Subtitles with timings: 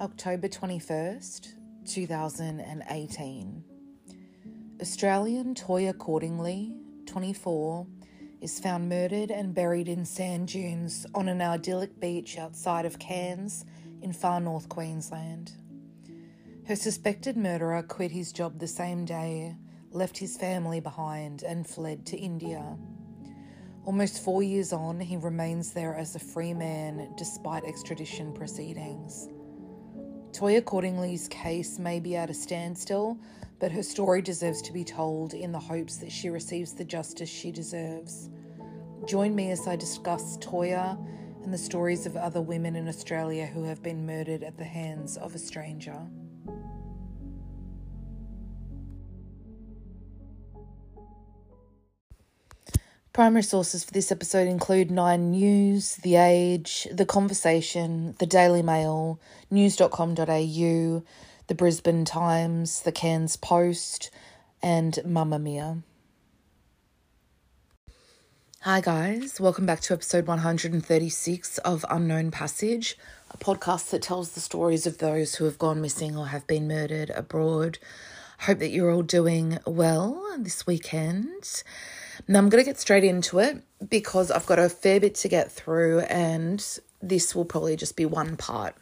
[0.00, 1.52] October 21st,
[1.84, 3.64] 2018.
[4.80, 6.74] Australian Toya Cordingley,
[7.04, 7.86] 24,
[8.40, 13.66] is found murdered and buried in sand dunes on an idyllic beach outside of Cairns
[14.00, 15.52] in far north Queensland.
[16.66, 19.54] Her suspected murderer quit his job the same day,
[19.90, 22.78] left his family behind, and fled to India.
[23.84, 29.28] Almost four years on, he remains there as a free man despite extradition proceedings.
[30.32, 33.18] Toya Cordingley's case may be at a standstill,
[33.58, 37.28] but her story deserves to be told in the hopes that she receives the justice
[37.28, 38.30] she deserves.
[39.06, 40.96] Join me as I discuss Toya
[41.42, 45.16] and the stories of other women in Australia who have been murdered at the hands
[45.16, 46.00] of a stranger.
[53.20, 59.20] Primary sources for this episode include Nine News, The Age, The Conversation, The Daily Mail,
[59.50, 60.14] news.com.au,
[61.46, 64.10] The Brisbane Times, The Cairns Post,
[64.62, 65.82] and Mamamia.
[68.62, 69.38] Hi, guys.
[69.38, 72.96] Welcome back to episode 136 of Unknown Passage,
[73.30, 76.66] a podcast that tells the stories of those who have gone missing or have been
[76.66, 77.78] murdered abroad.
[78.38, 81.62] Hope that you're all doing well this weekend.
[82.28, 85.28] Now, I'm going to get straight into it because I've got a fair bit to
[85.28, 86.64] get through, and
[87.02, 88.74] this will probably just be one part.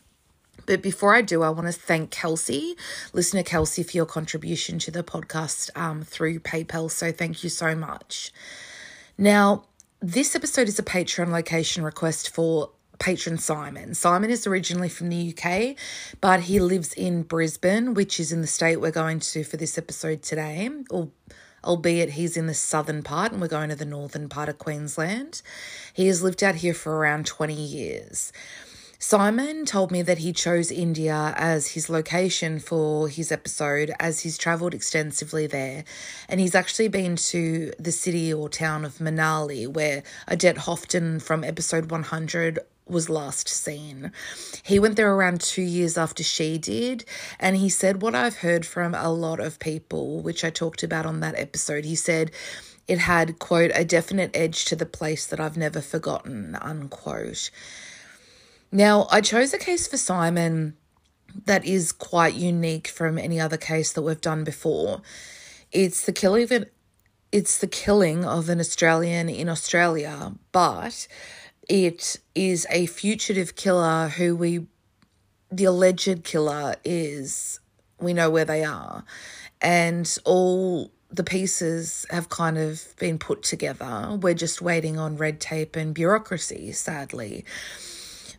[0.67, 2.77] But before I do, I want to thank Kelsey,
[3.15, 6.91] listener Kelsey, for your contribution to the podcast um, through PayPal.
[6.91, 8.33] So thank you so much.
[9.17, 9.65] Now,
[10.01, 13.95] this episode is a Patreon location request for patron Simon.
[13.95, 15.77] Simon is originally from the UK,
[16.21, 19.79] but he lives in Brisbane, which is in the state we're going to for this
[19.79, 21.09] episode today, or
[21.65, 25.43] albeit he's in the southern part and we're going to the northern part of Queensland.
[25.93, 28.33] He has lived out here for around 20 years.
[29.01, 34.37] Simon told me that he chose India as his location for his episode as he's
[34.37, 35.85] travelled extensively there.
[36.29, 41.45] And he's actually been to the city or town of Manali, where Odette Houghton from
[41.45, 42.59] episode 100
[42.91, 44.13] was last seen.
[44.63, 47.05] He went there around two years after she did,
[47.39, 51.07] and he said what I've heard from a lot of people, which I talked about
[51.07, 51.85] on that episode.
[51.85, 52.31] He said
[52.87, 57.51] it had, quote, a definite edge to the place that I've never forgotten, unquote.
[58.73, 60.77] Now, I chose a case for Simon
[61.45, 65.03] that is quite unique from any other case that we've done before.
[65.71, 66.67] It's the killing of an,
[67.31, 71.07] it's the killing of an Australian in Australia, but
[71.69, 74.67] it is a fugitive killer who we
[75.51, 77.61] the alleged killer is
[78.01, 79.05] we know where they are.
[79.61, 84.19] And all the pieces have kind of been put together.
[84.21, 87.45] We're just waiting on red tape and bureaucracy sadly.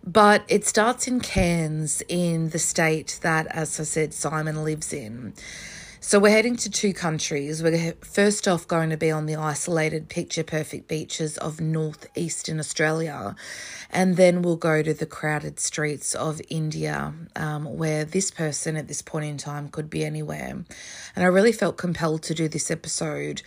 [0.04, 5.34] But it starts in Cairns in the state that as i said simon lives in
[6.02, 7.62] so we're heading to two countries.
[7.62, 13.36] We're first off going to be on the isolated picture perfect beaches of northeastern Australia,
[13.90, 18.88] and then we'll go to the crowded streets of India, um, where this person at
[18.88, 20.64] this point in time could be anywhere.
[21.16, 23.42] And I really felt compelled to do this episode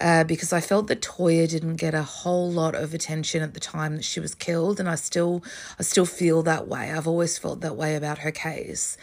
[0.00, 3.60] uh, because I felt that Toya didn't get a whole lot of attention at the
[3.60, 5.44] time that she was killed, and I still
[5.78, 6.90] I still feel that way.
[6.90, 8.96] I've always felt that way about her case.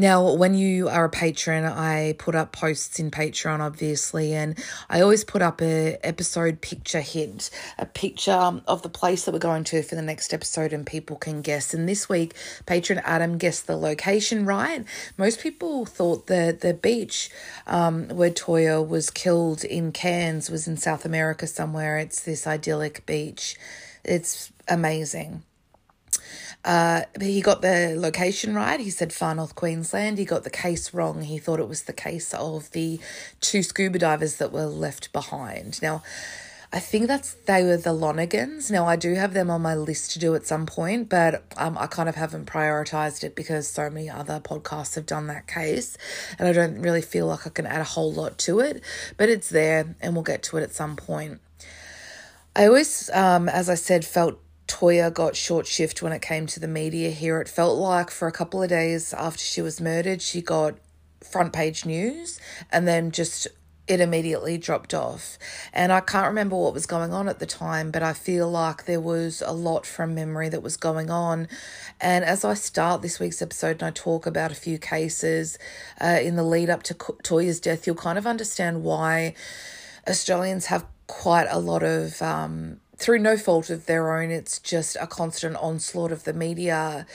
[0.00, 5.02] Now, when you are a patron, I put up posts in Patreon, obviously, and I
[5.02, 9.64] always put up a episode picture hint, a picture of the place that we're going
[9.64, 11.74] to for the next episode, and people can guess.
[11.74, 12.32] And this week,
[12.64, 14.86] patron Adam guessed the location right.
[15.18, 17.28] Most people thought that the beach
[17.66, 21.98] um, where Toya was killed in Cairns was in South America somewhere.
[21.98, 23.54] It's this idyllic beach.
[24.02, 25.42] It's amazing.
[26.64, 28.80] Uh, he got the location right.
[28.80, 30.18] He said far north Queensland.
[30.18, 31.22] He got the case wrong.
[31.22, 33.00] He thought it was the case of the
[33.40, 35.80] two scuba divers that were left behind.
[35.80, 36.02] Now,
[36.72, 38.70] I think that's they were the Lonergans.
[38.70, 41.76] Now I do have them on my list to do at some point, but um,
[41.76, 45.98] I kind of haven't prioritized it because so many other podcasts have done that case,
[46.38, 48.82] and I don't really feel like I can add a whole lot to it.
[49.16, 51.40] But it's there, and we'll get to it at some point.
[52.54, 54.38] I always, um, as I said, felt
[54.70, 57.40] Toya got short shift when it came to the media here.
[57.40, 60.76] It felt like for a couple of days after she was murdered, she got
[61.28, 62.40] front page news
[62.70, 63.48] and then just
[63.88, 65.38] it immediately dropped off.
[65.72, 68.84] And I can't remember what was going on at the time, but I feel like
[68.84, 71.48] there was a lot from memory that was going on.
[72.00, 75.58] And as I start this week's episode and I talk about a few cases
[76.00, 79.34] uh, in the lead up to Toya's death, you'll kind of understand why
[80.08, 84.30] Australians have quite a lot of um, through no fault of their own.
[84.30, 87.06] It's just a constant onslaught of the media.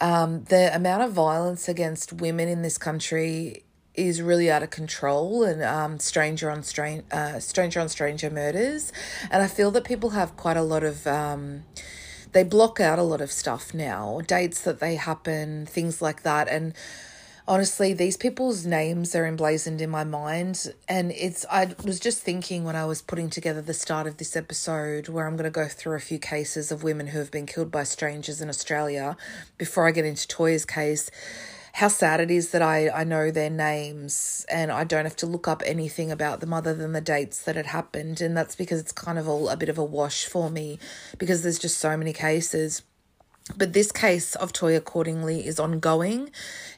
[0.00, 3.64] Um, the amount of violence against women in this country
[3.94, 8.92] is really out of control and um, stranger on stranger uh, stranger on stranger murders
[9.30, 11.62] and i feel that people have quite a lot of um,
[12.32, 16.48] they block out a lot of stuff now dates that they happen things like that
[16.48, 16.74] and
[17.46, 22.64] honestly these people's names are emblazoned in my mind and it's i was just thinking
[22.64, 25.68] when i was putting together the start of this episode where i'm going to go
[25.68, 29.14] through a few cases of women who have been killed by strangers in australia
[29.58, 31.10] before i get into toya's case
[31.74, 35.26] how sad it is that I, I know their names and I don't have to
[35.26, 38.20] look up anything about them other than the dates that it happened.
[38.20, 40.78] And that's because it's kind of all a bit of a wash for me
[41.18, 42.82] because there's just so many cases.
[43.54, 46.30] But this case of Toya Cordingley is ongoing.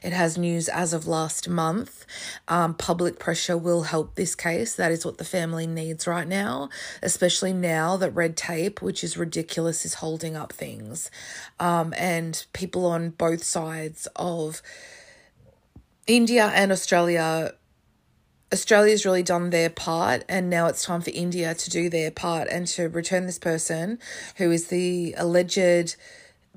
[0.03, 2.05] It has news as of last month.
[2.49, 4.75] Um, public pressure will help this case.
[4.75, 6.67] That is what the family needs right now,
[7.01, 11.09] especially now that red tape, which is ridiculous, is holding up things.
[11.57, 14.61] Um, and people on both sides of
[16.05, 17.53] India and Australia
[18.53, 22.47] Australia's really done their part, and now it's time for India to do their part
[22.49, 23.99] and to return this person
[24.37, 25.97] who is the alleged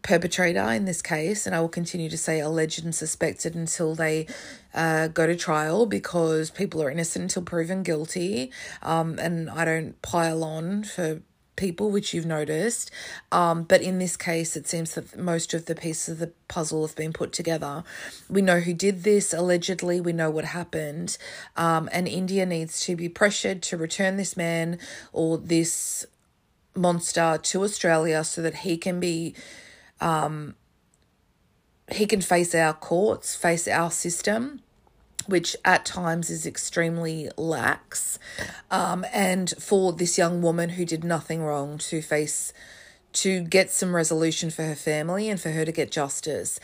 [0.02, 1.46] perpetrator in this case.
[1.46, 4.26] And I will continue to say alleged and suspected until they
[4.74, 8.50] uh, go to trial because people are innocent until proven guilty.
[8.82, 11.22] Um, and I don't pile on for
[11.60, 12.90] people, which you've noticed.
[13.30, 16.86] Um, but in this case, it seems that most of the pieces of the puzzle
[16.86, 17.84] have been put together.
[18.28, 21.18] We know who did this, allegedly, we know what happened.
[21.56, 24.78] Um, and India needs to be pressured to return this man
[25.12, 26.06] or this
[26.74, 29.34] monster to Australia so that he can be.
[30.00, 30.54] Um,
[31.90, 34.60] he can face our courts, face our system,
[35.26, 38.18] which at times is extremely lax.
[38.70, 42.52] Um, and for this young woman who did nothing wrong to face,
[43.12, 46.60] to get some resolution for her family and for her to get justice.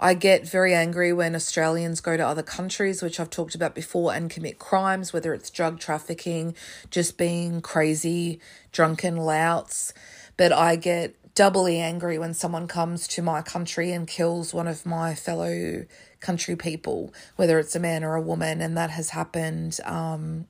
[0.00, 4.12] I get very angry when Australians go to other countries, which I've talked about before,
[4.12, 6.56] and commit crimes, whether it's drug trafficking,
[6.90, 8.40] just being crazy,
[8.72, 9.94] drunken louts.
[10.36, 14.86] But I get doubly angry when someone comes to my country and kills one of
[14.86, 15.84] my fellow
[16.20, 20.46] country people, whether it's a man or a woman, and that has happened um,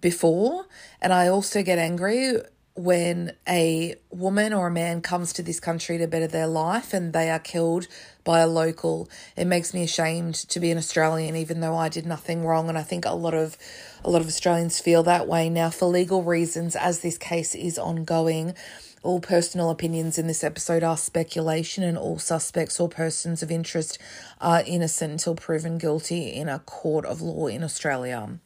[0.00, 0.66] before.
[1.00, 2.36] And I also get angry
[2.78, 7.12] when a woman or a man comes to this country to better their life and
[7.12, 7.88] they are killed
[8.22, 9.08] by a local.
[9.36, 12.68] It makes me ashamed to be an Australian, even though I did nothing wrong.
[12.68, 13.56] And I think a lot of
[14.04, 17.78] a lot of Australians feel that way now for legal reasons, as this case is
[17.78, 18.54] ongoing.
[19.02, 23.98] All personal opinions in this episode are speculation, and all suspects or persons of interest
[24.40, 28.38] are innocent until proven guilty in a court of law in Australia.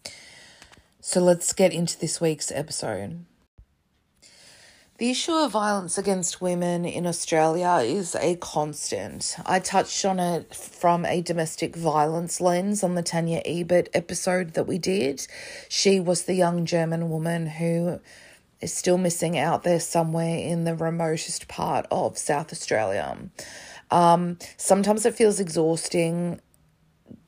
[1.00, 3.25] So let's get into this week's episode.
[4.99, 9.34] The issue of violence against women in Australia is a constant.
[9.44, 14.69] I touched on it from a domestic violence lens on the Tanya Ebert episode that
[14.69, 15.26] we did.
[15.69, 18.00] She was the young German woman who
[18.62, 23.19] is still missing out there somewhere in the remotest part of South Australia.
[23.91, 26.41] Um, sometimes it feels exhausting,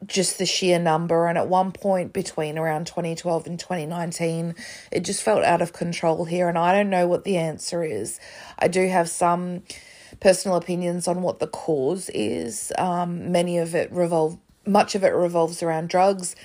[0.07, 1.27] just the sheer number.
[1.27, 4.55] And at one point between around 2012 and 2019,
[4.93, 6.49] it just felt out of control here.
[6.49, 8.19] And I don't know what the answer is.
[8.59, 9.65] I do have some
[10.21, 12.73] personal opinions on what the cause is.
[12.79, 16.37] Um, many of it revolve, much of it revolves around drugs.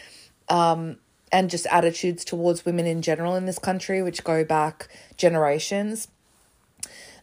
[0.50, 0.98] Um,
[1.32, 6.08] and just attitudes towards women in general in this country, which go back generations.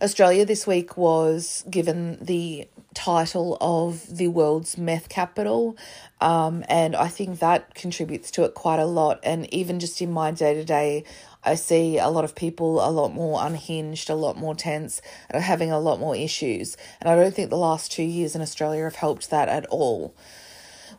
[0.03, 5.77] Australia this week was given the title of the world's meth capital,
[6.21, 9.21] um, and I think that contributes to it quite a lot.
[9.23, 11.05] And even just in my day to day,
[11.43, 15.43] I see a lot of people a lot more unhinged, a lot more tense, and
[15.43, 16.77] having a lot more issues.
[17.01, 20.15] And I don't think the last two years in Australia have helped that at all.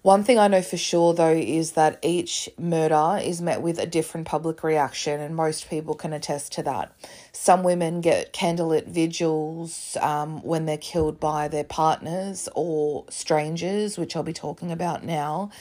[0.04, 3.86] One thing I know for sure, though, is that each murder is met with a
[3.86, 6.94] different public reaction, and most people can attest to that.
[7.32, 14.16] Some women get candlelit vigils um, when they're killed by their partners or strangers, which
[14.16, 15.52] I'll be talking about now.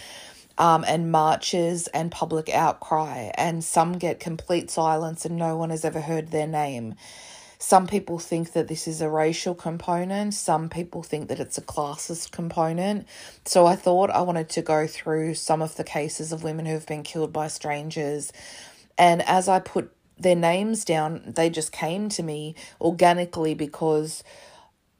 [0.58, 5.84] Um, and marches and public outcry, and some get complete silence and no one has
[5.84, 6.94] ever heard their name.
[7.66, 11.60] Some people think that this is a racial component, some people think that it's a
[11.60, 13.08] classist component.
[13.44, 16.74] So I thought I wanted to go through some of the cases of women who
[16.74, 18.32] have been killed by strangers.
[18.96, 24.22] And as I put their names down, they just came to me organically because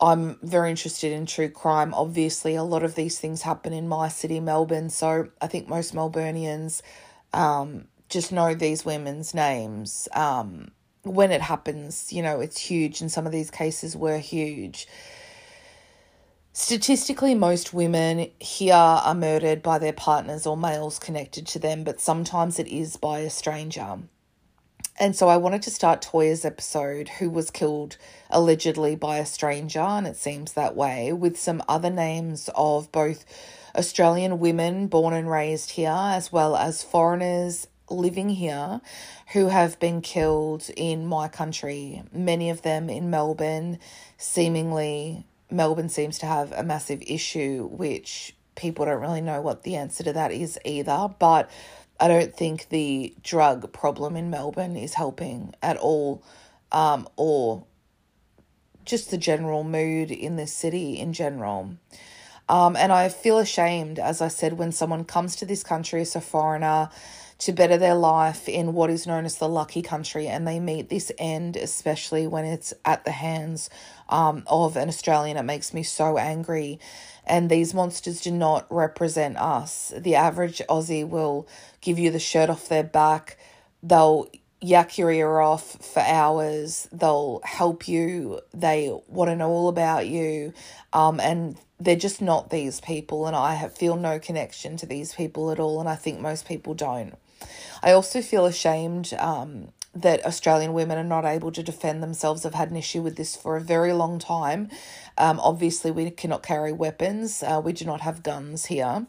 [0.01, 1.95] I'm very interested in true crime.
[1.95, 4.91] Obviously, a lot of these things happen in my city, Melbourne.
[4.91, 6.83] So I think most Melburnians
[7.33, 10.09] um, just know these women's names.
[10.13, 10.73] Um,
[11.07, 14.87] when it happens, you know, it's huge, and some of these cases were huge.
[16.53, 22.01] Statistically, most women here are murdered by their partners or males connected to them, but
[22.01, 23.99] sometimes it is by a stranger.
[24.99, 27.99] And so I wanted to start Toya's episode, who was killed
[28.31, 33.27] allegedly by a stranger, and it seems that way, with some other names of both
[33.75, 38.81] Australian women born and raised here, as well as foreigners living here
[39.33, 43.79] who have been killed in my country, many of them in Melbourne,
[44.19, 49.77] seemingly Melbourne seems to have a massive issue, which people don't really know what the
[49.77, 51.09] answer to that is either.
[51.19, 51.51] But
[52.01, 56.23] I don't think the drug problem in Melbourne is helping at all,
[56.73, 57.65] um, or
[58.85, 61.77] just the general mood in this city in general.
[62.49, 66.15] Um, and I feel ashamed, as I said, when someone comes to this country as
[66.15, 66.91] a foreigner
[67.39, 70.89] to better their life in what is known as the lucky country and they meet
[70.89, 73.69] this end, especially when it's at the hands
[74.09, 75.37] um, of an Australian.
[75.37, 76.81] It makes me so angry.
[77.27, 79.93] And these monsters do not represent us.
[79.97, 81.47] The average Aussie will
[81.81, 83.37] give you the shirt off their back.
[83.83, 84.29] They'll
[84.61, 86.89] yak your ear off for hours.
[86.93, 88.41] They'll help you.
[88.55, 90.55] They want to know all about you.
[90.93, 93.27] Um, and they're just not these people.
[93.27, 95.81] And I have, feel no connection to these people at all.
[95.81, 97.15] And I think most people don't.
[97.83, 102.45] I also feel ashamed um, that Australian women are not able to defend themselves.
[102.45, 104.71] I've had an issue with this for a very long time.
[105.19, 109.07] Um, obviously, we cannot carry weapons, uh, we do not have guns here.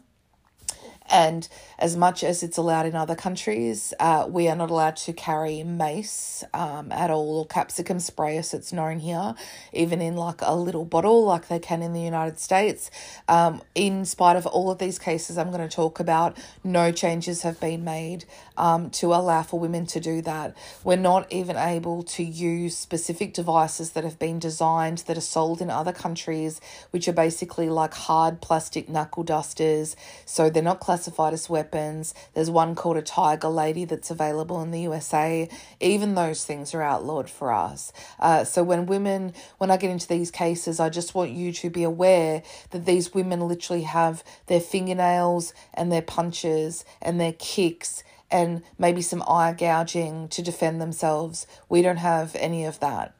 [1.10, 1.48] And
[1.78, 5.62] as much as it's allowed in other countries, uh, we are not allowed to carry
[5.62, 9.34] mace um, at all or capsicum spray, as it's known here,
[9.72, 12.90] even in like a little bottle like they can in the United States.
[13.26, 17.42] Um, in spite of all of these cases I'm going to talk about, no changes
[17.42, 18.24] have been made
[18.56, 20.56] um, to allow for women to do that.
[20.84, 25.62] We're not even able to use specific devices that have been designed that are sold
[25.62, 26.60] in other countries,
[26.90, 29.96] which are basically like hard plastic knuckle dusters.
[30.26, 32.14] So they're not classified as weapons.
[32.34, 35.48] There's one called a Tiger Lady that's available in the USA.
[35.78, 37.92] Even those things are outlawed for us.
[38.18, 41.70] Uh, so when women, when I get into these cases, I just want you to
[41.70, 48.02] be aware that these women literally have their fingernails and their punches and their kicks
[48.30, 51.46] and maybe some eye gouging to defend themselves.
[51.68, 53.14] We don't have any of that.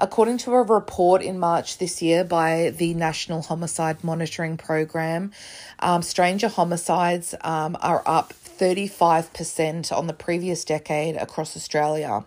[0.00, 5.32] According to a report in March this year by the National Homicide Monitoring Program,
[5.80, 12.24] um, stranger homicides um, are up 35% on the previous decade across Australia.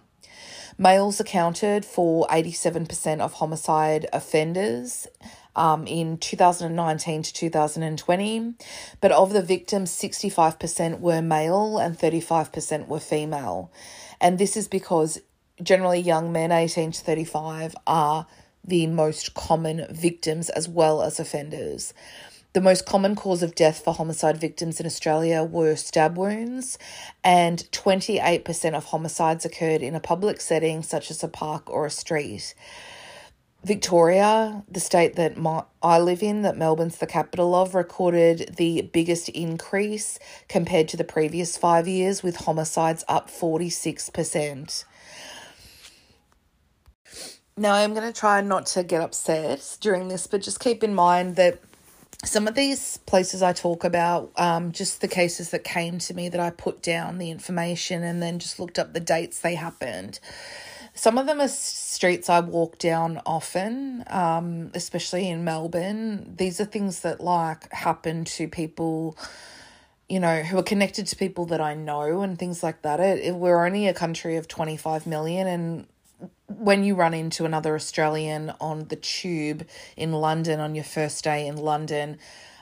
[0.78, 5.08] Males accounted for 87% of homicide offenders
[5.56, 8.54] um, in 2019 to 2020,
[9.00, 13.72] but of the victims, 65% were male and 35% were female.
[14.20, 15.20] And this is because
[15.64, 18.28] generally young men, 18 to 35, are
[18.64, 21.94] the most common victims as well as offenders.
[22.54, 26.78] The most common cause of death for homicide victims in Australia were stab wounds,
[27.24, 31.90] and 28% of homicides occurred in a public setting such as a park or a
[31.90, 32.54] street.
[33.64, 38.82] Victoria, the state that my, I live in, that Melbourne's the capital of, recorded the
[38.82, 44.84] biggest increase compared to the previous five years, with homicides up 46%.
[47.58, 50.96] Now, I'm going to try not to get upset during this, but just keep in
[50.96, 51.60] mind that
[52.24, 56.30] some of these places I talk about, um, just the cases that came to me
[56.30, 60.20] that I put down the information and then just looked up the dates they happened.
[60.94, 66.36] Some of them are streets I walk down often, um, especially in Melbourne.
[66.38, 69.18] These are things that like happen to people,
[70.10, 73.00] you know, who are connected to people that I know and things like that.
[73.00, 75.88] It, it we're only a country of twenty five million, and
[76.58, 81.48] when you run into another Australian on the tube in London on your first day
[81.48, 82.18] in London,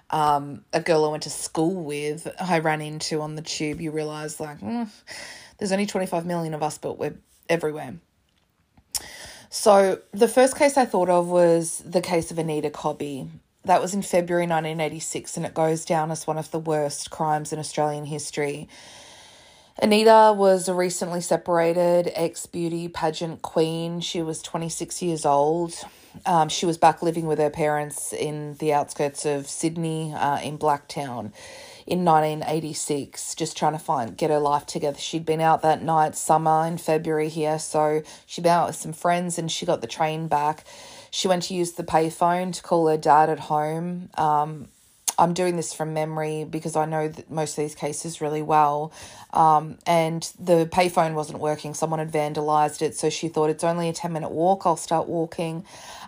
[0.10, 3.91] um, a girl I went to school with, I ran into on the tube, you
[3.91, 4.89] realise like, mm,
[5.58, 7.15] there's only 25 million of us, but we're
[7.48, 7.96] everywhere.
[9.50, 13.27] So the first case I thought of was the case of Anita Cobby.
[13.65, 17.51] That was in February 1986, and it goes down as one of the worst crimes
[17.51, 18.69] in Australian history.
[19.81, 24.01] Anita was a recently separated ex beauty pageant queen.
[24.01, 25.74] She was 26 years old.
[26.25, 30.57] Um, she was back living with her parents in the outskirts of Sydney uh, in
[30.57, 31.31] Blacktown
[31.88, 34.98] in 1986, just trying to find get her life together.
[34.98, 38.91] She'd been out that night, summer in February here, so she'd been out with some
[38.91, 40.65] friends and she got the train back.
[41.09, 44.09] She went to use the payphone to call her dad at home.
[44.15, 44.67] Um,
[45.20, 48.94] I'm doing this from memory because I know that most of these cases really well.
[49.34, 51.74] Um, and the payphone wasn't working.
[51.74, 52.96] Someone had vandalized it.
[52.96, 54.62] So she thought it's only a 10 minute walk.
[54.66, 55.66] I'll start walking.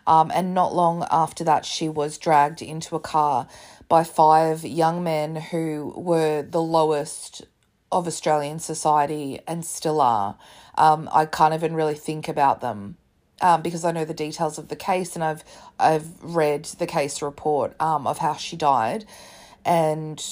[0.08, 3.48] Um, and not long after that, she was dragged into a car
[3.89, 7.44] by five young men who were the lowest
[7.91, 10.38] of Australian society and still are.
[10.77, 12.96] Um, I can't even really think about them
[13.41, 15.43] um, because I know the details of the case and I've
[15.79, 19.05] I've read the case report um, of how she died,
[19.65, 20.24] and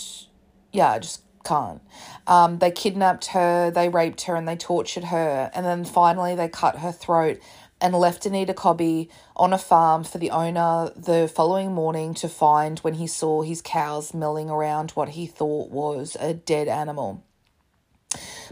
[0.71, 1.81] yeah, I just can't.
[2.27, 6.47] Um, they kidnapped her, they raped her, and they tortured her, and then finally they
[6.47, 7.39] cut her throat
[7.81, 12.79] and left Anita Cobby on a farm for the owner the following morning to find
[12.79, 17.23] when he saw his cows milling around what he thought was a dead animal.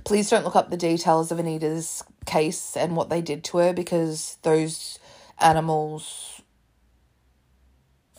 [0.06, 3.74] Please don't look up the details of Anita's case and what they did to her
[3.74, 5.00] because those
[5.40, 6.42] animals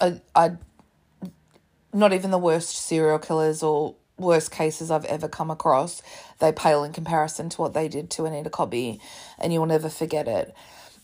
[0.01, 0.59] are, are
[1.93, 6.03] not even the worst serial killers or worst cases I've ever come across.
[6.41, 9.01] They pale in comparison to what they did to Anita Cobby,
[9.39, 10.55] and you will never forget it.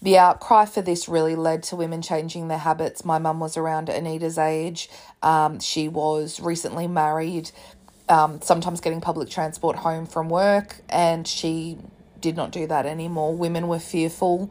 [0.03, 3.05] The outcry for this really led to women changing their habits.
[3.05, 4.91] My mum was around Anita's age.
[5.23, 7.51] Um, she was recently married
[8.09, 11.79] um, sometimes getting public transport home from work, and she
[12.25, 13.37] did not do that anymore.
[13.37, 14.51] Women were fearful.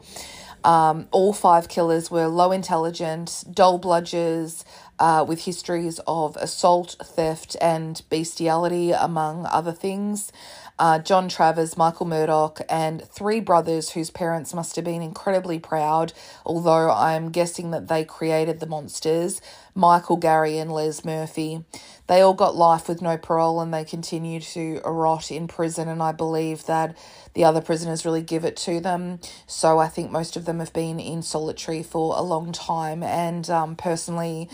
[0.64, 4.64] Um, all five killers were low intelligent, dull bludgers,
[5.00, 10.32] uh, with histories of assault, theft, and bestiality, among other things
[10.80, 16.14] uh, John Travers, Michael Murdoch, and three brothers whose parents must have been incredibly proud,
[16.46, 19.42] although I'm guessing that they created the monsters
[19.76, 21.64] Michael, Gary, and Les Murphy.
[22.08, 26.04] They all got life with no parole and they continue to rot in prison, and
[26.04, 26.98] I believe that
[27.34, 29.20] the other prisoners really give it to them.
[29.48, 33.50] So I think most of them have been in solitary for a long time, and
[33.50, 34.50] um, personally,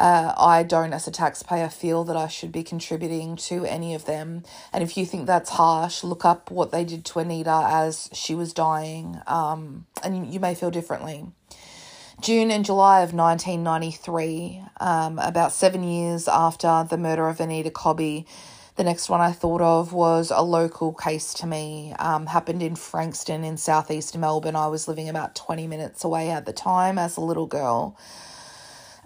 [0.00, 4.06] uh, I don't, as a taxpayer, feel that I should be contributing to any of
[4.06, 4.44] them.
[4.72, 8.34] And if you think that's harsh, look up what they did to Anita as she
[8.34, 11.26] was dying, um, and you may feel differently.
[12.22, 18.26] June and July of 1993, um, about seven years after the murder of Anita Cobby,
[18.76, 21.94] the next one I thought of was a local case to me.
[21.98, 24.56] Um, happened in Frankston in southeast Melbourne.
[24.56, 27.98] I was living about 20 minutes away at the time as a little girl.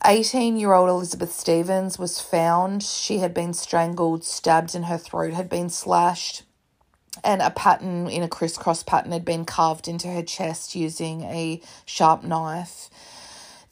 [0.06, 2.82] 18 year old Elizabeth Stevens was found.
[2.82, 6.42] She had been strangled, stabbed, and her throat had been slashed.
[7.22, 11.62] And a pattern in a crisscross pattern had been carved into her chest using a
[11.86, 12.90] sharp knife.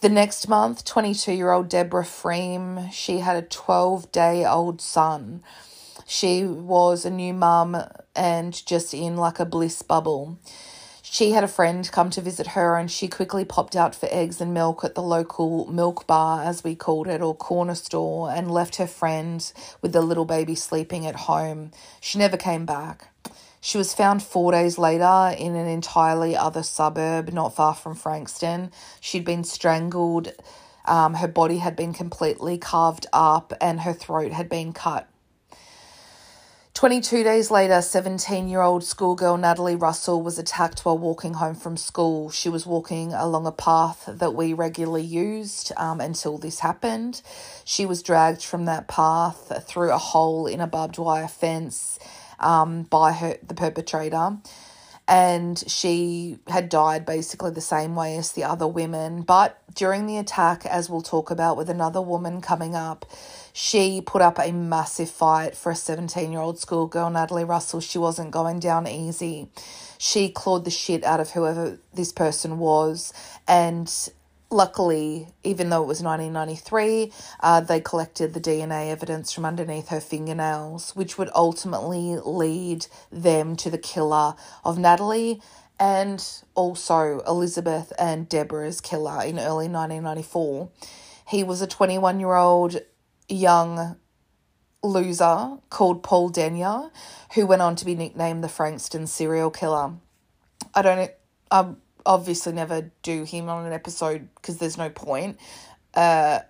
[0.01, 5.43] The next month, 22 year old Deborah Fream, she had a 12 day old son.
[6.07, 7.77] She was a new mum
[8.17, 10.39] and just in like a bliss bubble.
[11.13, 14.41] She had a friend come to visit her and she quickly popped out for eggs
[14.41, 18.51] and milk at the local milk bar, as we called it, or corner store, and
[18.51, 21.71] left her friend with the little baby sleeping at home.
[22.01, 23.13] She never came back.
[23.61, 28.73] She was found four days later in an entirely other suburb, not far from Frankston.
[28.99, 30.33] She'd been strangled.
[30.87, 35.12] Um, her body had been completely carved up and her throat had been cut
[36.75, 41.77] 22 days later, 17 year old schoolgirl Natalie Russell was attacked while walking home from
[41.77, 42.31] school.
[42.31, 47.21] She was walking along a path that we regularly used um, until this happened.
[47.65, 51.99] She was dragged from that path through a hole in a barbed wire fence
[52.41, 54.39] um, by her, the perpetrator
[55.09, 59.23] and she had died basically the same way as the other women.
[59.23, 63.05] But during the attack, as we'll talk about with another woman coming up,
[63.53, 67.81] she put up a massive fight for a 17 year old schoolgirl, Natalie Russell.
[67.81, 69.49] She wasn't going down easy.
[69.99, 73.13] She clawed the shit out of whoever this person was,
[73.47, 73.93] and
[74.53, 77.11] Luckily, even though it was 1993,
[77.41, 83.57] uh, they collected the DNA evidence from underneath her fingernails, which would ultimately lead them
[83.57, 85.41] to the killer of Natalie
[85.81, 86.23] and
[86.55, 90.69] also Elizabeth and Deborah's killer in early 1994.
[91.29, 92.79] He was a 21 year old
[93.35, 93.97] young
[94.83, 96.91] loser called Paul Denyer,
[97.35, 99.93] who went on to be nicknamed the Frankston serial killer.
[100.75, 101.11] I don't
[101.51, 105.39] um obviously never do him on an episode because there's no point.
[105.95, 106.41] Uh,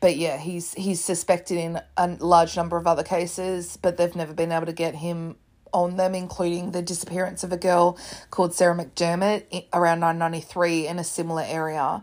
[0.00, 4.32] but yeah, he's he's suspected in a large number of other cases, but they've never
[4.32, 5.36] been able to get him
[5.72, 7.98] on them, including the disappearance of a girl
[8.30, 12.02] called Sarah McDermott around 1993 in a similar area.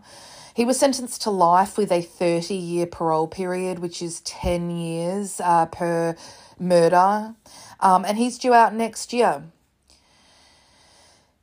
[0.56, 5.38] He was sentenced to life with a 30 year parole period, which is 10 years
[5.38, 6.16] uh, per
[6.58, 7.34] murder,
[7.80, 9.44] um, and he's due out next year.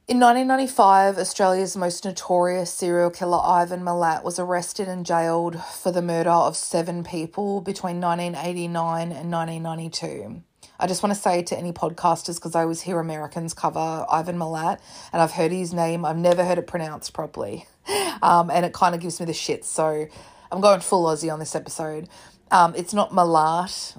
[0.07, 6.01] In 1995, Australia's most notorious serial killer Ivan Milat was arrested and jailed for the
[6.01, 10.41] murder of seven people between 1989 and 1992.
[10.79, 14.39] I just want to say to any podcasters, because I always hear Americans cover Ivan
[14.39, 14.79] Milat,
[15.13, 17.67] and I've heard his name, I've never heard it pronounced properly.
[18.21, 19.65] Um, and it kind of gives me the shit.
[19.65, 20.07] So
[20.51, 22.07] I'm going full Aussie on this episode.
[22.51, 23.97] Um, it's not Malat,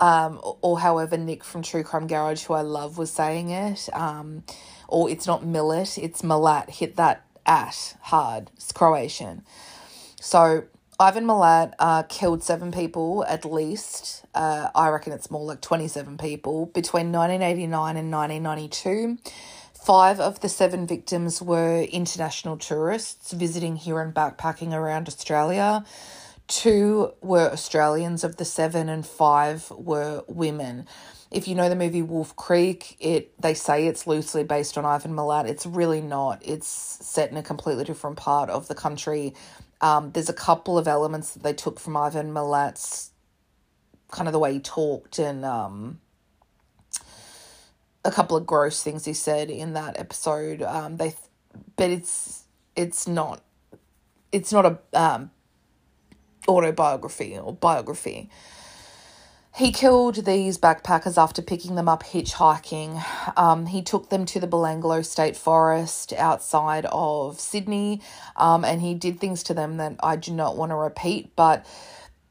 [0.00, 3.88] um, or, or, however Nick from True Crime Garage, who I love, was saying it.
[3.92, 4.42] Um,
[4.88, 6.68] or it's not Millet, it's Malat.
[6.68, 8.50] Hit that at hard.
[8.56, 9.42] It's Croatian.
[10.20, 10.64] So
[11.00, 14.24] Ivan Milat uh, killed seven people at least.
[14.34, 19.18] Uh, I reckon it's more like 27 people between 1989 and 1992.
[19.84, 25.84] Five of the seven victims were international tourists visiting here and backpacking around Australia.
[26.46, 30.86] Two were Australians of the seven, and five were women.
[31.30, 35.14] If you know the movie Wolf Creek, it they say it's loosely based on Ivan
[35.14, 35.48] Milat.
[35.48, 36.42] It's really not.
[36.44, 39.34] It's set in a completely different part of the country
[39.82, 43.10] um, there's a couple of elements that they took from Ivan Milat's
[44.12, 46.00] kind of the way he talked and um,
[48.04, 50.62] a couple of gross things he said in that episode.
[50.62, 51.14] Um, they,
[51.76, 52.44] but it's
[52.76, 53.42] it's not
[54.32, 55.30] it's not a um,
[56.48, 58.30] autobiography or biography.
[59.54, 63.04] He killed these backpackers after picking them up hitchhiking.
[63.36, 68.00] Um, he took them to the Belanglo State Forest outside of Sydney,
[68.36, 71.36] um, and he did things to them that I do not want to repeat.
[71.36, 71.66] But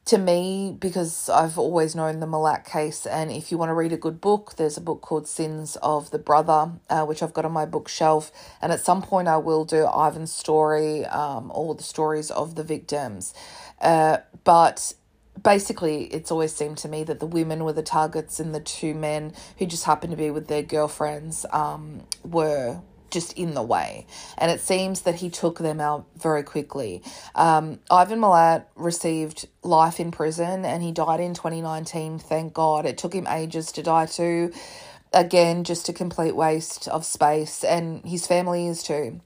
[0.04, 3.92] to me, because I've always known the Milat case, and if you want to read
[3.92, 7.44] a good book, there's a book called Sins of the Brother, uh, which I've got
[7.44, 8.32] on my bookshelf.
[8.60, 12.64] And at some point, I will do Ivan's story, um, all the stories of the
[12.64, 13.32] victims.
[13.80, 14.94] Uh, but
[15.42, 18.94] basically it's always seemed to me that the women were the targets and the two
[18.94, 22.80] men who just happened to be with their girlfriends um, were
[23.12, 24.06] just in the way.
[24.38, 27.02] And it seems that he took them out very quickly.
[27.36, 32.86] Um, Ivan Milat received life in prison and he died in 2019, thank God.
[32.86, 34.52] It took him ages to die too.
[35.12, 39.20] Again, just a complete waste of space, and his family is too.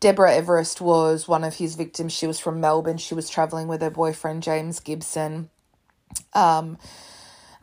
[0.00, 2.12] Deborah Everest was one of his victims.
[2.12, 2.98] She was from Melbourne.
[2.98, 5.50] She was traveling with her boyfriend, James Gibson.
[6.34, 6.78] Um,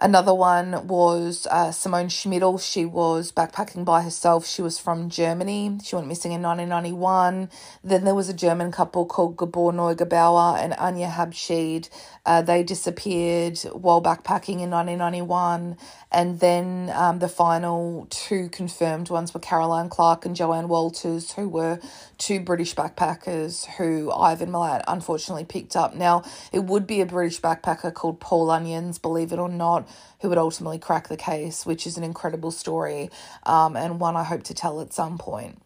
[0.02, 2.62] Another one was uh, Simone Schmidl.
[2.62, 4.48] She was backpacking by herself.
[4.48, 5.80] She was from Germany.
[5.84, 7.50] She went missing in 1991.
[7.84, 11.90] Then there was a German couple called Gabor Neugebauer and Anya Habschied.
[12.28, 15.78] Uh, they disappeared while backpacking in 1991.
[16.12, 21.50] And then um, the final two confirmed ones were Caroline Clarke and Joanne Walters, who
[21.50, 21.80] were
[22.20, 25.96] two British backpackers who Ivan Milat unfortunately picked up.
[25.96, 29.90] Now, it would be a British backpacker called Paul Onions, believe it or not
[30.22, 33.10] who would ultimately crack the case, which is an incredible story
[33.46, 35.62] um, and one I hope to tell at some point.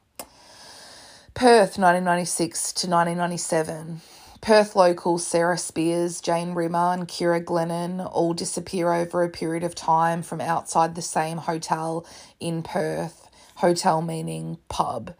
[1.34, 4.02] Perth, 1996 to 1997.
[4.40, 9.76] Perth locals Sarah Spiers, Jane Rimmer, and Ciara Glennon all disappear over a period of
[9.76, 12.06] time from outside the same hotel
[12.40, 13.25] in Perth.
[13.56, 15.14] Hotel meaning pub.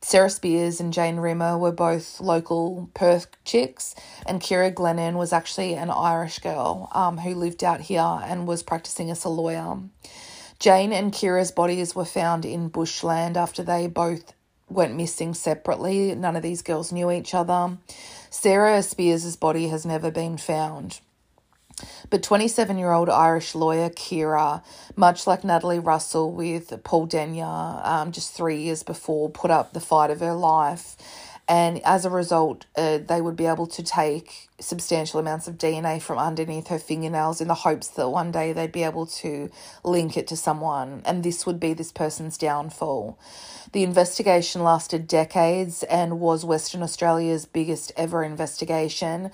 [0.00, 3.94] Sarah Spiers and Jane Rimmer were both local Perth chicks,
[4.26, 8.62] and Ciara Glennon was actually an Irish girl um, who lived out here and was
[8.62, 9.78] practicing as a lawyer.
[10.58, 14.32] Jane and Ciara's bodies were found in bushland after they both
[14.68, 16.14] went missing separately.
[16.14, 17.78] None of these girls knew each other.
[18.30, 21.00] Sarah Spiers' body has never been found.
[22.10, 24.62] But 27 year old Irish lawyer Ciara,
[24.96, 29.80] much like Natalie Russell with Paul Denyer um, just three years before, put up the
[29.80, 30.96] fight of her life.
[31.46, 36.00] And as a result, uh, they would be able to take substantial amounts of DNA
[36.00, 39.50] from underneath her fingernails in the hopes that one day they'd be able to
[39.82, 41.02] link it to someone.
[41.04, 43.18] And this would be this person's downfall.
[43.72, 49.30] The investigation lasted decades and was Western Australia's biggest ever investigation.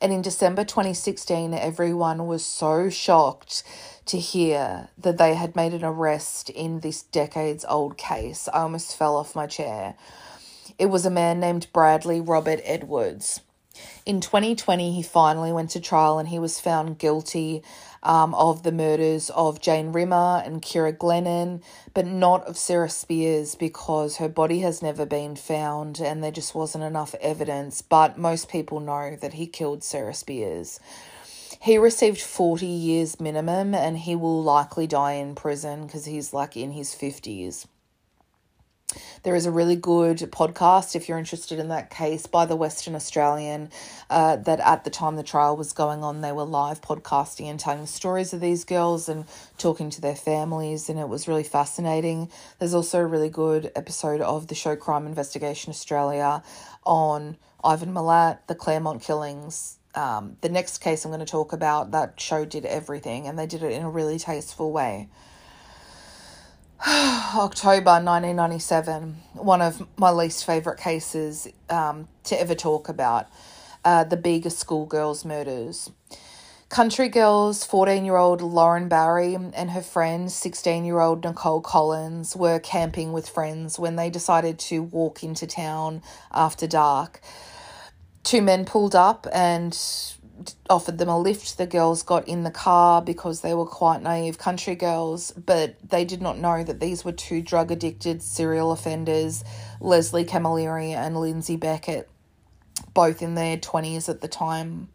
[0.00, 3.64] And in December 2016, everyone was so shocked
[4.06, 8.48] to hear that they had made an arrest in this decades old case.
[8.52, 9.96] I almost fell off my chair.
[10.78, 13.40] It was a man named Bradley Robert Edwards.
[14.06, 17.62] In 2020, he finally went to trial and he was found guilty
[18.02, 21.62] um, of the murders of Jane Rimmer and Ciara Glennon,
[21.94, 26.54] but not of Sarah Spiers because her body has never been found and there just
[26.54, 27.82] wasn't enough evidence.
[27.82, 30.80] But most people know that he killed Sarah Spiers.
[31.60, 36.56] He received 40 years minimum and he will likely die in prison because he's like
[36.56, 37.66] in his 50s.
[39.22, 42.94] There is a really good podcast, if you're interested in that case, by the Western
[42.94, 43.70] Australian,
[44.08, 47.60] uh, that at the time the trial was going on, they were live podcasting and
[47.60, 49.26] telling the stories of these girls and
[49.58, 52.30] talking to their families, and it was really fascinating.
[52.58, 56.42] There's also a really good episode of the show Crime Investigation Australia
[56.84, 59.76] on Ivan Milat, the Claremont killings.
[59.94, 63.46] Um, the next case I'm going to talk about, that show did everything, and they
[63.46, 65.08] did it in a really tasteful way.
[66.86, 73.26] October 1997, one of my least favourite cases um, to ever talk about
[73.84, 75.90] uh, the Bega schoolgirls' murders.
[76.68, 82.36] Country girls, 14 year old Lauren Barry and her friend, 16 year old Nicole Collins,
[82.36, 86.00] were camping with friends when they decided to walk into town
[86.32, 87.20] after dark.
[88.22, 89.74] Two men pulled up and
[90.68, 91.58] offered them a lift.
[91.58, 96.04] The girls got in the car because they were quite naive country girls, but they
[96.04, 99.44] did not know that these were two drug addicted serial offenders,
[99.80, 102.08] Leslie Camilleri and Lindsay Beckett,
[102.94, 104.88] both in their 20s at the time.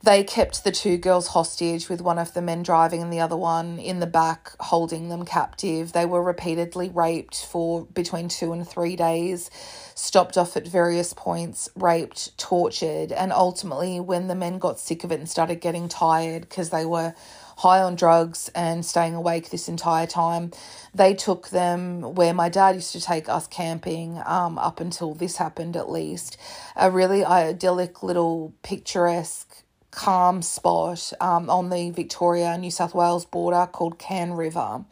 [0.00, 3.36] They kept the two girls hostage, with one of the men driving and the other
[3.36, 5.92] one in the back holding them captive.
[5.92, 9.50] They were repeatedly raped for between two and three days,
[9.96, 15.10] stopped off at various points, raped, tortured, and ultimately, when the men got sick of
[15.10, 17.12] it and started getting tired because they were
[17.56, 20.52] high on drugs and staying awake this entire time.
[20.94, 25.38] They took them where my dad used to take us camping um, up until this
[25.38, 26.38] happened, at least.
[26.76, 29.64] A really idyllic little picturesque
[29.98, 34.84] calm spot um, on the Victoria New South Wales border called Cann River,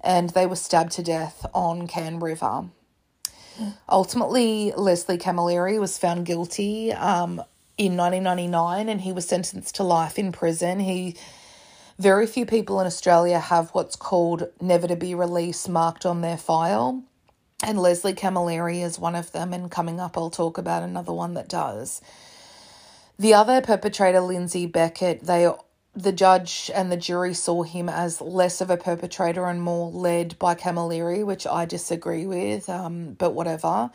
[0.00, 2.66] and they were stabbed to death on Cann River.
[3.88, 7.42] Ultimately, Leslie Camilleri was found guilty um,
[7.76, 10.78] in 1999 and he was sentenced to life in prison.
[10.78, 11.16] He
[11.98, 16.36] very few people in Australia have what's called never to be released marked on their
[16.36, 17.02] file.
[17.64, 21.34] And Leslie Camilleri is one of them, and coming up, I'll talk about another one
[21.34, 22.00] that does.
[23.18, 25.50] The other perpetrator, Lindsay Beckett, they
[25.94, 30.38] the judge and the jury saw him as less of a perpetrator and more led
[30.38, 33.90] by Camilleri, which I disagree with, um, but whatever.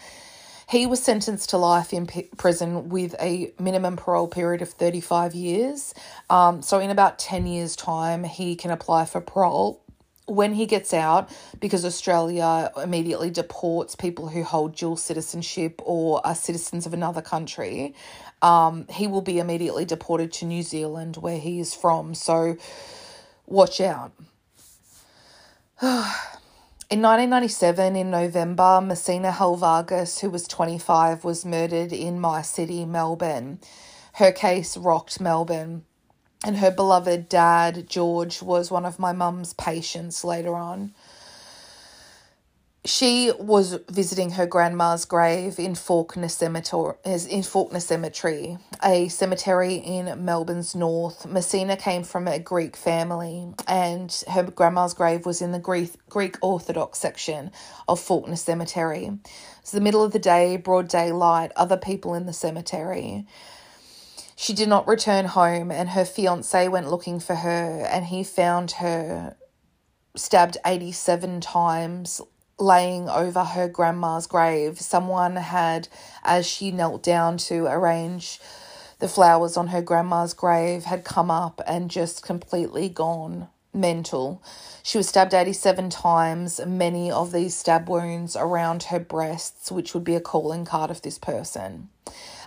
[0.67, 5.35] He was sentenced to life in p- prison with a minimum parole period of 35
[5.35, 5.93] years.
[6.29, 9.83] Um, so, in about 10 years' time, he can apply for parole
[10.25, 11.29] when he gets out,
[11.59, 17.95] because Australia immediately deports people who hold dual citizenship or are citizens of another country,
[18.41, 22.15] um, he will be immediately deported to New Zealand, where he is from.
[22.15, 22.57] So
[23.45, 24.13] watch out.
[26.91, 33.61] In 1997, in November, Mersina Halvagis, who was 25, was murdered in my city, Melbourne.
[34.15, 35.85] Her case rocked Melbourne
[36.43, 40.93] and her beloved dad, George, was one of my mum's patients later on.
[42.83, 50.07] She was visiting her grandma's grave in Fawkner Cemetery, in Fawkner Cemetery, a cemetery in
[50.25, 51.27] Melbourne's north.
[51.27, 56.37] Mersina came from a Greek family, and her grandma's grave was in the Greek Greek
[56.41, 57.51] Orthodox section
[57.87, 59.11] of Fawkner Cemetery.
[59.59, 63.27] It's the middle of the day, broad daylight, other people in the cemetery.
[64.41, 68.71] She did not return home, and her fiance went looking for her, and he found
[68.71, 69.35] her
[70.15, 72.21] stabbed 87 times,
[72.57, 74.81] laying over her grandma's grave.
[74.81, 75.89] Someone had,
[76.23, 78.39] as she knelt down to arrange
[78.97, 84.41] the flowers on her grandma's grave, had come up and just completely gone mental.
[84.83, 90.03] She was stabbed 87 times, many of these stab wounds around her breasts, which would
[90.03, 91.89] be a calling card of this person.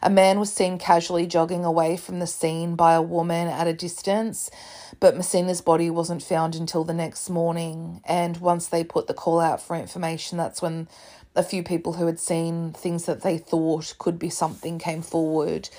[0.03, 3.73] A man was seen casually jogging away from the scene by a woman at a
[3.73, 4.51] distance,
[5.01, 8.03] but Mersina's body wasn't found until the next morning.
[8.05, 10.89] And once they put the call out for information, that's when
[11.35, 15.71] a few people who had seen things that they thought could be something came forward.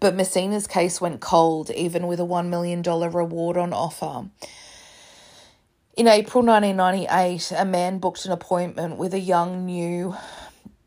[0.00, 4.28] But Mersina's case went cold, even with a $1 million reward on offer.
[5.96, 10.16] In April 1998, a man booked an appointment with a young, new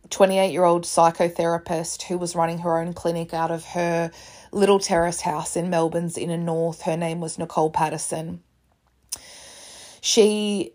[0.10, 4.12] 28 year old psychotherapist who was running her own clinic out of her
[4.52, 6.82] little terrace house in Melbourne's inner north.
[6.82, 8.44] Her name was Nicole Patterson.
[10.02, 10.74] She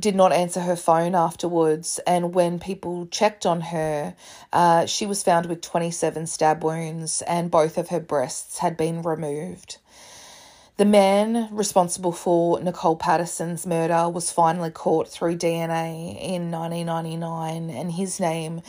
[0.00, 4.14] did not answer her phone afterwards, and when people checked on her,
[4.50, 9.02] uh, she was found with 27 stab wounds, and both of her breasts had been
[9.02, 9.76] removed.
[10.78, 17.90] The man responsible for Nicole Patterson's murder was finally caught through DNA in 1999, and
[17.90, 18.62] his name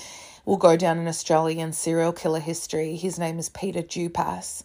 [0.43, 2.95] will go down in Australian serial killer history.
[2.95, 4.63] His name is Peter Dupas.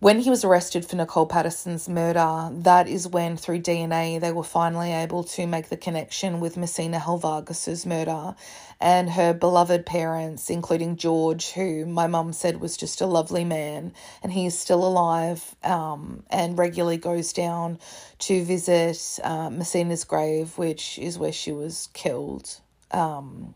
[0.00, 4.42] when he was arrested for Nicole Patterson's murder, that is when, through DNA, they were
[4.42, 8.34] finally able to make the connection with Mersina Halvagis's murder
[8.82, 13.94] and her beloved parents, including George, who my mum said was just a lovely man,
[14.24, 17.78] and he is still alive um, and regularly goes down
[18.18, 22.58] to visit uh, Mersina's grave, which is where she was killed.
[22.90, 23.54] Um,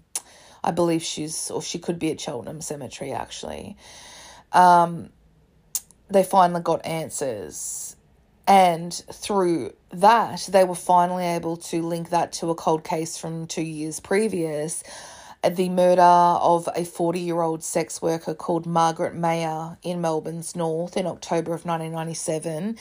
[0.62, 3.77] I believe she's, or she could be at Cheltenham Cemetery actually.
[4.53, 5.11] Um,
[6.09, 7.97] they finally got answers.
[8.47, 13.49] And through that, they were finally able to link that to a cold case from
[13.49, 14.85] two years previous
[15.42, 20.96] the murder of a 40 year old sex worker called Margaret Mayer in Melbourne's North
[20.96, 22.77] in October of 1997.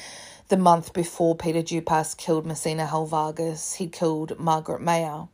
[0.49, 5.27] The month before Peter Dupas killed Mersina Halvagis, he killed Margaret Mayer.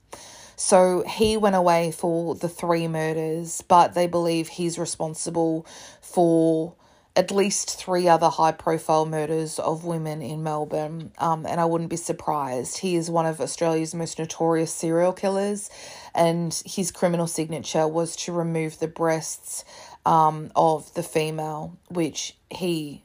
[0.55, 5.65] So he went away for the three murders, but they believe he's responsible
[6.01, 6.75] for
[7.15, 11.89] at least three other high profile murders of women in Melbourne, um, and I wouldn't
[11.89, 12.77] be surprised.
[12.77, 15.69] He is one of Australia's most notorious serial killers,
[16.15, 19.65] and his criminal signature was to remove the breasts
[20.05, 23.03] um, of the female, which he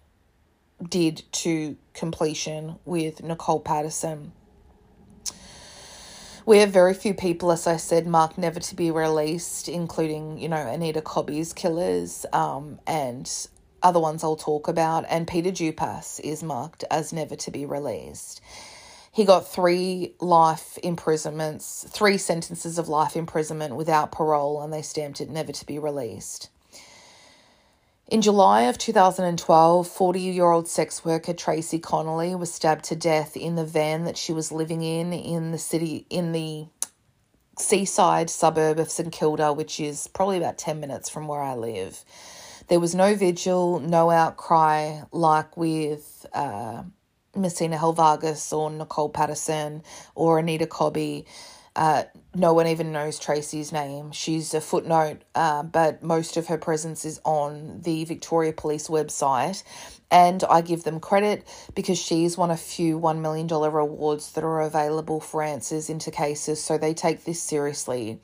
[0.88, 4.33] did to completion with Nicole Patterson.
[6.45, 10.49] We have very few people, as I said, marked never to be released, including, you
[10.49, 13.29] know, Anita Cobby's killers um, and
[13.82, 18.40] other ones I'll talk about, and Peter Dupas is marked as never to be released.
[19.12, 25.20] He got three life imprisonments, three sentences of life imprisonment without parole, and they stamped
[25.20, 26.50] it never to be released.
[28.08, 33.36] In July of 2012, 40 year old sex worker Tracy Connolly was stabbed to death
[33.36, 36.66] in the van that she was living in in the city, in the
[37.58, 42.04] seaside suburb of St Kilda, which is probably about 10 minutes from where I live.
[42.68, 46.83] There was no vigil, no outcry like with uh,
[47.35, 49.83] Mersina Halvagis or Nicole Patterson
[50.14, 51.26] or Anita Cobby.
[51.76, 54.11] Uh, no one even knows Tracy's name.
[54.11, 59.62] She's a footnote, uh, but most of her presence is on the Victoria Police website.
[60.11, 64.62] And I give them credit because she's won a few $1 million rewards that are
[64.62, 68.20] available for answers into cases, so they take this seriously.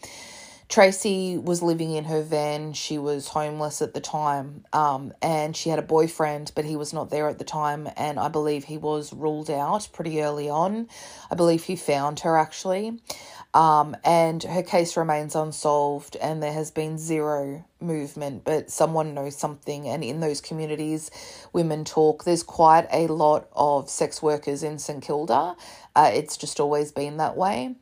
[0.72, 2.72] Tracy was living in her van.
[2.72, 6.94] She was homeless at the time, um, and she had a boyfriend, but he was
[6.94, 7.90] not there at the time.
[7.94, 10.88] And I believe he was ruled out pretty early on.
[11.30, 13.02] I believe he found her actually.
[13.52, 19.36] Um, and her case remains unsolved, and there has been zero movement, but someone knows
[19.36, 19.86] something.
[19.86, 21.10] And in those communities,
[21.52, 22.24] women talk.
[22.24, 25.54] There's quite a lot of sex workers in St Kilda.
[25.94, 27.76] Uh, it's just always been that way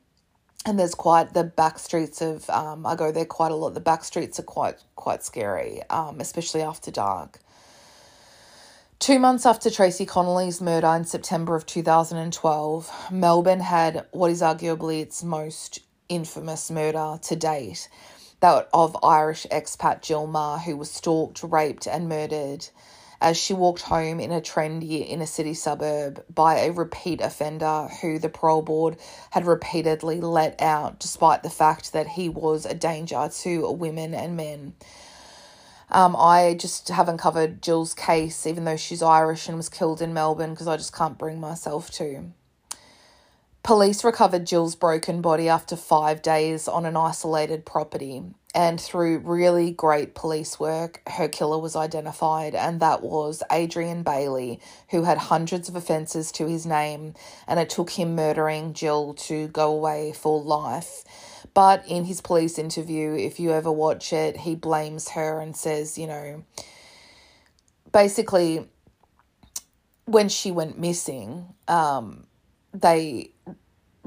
[0.66, 3.74] and there's quite the back streets of um, I go there quite a lot.
[3.74, 7.40] The back streets are quite quite scary, um, especially after dark.
[8.98, 15.00] Two months after Tracy Connolly's murder in September of 2012, Melbourne had what is arguably
[15.00, 17.88] its most infamous murder to date,
[18.40, 22.68] that of Irish expat Jill Meagher, who was stalked, raped, and murdered
[23.20, 28.18] as she walked home in a trendy inner city suburb by a repeat offender who
[28.18, 28.96] the parole board
[29.30, 34.36] had repeatedly let out, despite the fact that he was a danger to women and
[34.36, 34.74] men.
[35.90, 40.14] Um, I just haven't covered Jill's case, even though she's Irish and was killed in
[40.14, 42.32] Melbourne, because I just can't bring myself to.
[43.62, 48.22] Police recovered Jill's broken body after five days on an isolated property.
[48.52, 54.58] And through really great police work, her killer was identified, and that was Adrian Bayley,
[54.90, 57.14] who had hundreds of offences to his name,
[57.46, 61.04] and it took him murdering Jill to go away for life.
[61.54, 65.96] But in his police interview, if you ever watch it, he blames her and says,
[65.96, 66.44] you know,
[67.92, 68.68] basically,
[70.06, 72.26] when she went missing, um,
[72.74, 73.30] they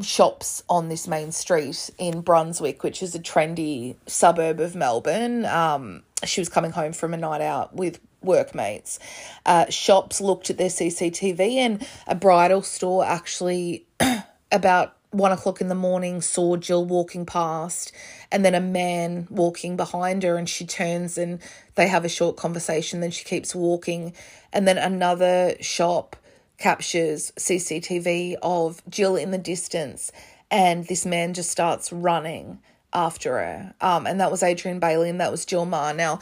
[0.01, 5.45] shops on this main street in Brunswick, which is a trendy suburb of Melbourne.
[5.45, 8.99] Um, she was coming home from a night out with workmates.
[9.45, 13.85] Uh, shops looked at their CCTV, and a bridal store actually,
[14.51, 17.91] about one o'clock in the morning, saw Jill walking past,
[18.31, 21.39] and then a man walking behind her, and she turns and
[21.75, 22.99] they have a short conversation.
[22.99, 24.13] Then she keeps walking,
[24.51, 26.15] and then another shop
[26.63, 30.13] captures CCTV of Jill in the distance,
[30.49, 32.59] and this man just starts running
[32.93, 33.73] after her.
[33.81, 35.93] Um, and that was Adrian Bayley, and that was Jill Meagher.
[35.93, 36.19] Now,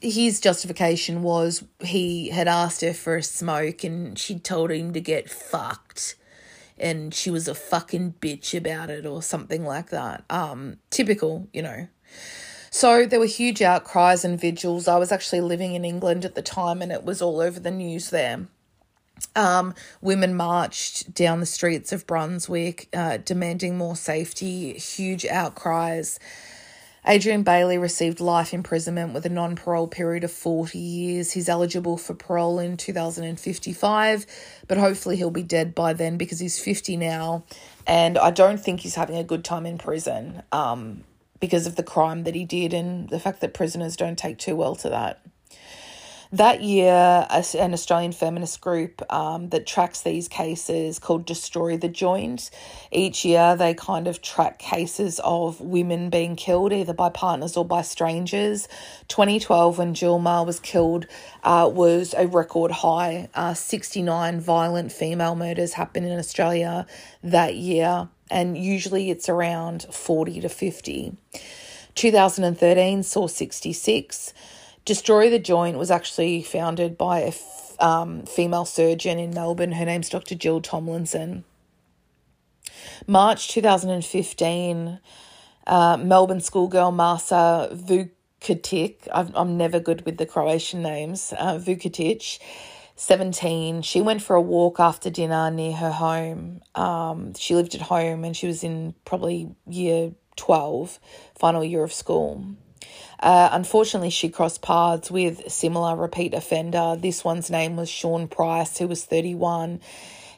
[0.00, 5.00] his justification was he had asked her for a smoke, and she told him to
[5.00, 6.16] get fucked,
[6.78, 10.24] and she was a fucking bitch about it, or something like that.
[10.30, 11.88] Um, typical, you know.
[12.70, 14.88] So there were huge outcries and vigils.
[14.88, 17.72] I was actually living in England at the time and it was all over the
[17.72, 18.46] news there.
[19.36, 26.18] Um, women marched down the streets of Brunswick uh, demanding more safety, huge outcries.
[27.06, 31.32] Adrian Bayley received life imprisonment with a non parole period of 40 years.
[31.32, 34.26] He's eligible for parole in 2055,
[34.68, 37.44] but hopefully he'll be dead by then because he's 50 now.
[37.86, 41.04] And I don't think he's having a good time in prison um,
[41.40, 44.54] because of the crime that he did and the fact that prisoners don't take too
[44.54, 45.22] well to that.
[46.32, 52.52] That year, an Australian feminist group um, that tracks these cases called Destroy the Joint.
[52.92, 57.64] Each year, they kind of track cases of women being killed either by partners or
[57.64, 58.68] by strangers.
[59.08, 61.06] 2012, when Jill Meagher was killed,
[61.42, 63.28] uh, was a record high.
[63.34, 66.86] Uh, 69 violent female murders happened in Australia
[67.24, 71.16] that year, and usually it's around 40 to 50.
[71.96, 74.32] 2013 saw 66.
[74.84, 79.72] Destroy the Joint was actually founded by a f- um, female surgeon in Melbourne.
[79.72, 80.34] Her name's Dr.
[80.34, 81.44] Jill Tomlinson.
[83.06, 85.00] March 2015,
[85.66, 92.38] uh, Melbourne schoolgirl Masa Vukotic, i am never good with the Croatian names, uh, Vukotic,
[92.96, 96.60] 17, she went for a walk after dinner near her home.
[96.74, 100.98] Um, she lived at home and she was in probably year 12,
[101.34, 102.44] final year of school.
[103.20, 106.96] Uh, unfortunately, she crossed paths with a similar repeat offender.
[106.98, 109.80] This one's name was Sean Price, who was 31.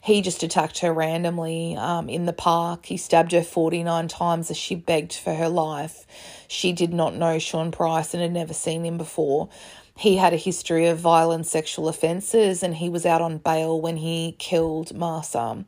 [0.03, 2.87] He just attacked her randomly um, in the park.
[2.87, 6.05] He stabbed her 49 times as she begged for her life.
[6.49, 9.49] She did not know Sean Price and had never seen him before.
[9.97, 13.99] He had a history of violent sexual offences and he was out on bail when
[13.99, 15.65] he killed Masa.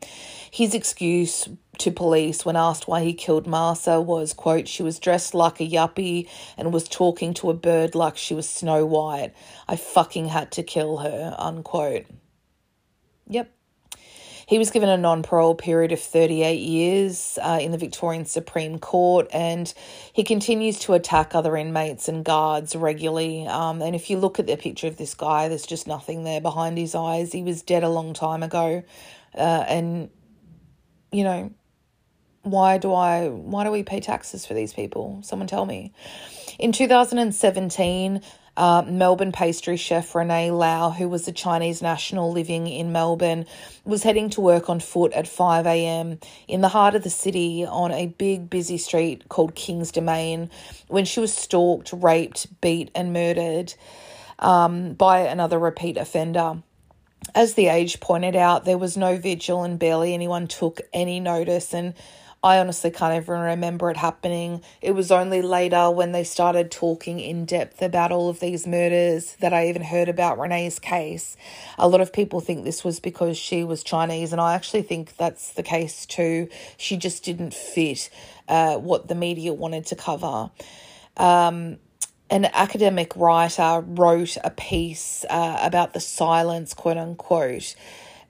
[0.51, 1.49] His excuse
[1.79, 5.69] to police when asked why he killed Masa was, quote, she was dressed like a
[5.69, 9.33] yuppie and was talking to a bird like she was Snow White.
[9.69, 12.07] I fucking had to kill her, unquote.
[13.29, 13.51] Yep.
[14.47, 18.79] He was given a non parole period of 38 years uh, in the Victorian Supreme
[18.79, 19.73] Court, and
[20.13, 23.47] he continues to attack other inmates and guards regularly.
[23.47, 26.41] Um, and if you look at the picture of this guy, there's just nothing there
[26.41, 27.33] behind his eyes.
[27.33, 28.83] He was dead a long time ago,
[29.35, 30.11] uh, and
[31.11, 31.53] you know,
[32.45, 35.21] why do I why do we pay taxes for these people?
[35.23, 35.93] Someone tell me.
[36.59, 38.23] In 2017,
[38.57, 43.47] uh, Melbourne pastry chef Renee Lau, who was a Chinese national living in Melbourne,
[43.85, 46.21] was heading to work on foot at 5 a.m.
[46.47, 50.51] in the heart of the city on a big, busy street called King's Domain
[50.87, 53.75] when she was stalked, raped, beat, and murdered
[54.39, 56.63] um, by another repeat offender.
[57.35, 61.75] As the age pointed out, there was no vigil and barely anyone took any notice,
[61.75, 61.95] and
[62.45, 64.63] I honestly can't even remember it happening.
[64.83, 69.35] It was only later when they started talking in depth about all of these murders
[69.41, 71.39] that I even heard about Renee's case.
[71.79, 75.17] A lot of people think this was because she was Chinese, and I actually think
[75.17, 76.51] that's the case too.
[76.77, 78.11] She just didn't fit
[78.47, 80.51] uh, what the media wanted to cover.
[81.17, 81.79] Um,
[82.29, 87.75] an academic writer wrote a piece uh, about the silence, quote unquote.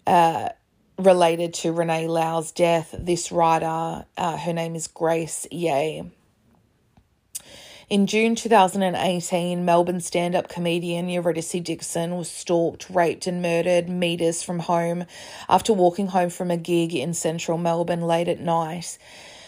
[0.07, 0.51] Uh,
[0.99, 2.95] related to Renee Lau's death.
[2.99, 6.03] This writer, uh, her name is Grace Yeh.
[7.91, 14.43] In June 2018, Melbourne stand up comedian Eurydice Dixon was stalked, raped, and murdered metres
[14.43, 15.05] from home
[15.49, 18.97] after walking home from a gig in central Melbourne late at night.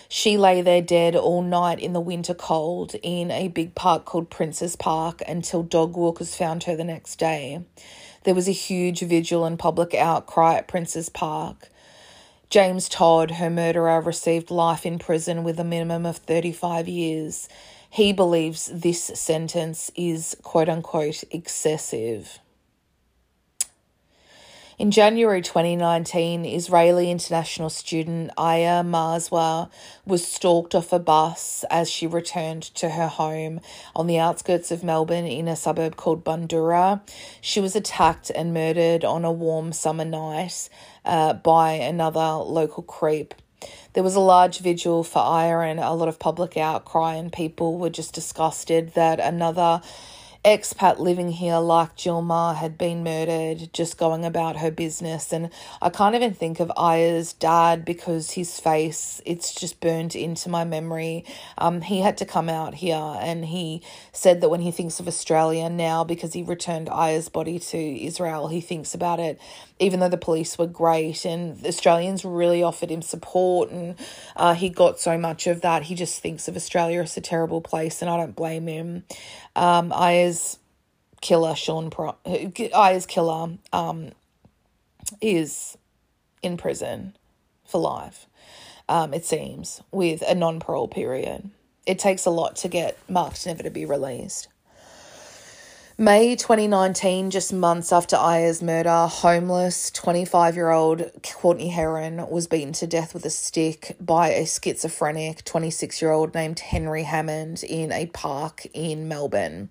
[0.08, 4.30] She lay there dead all night in the winter cold in a big park called
[4.30, 7.64] Princes Park until dog walkers found her the next day.
[8.26, 11.68] There was a huge vigil and public outcry at Princes Park.
[12.50, 17.48] James Todd, her murderer, received life in prison with a minimum of 35 years.
[17.88, 22.40] He believes this sentence is quote unquote excessive.
[24.78, 29.70] In January 2019, Israeli international student Aya Maasarwe
[30.04, 33.62] was stalked off a bus as she returned to her home
[33.94, 37.00] on the outskirts of Melbourne in a suburb called Bundoora.
[37.40, 40.68] She was attacked and murdered on a warm summer night
[41.06, 43.34] uh, by another local creep.
[43.94, 47.78] There was a large vigil for Aya and a lot of public outcry, and people
[47.78, 49.80] were just disgusted that another
[50.46, 55.32] expat living here like Jill Meagher had been murdered, just going about her business.
[55.32, 55.50] And
[55.82, 60.64] I can't even think of Aya's dad because his face, it's just burnt into my
[60.64, 61.24] memory.
[61.58, 63.82] Um, he had to come out here and he
[64.12, 68.46] said that when he thinks of Australia now, because he returned Aya's body to Israel,
[68.46, 69.40] he thinks about it,
[69.80, 73.96] even though the police were great and Australians really offered him support and
[74.36, 75.82] uh, he got so much of that.
[75.82, 79.02] He just thinks of Australia as a terrible place and I don't blame him.
[79.56, 79.92] Um,
[81.20, 84.12] killer, Sean Pro- Aya's killer, um,
[85.20, 85.76] is
[86.42, 87.16] in prison
[87.64, 88.26] for life.
[88.88, 91.50] Um, it seems with a non parole period.
[91.86, 94.48] It takes a lot to get marked never to be released.
[95.98, 102.74] May 2019, just months after Aya's murder, homeless 25 year old Courtney Herron was beaten
[102.74, 107.92] to death with a stick by a schizophrenic 26 year old named Henry Hammond in
[107.92, 109.70] a park in Melbourne.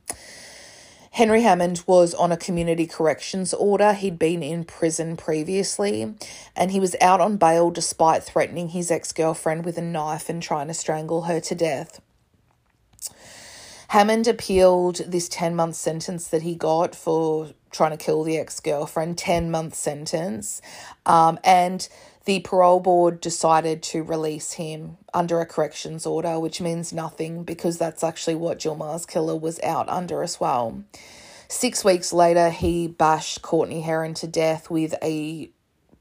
[1.12, 3.94] Henry Hammond was on a community corrections order.
[3.94, 6.16] He'd been in prison previously
[6.56, 10.42] and he was out on bail despite threatening his ex girlfriend with a knife and
[10.42, 12.02] trying to strangle her to death.
[13.96, 18.60] Hammond appealed this 10 month sentence that he got for trying to kill the ex
[18.60, 20.62] girlfriend, 10 month sentence.
[21.06, 21.88] Um, and
[22.26, 27.78] the parole board decided to release him under a corrections order, which means nothing because
[27.78, 30.84] that's actually what Jill Meagher's killer was out under as well.
[31.48, 35.50] Six weeks later, he bashed Courtney Herron to death with a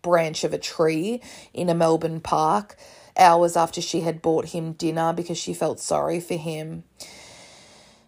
[0.03, 1.23] branch of a tree
[1.53, 2.77] in a Melbourne park
[3.17, 6.83] hours after she had bought him dinner because she felt sorry for him.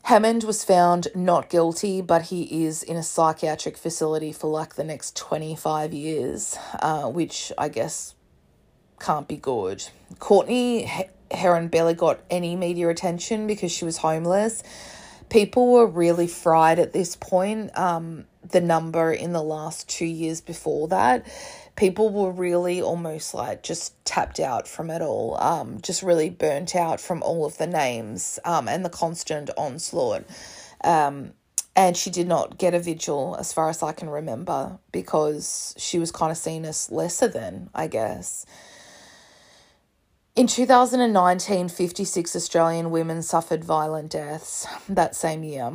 [0.07, 4.85] Hammond was found not guilty, but he is in a psychiatric facility for like the
[4.85, 8.15] next 25 years, uh, which I guess
[9.01, 9.83] can't be good.
[10.21, 10.89] Courtney
[11.33, 14.63] Herron barely got any media attention because she was homeless.
[15.29, 17.77] People were really fried at this point.
[17.77, 21.27] Um, the number in the last two years before that
[21.77, 26.75] people were really almost like just tapped out from it all, um, just really burnt
[26.75, 30.25] out from all of the names um, and the constant onslaught.
[30.83, 31.33] Um,
[31.77, 35.99] and she did not get a vigil, as far as I can remember, because she
[35.99, 38.47] was kind of seen as lesser than, I guess.
[40.35, 45.73] In 2019, 56 Australian women suffered violent deaths that same year.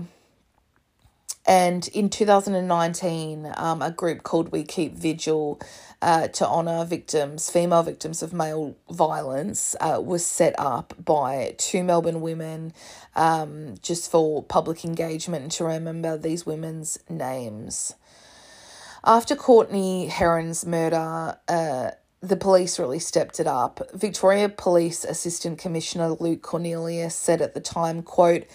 [1.46, 5.60] And in 2019, um, a group called We Keep Vigil
[6.02, 11.84] uh, to honour victims, female victims of male violence, uh, was set up by two
[11.84, 12.74] Melbourne women
[13.16, 17.96] um, just for public engagement and to remember these women's names.
[19.04, 23.82] After Courtney Herron's murder, uh, the police really stepped it up.
[23.96, 28.46] Victoria Police Assistant Commissioner Luke Cornelius said at the time, quote,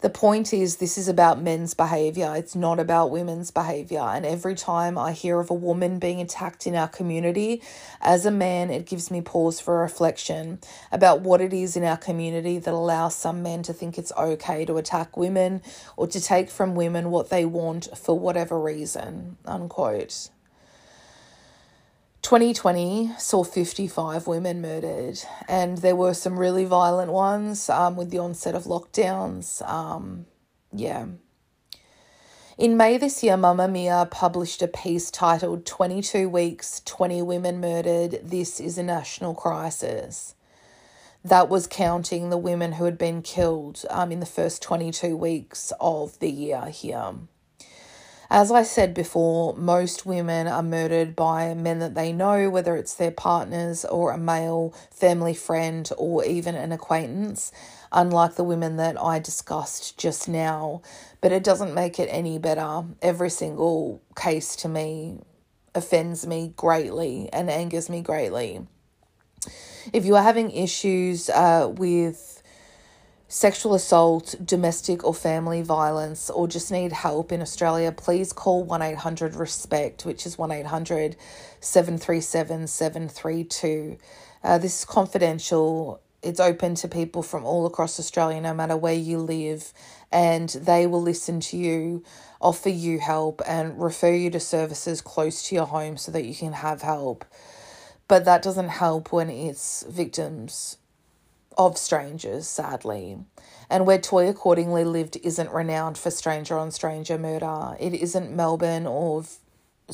[0.00, 2.34] the point is, this is about men's behaviour.
[2.36, 4.00] It's not about women's behaviour.
[4.00, 7.62] And every time I hear of a woman being attacked in our community,
[8.00, 10.58] as a man, it gives me pause for reflection
[10.90, 14.64] about what it is in our community that allows some men to think it's okay
[14.64, 15.62] to attack women
[15.96, 19.36] or to take from women what they want for whatever reason.
[19.44, 20.30] Unquote.
[22.22, 25.18] 2020 saw 55 women murdered,
[25.48, 29.66] and there were some really violent ones um, with the onset of lockdowns.
[29.66, 30.26] Um,
[30.72, 31.06] yeah.
[32.58, 38.20] In May this year, Mamamia published a piece titled 22 Weeks, 20 Women Murdered.
[38.22, 40.34] This is a National Crisis.
[41.24, 45.72] That was counting the women who had been killed um, in the first 22 weeks
[45.80, 47.14] of the year here.
[48.32, 52.94] As I said before, most women are murdered by men that they know, whether it's
[52.94, 57.50] their partners or a male family friend or even an acquaintance,
[57.90, 60.80] unlike the women that I discussed just now.
[61.20, 62.84] But it doesn't make it any better.
[63.02, 65.18] Every single case to me
[65.74, 68.64] offends me greatly and angers me greatly.
[69.92, 72.29] If you are having issues uh, with
[73.30, 78.82] sexual assault, domestic or family violence, or just need help in Australia, please call 1
[78.82, 81.16] 800 RESPECT, which is 1 800
[81.60, 83.96] 737 732.
[84.42, 86.00] Uh, this is confidential.
[86.22, 89.72] It's open to people from all across Australia, no matter where you live,
[90.10, 92.02] and they will listen to you,
[92.40, 96.34] offer you help, and refer you to services close to your home so that you
[96.34, 97.24] can have help.
[98.08, 100.78] But that doesn't help when it's victims
[101.60, 103.18] of strangers, sadly.
[103.68, 107.76] And where Toya Cordingley lived isn't renowned for stranger on stranger murder.
[107.78, 109.24] It isn't Melbourne or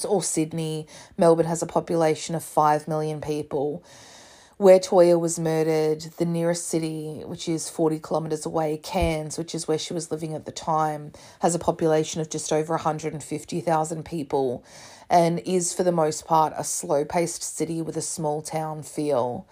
[0.04, 0.86] or Sydney.
[1.18, 3.82] Melbourne has a population of 5 million people.
[4.58, 9.68] where Toyah was murdered, the nearest city, which is 40 kilometres away, Cairns, which is
[9.68, 14.64] where she was living at the time, has a population of just over 150,000 people
[15.10, 19.46] and is, for the most part, a slow paced city with a small town feel.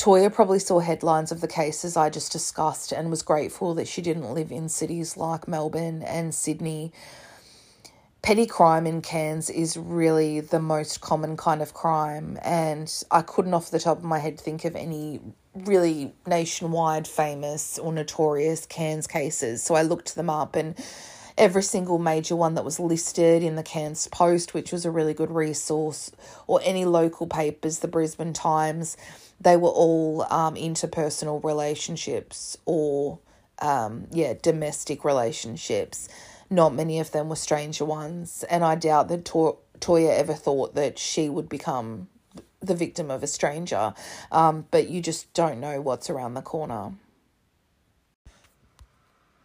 [0.00, 4.00] Toyah probably saw headlines of the cases I just discussed and was grateful that she
[4.00, 6.90] didn't live in cities like Melbourne and Sydney
[8.22, 13.54] petty crime in Cairns is really the most common kind of crime, and I couldn't,
[13.54, 15.20] off the top of my head, think of any
[15.54, 19.62] really nationwide famous or notorious Cairns cases.
[19.62, 20.74] So I looked them up, and
[21.38, 25.14] every single major one that was listed in the Cairns Post, which was a really
[25.14, 26.10] good resource,
[26.46, 28.96] or any local papers, the Brisbane Times,
[29.40, 33.18] they were all um, interpersonal relationships or,
[33.60, 36.08] um, yeah, domestic relationships
[36.50, 38.44] not many of them were stranger ones.
[38.50, 42.08] And I doubt that to- Toyah ever thought that she would become
[42.60, 43.94] the victim of a stranger.
[44.32, 46.92] Um, but you just don't know what's around the corner.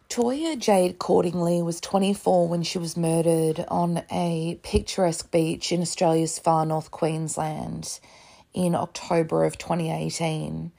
[0.08, 6.38] Toya Jade Cordingley was 24 when she was murdered on a picturesque beach in Australia's
[6.38, 7.98] far north Queensland
[8.56, 10.72] in October of 2018.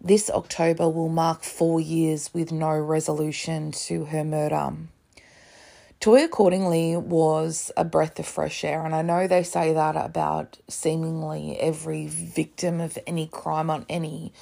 [0.00, 4.72] This October will mark four years with no resolution to her murder.
[6.00, 10.56] Toya Cordingley was a breath of fresh air, and I know they say that about
[10.68, 14.32] seemingly every victim of any crime on any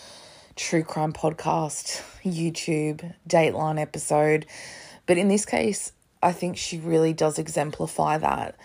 [0.55, 4.45] true crime podcast, YouTube, Dateline episode.
[5.07, 8.57] But in this case, I think she really does exemplify that.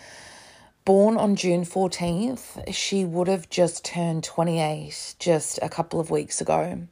[0.84, 6.40] Born on June 14th, she would have just turned 28 just a couple of weeks
[6.40, 6.88] ago.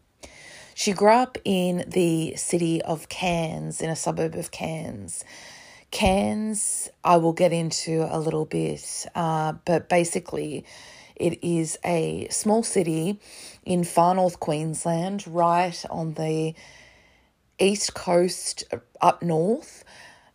[0.74, 5.24] She grew up in the city of Cairns, in a suburb of Cairns
[5.91, 10.64] Cairns, I will get into a little bit, uh, but basically,
[11.16, 13.18] it is a small city
[13.64, 16.55] in far north Queensland, right on the
[17.59, 18.64] east coast
[19.01, 19.84] up north.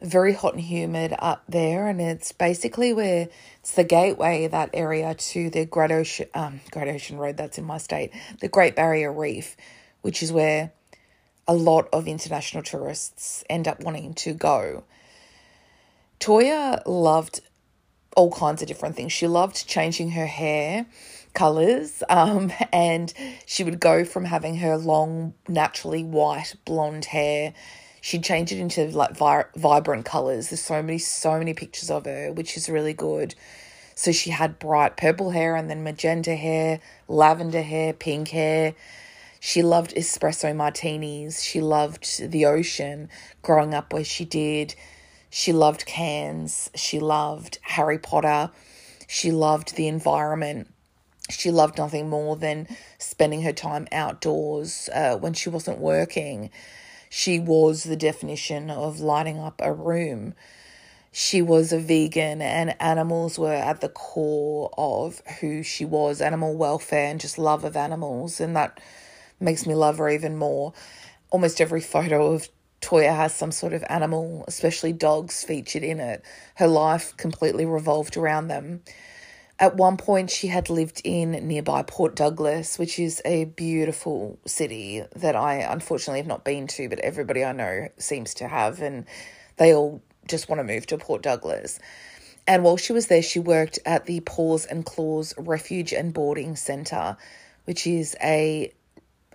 [0.06, 3.28] Very hot and humid up there, and it's basically where
[3.60, 7.38] it's the gateway that area to the Great Ocean, um, Great Ocean Road.
[7.38, 9.58] That's in my state, the Great Barrier Reef,
[10.04, 10.72] which is where
[11.48, 14.84] a lot of international tourists end up wanting to go.
[16.20, 17.42] Toya loved
[18.16, 19.12] all kinds of different things.
[19.12, 20.86] She loved changing her hair
[21.34, 23.14] colors um, and
[23.46, 27.54] she would go from having her long naturally white blonde hair
[28.06, 32.06] she'd change it into like vi- vibrant colors there's so many so many pictures of
[32.06, 33.34] her which is really good
[33.96, 38.76] so she had bright purple hair and then magenta hair lavender hair pink hair
[39.40, 43.10] she loved espresso martinis she loved the ocean
[43.42, 44.76] growing up where she did
[45.36, 46.70] she loved Cairns.
[46.76, 48.52] She loved Harry Potter.
[49.06, 50.70] She loved the environment.
[51.30, 56.52] She loved nothing more than spending her time outdoors uh, when she wasn't working.
[57.10, 60.34] She was the definition of lighting up a room.
[61.12, 66.56] She was a vegan, and animals were at the core of who she was animal
[66.56, 68.42] welfare and just love of animals.
[68.42, 68.80] And that
[69.40, 70.74] makes me love her even more.
[71.30, 72.50] Almost every photo of
[72.82, 76.22] Toya has some sort of animal, especially dogs, featured in it.
[76.56, 78.82] Her life completely revolved around them.
[79.58, 85.04] At one point, she had lived in nearby Port Douglas, which is a beautiful city
[85.16, 89.06] that I unfortunately have not been to, but everybody I know seems to have, and
[89.56, 91.80] they all just want to move to Port Douglas.
[92.46, 96.58] And while she was there, she worked at the Paws and Claws Refuge and Boarding
[96.58, 97.16] Centre,
[97.64, 98.74] which is a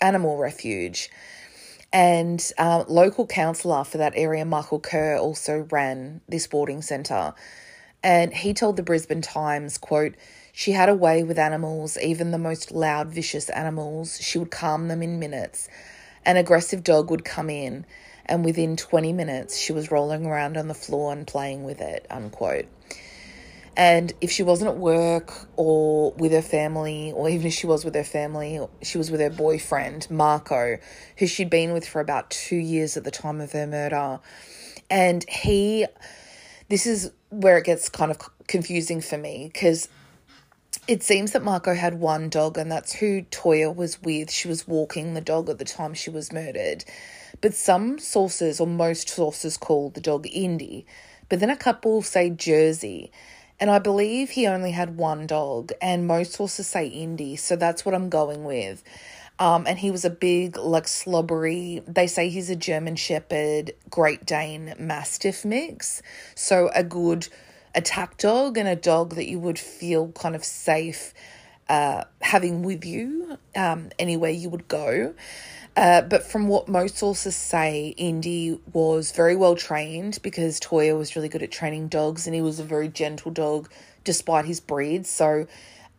[0.02, 1.10] animal refuge.
[1.92, 7.34] And uh, local councillor for that area, Michael Kerr, also ran this boarding centre.
[8.02, 10.14] And he told the Brisbane Times, quote,
[10.52, 14.20] she had a way with animals, even the most loud, vicious animals.
[14.20, 15.68] She would calm them in minutes.
[16.24, 17.86] An aggressive dog would come in,
[18.26, 22.06] and within 20 minutes, she was rolling around on the floor and playing with it,
[22.10, 22.66] unquote.
[23.76, 27.84] And if she wasn't at work or with her family, or even if she was
[27.84, 30.78] with her family, she was with her boyfriend, Marco,
[31.16, 34.20] who she'd been with for about two years at the time of her murder.
[34.90, 35.86] And he,
[36.70, 39.88] this is where it gets kind of confusing for me because
[40.86, 44.30] it seems that Marco had one dog, and that's who Toya was with.
[44.30, 46.84] She was walking the dog at the time she was murdered.
[47.40, 50.86] But some sources, or most sources, call the dog Indy.
[51.28, 53.10] But then a couple say Jersey.
[53.58, 57.84] And I believe he only had one dog, and most sources say Indy, so that's
[57.84, 58.82] what I'm going with.
[59.40, 64.26] Um, and he was a big, like, slobbery, they say he's a German Shepherd, Great
[64.26, 66.02] Dane, Mastiff mix.
[66.34, 67.26] So a good
[67.74, 71.14] attack dog and a dog that you would feel kind of safe
[71.70, 75.14] uh, having with you um, anywhere you would go.
[75.76, 81.16] Uh, but from what most sources say, Indy was very well trained because Toya was
[81.16, 83.70] really good at training dogs and he was a very gentle dog
[84.04, 85.06] despite his breed.
[85.06, 85.46] So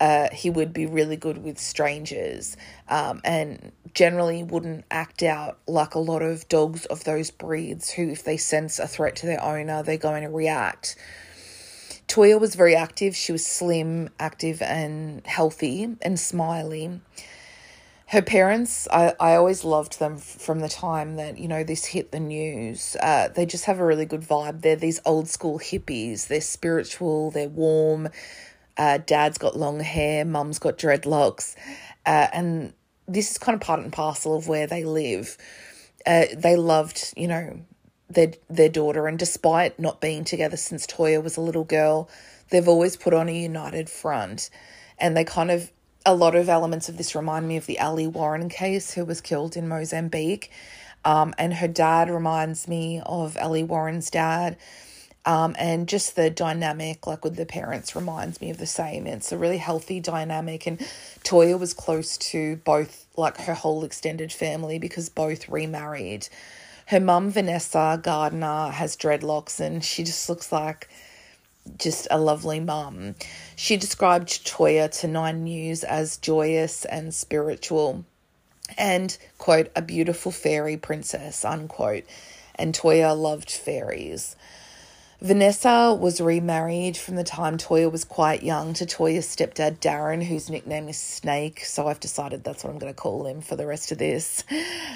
[0.01, 2.57] uh, he would be really good with strangers
[2.89, 8.09] um, and generally wouldn't act out like a lot of dogs of those breeds who,
[8.09, 10.95] if they sense a threat to their owner, they're going to react.
[12.07, 13.15] Toya was very active.
[13.15, 16.99] She was slim, active, and healthy and smiley.
[18.07, 22.11] Her parents, I, I always loved them from the time that, you know, this hit
[22.11, 22.97] the news.
[22.99, 24.61] Uh, they just have a really good vibe.
[24.61, 26.27] They're these old school hippies.
[26.27, 28.09] They're spiritual, they're warm.
[28.77, 31.55] Uh, dad's got long hair, mum's got dreadlocks.
[32.05, 32.73] Uh, and
[33.07, 35.37] this is kind of part and parcel of where they live.
[36.05, 37.59] Uh, they loved, you know,
[38.09, 42.09] their their daughter, and despite not being together since Toya was a little girl,
[42.49, 44.49] they've always put on a united front,
[44.97, 45.71] and they kind of
[46.05, 49.21] a lot of elements of this remind me of the Ali Warren case, who was
[49.21, 50.51] killed in Mozambique,
[51.05, 54.57] um, and her dad reminds me of Ali Warren's dad.
[55.23, 59.05] Um, and just the dynamic, like with the parents, reminds me of the same.
[59.05, 60.65] It's a really healthy dynamic.
[60.65, 60.79] And
[61.23, 66.27] Toya was close to both, like her whole extended family, because both remarried
[66.87, 70.89] her mum, Vanessa Gardner, has dreadlocks and she just looks like
[71.77, 73.15] just a lovely mum.
[73.55, 78.03] She described Toya to Nine News as joyous and spiritual
[78.77, 82.03] and, quote, a beautiful fairy princess, unquote.
[82.55, 84.35] And Toya loved fairies.
[85.23, 90.49] Vanessa was remarried from the time Toya was quite young to Toya's stepdad Darren, whose
[90.49, 91.63] nickname is Snake.
[91.63, 94.43] So I've decided that's what I'm going to call him for the rest of this.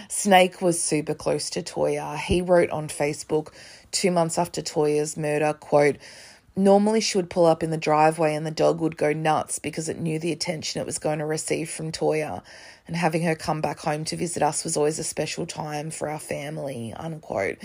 [0.09, 2.17] Snake was super close to Toya.
[2.17, 3.53] He wrote on Facebook
[3.91, 5.97] two months after Toya's murder, quote,
[6.55, 9.89] Normally, she would pull up in the driveway and the dog would go nuts because
[9.89, 12.41] it knew the attention it was going to receive from Toya.
[12.87, 16.09] And having her come back home to visit us was always a special time for
[16.09, 17.59] our family, unquote.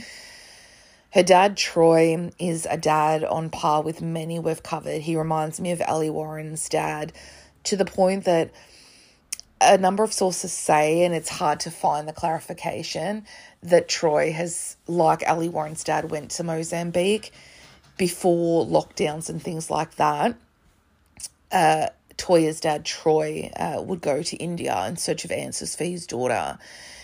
[1.13, 5.03] Her dad, Troy, is a dad on par with many we've covered.
[5.03, 7.13] He reminds me of Ali Warren's dad
[7.65, 8.53] to the point that
[9.61, 13.27] a number of sources say, and it's hard to find the clarification,
[13.63, 17.33] that Troy has, like Ali Warren's dad, went to Mozambique
[17.99, 20.37] before lockdowns and things like that.
[21.53, 26.07] Uh, Toyah's dad, Troy, uh, would go to India in search of answers for his
[26.07, 26.59] daughter.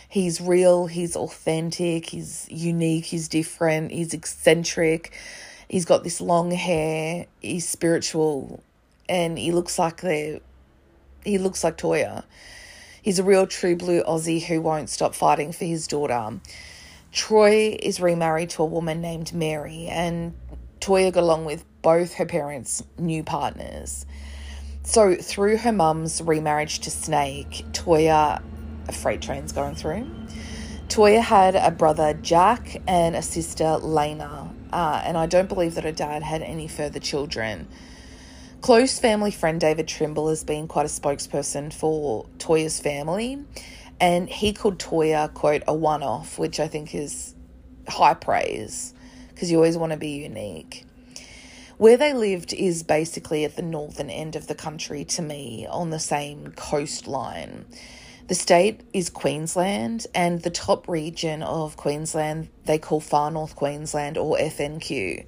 [0.08, 5.12] He's real, he's authentic, he's unique, he's different, he's eccentric.
[5.68, 8.62] He's got this long hair, he's spiritual,
[9.08, 10.40] and he looks like the
[11.24, 12.24] he looks like Toyah.
[13.02, 16.40] He's a real true blue Aussie who won't stop fighting for his daughter.
[17.12, 20.34] Troy is remarried to a woman named Mary, and
[20.80, 24.06] Toyah got along with both her parents' new partners.
[24.84, 28.55] So, through her mum's remarriage to Snake, Toyah a
[28.92, 30.10] freight train's going through.
[30.88, 35.84] Toya had a brother, Jack, and a sister, Lena, uh, and I don't believe that
[35.84, 37.68] her dad had any further children.
[38.60, 43.44] Close family friend David Trimble has been quite a spokesperson for Toya's family,
[44.00, 47.34] and he called Toya, quote, a one off, which I think is
[47.88, 48.94] high praise
[49.36, 50.84] because you always want to be unique.
[51.76, 55.90] Where they lived is basically at the northern end of the country to me, on
[55.90, 57.66] the same coastline.
[58.28, 64.18] The state is Queensland, and the top region of Queensland they call Far North Queensland
[64.18, 65.24] or FNQ.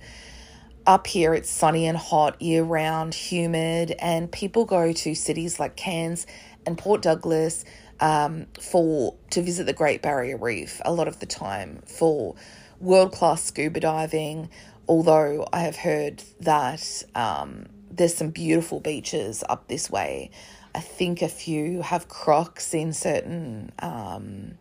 [0.85, 5.77] Up here, it's sunny and hot year round, humid, and people go to cities like
[5.77, 6.27] Cairns
[6.67, 7.65] and Port Douglas
[8.01, 12.35] um, for to visit the Great Barrier Reef a lot of the time for
[12.81, 14.51] world class scuba diving.
[14.89, 20.33] Although I have heard that um, there's some beautiful beaches up this way.
[20.75, 24.59] I think a few have crocs in certain um,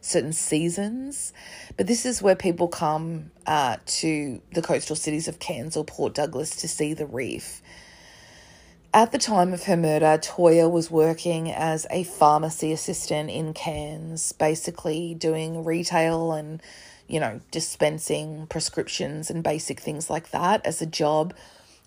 [0.00, 1.32] certain seasons,
[1.76, 6.14] but this is where people come uh, to the coastal cities of Cairns or Port
[6.14, 7.62] Douglas to see the reef.
[8.94, 14.32] At the time of her murder, Toya was working as a pharmacy assistant in Cairns,
[14.32, 16.62] basically doing retail and,
[17.06, 21.34] you know, dispensing prescriptions and basic things like that as a job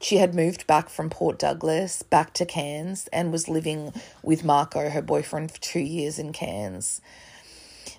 [0.02, 3.94] she had moved back from Port Douglas back to Cairns and was living
[4.24, 7.02] with Marco, her boyfriend, for two years in Cairns.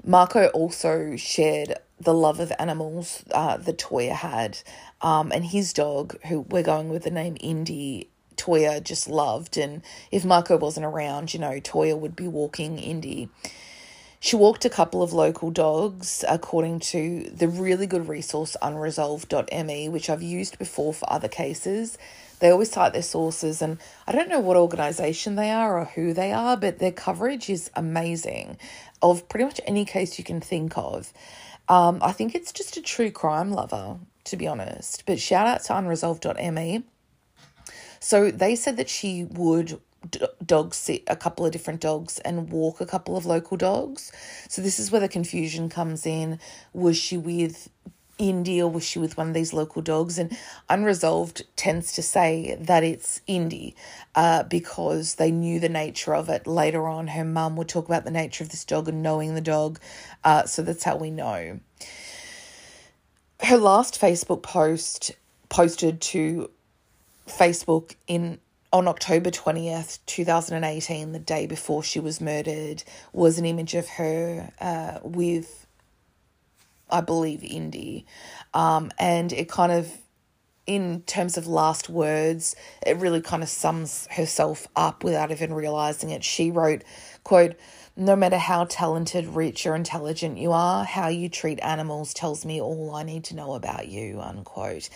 [0.04, 4.58] Marco also shared the love of animals uh, that Toyah had,
[5.00, 9.56] um, and his dog, who we're going with the name Indy, Toyah just loved.
[9.56, 13.28] And if Marco wasn't around, you know, Toyah would be walking Indy.
[14.24, 20.08] She walked a couple of local dogs, according to the really good resource unresolved.me, which
[20.08, 21.98] I've used before for other cases.
[22.38, 26.12] they always cite their sources, and I don't know what organization they are or who
[26.12, 28.58] they are, but their coverage is amazing
[29.02, 31.12] of pretty much any case you can think of.
[31.68, 35.02] Um, I think it's just a true crime lover, to be honest.
[35.04, 36.84] But shout out to unresolved.me.
[37.98, 39.80] So they said that she would
[40.44, 44.12] dog sit a couple of different dogs and walk a couple of local dogs.
[44.48, 46.38] So this is where the confusion comes in.
[46.72, 47.68] Was she with
[48.18, 50.18] Indy or was she with one of these local dogs?
[50.18, 50.36] And
[50.68, 53.74] Unresolved tends to say that it's Indy
[54.14, 56.46] uh, because they knew the nature of it.
[56.46, 59.40] Later on, her mum would talk about the nature of this dog and knowing the
[59.40, 59.80] dog.
[60.24, 61.60] Uh, so that's how we know.
[63.40, 65.12] Her last Facebook post
[65.48, 66.48] posted to
[67.26, 68.38] Facebook in
[68.72, 74.50] on October 20th, 2018, the day before she was murdered, was an image of her
[74.60, 75.66] uh, with,
[76.88, 78.06] I believe, Indy.
[78.54, 79.92] Um, and it kind of,
[80.66, 82.56] in terms of last words,
[82.86, 86.24] it really kind of sums herself up without even realizing it.
[86.24, 86.82] She wrote,
[87.24, 87.56] quote,
[87.94, 92.58] no matter how talented, rich, or intelligent you are, how you treat animals tells me
[92.58, 94.88] all I need to know about you, unquote.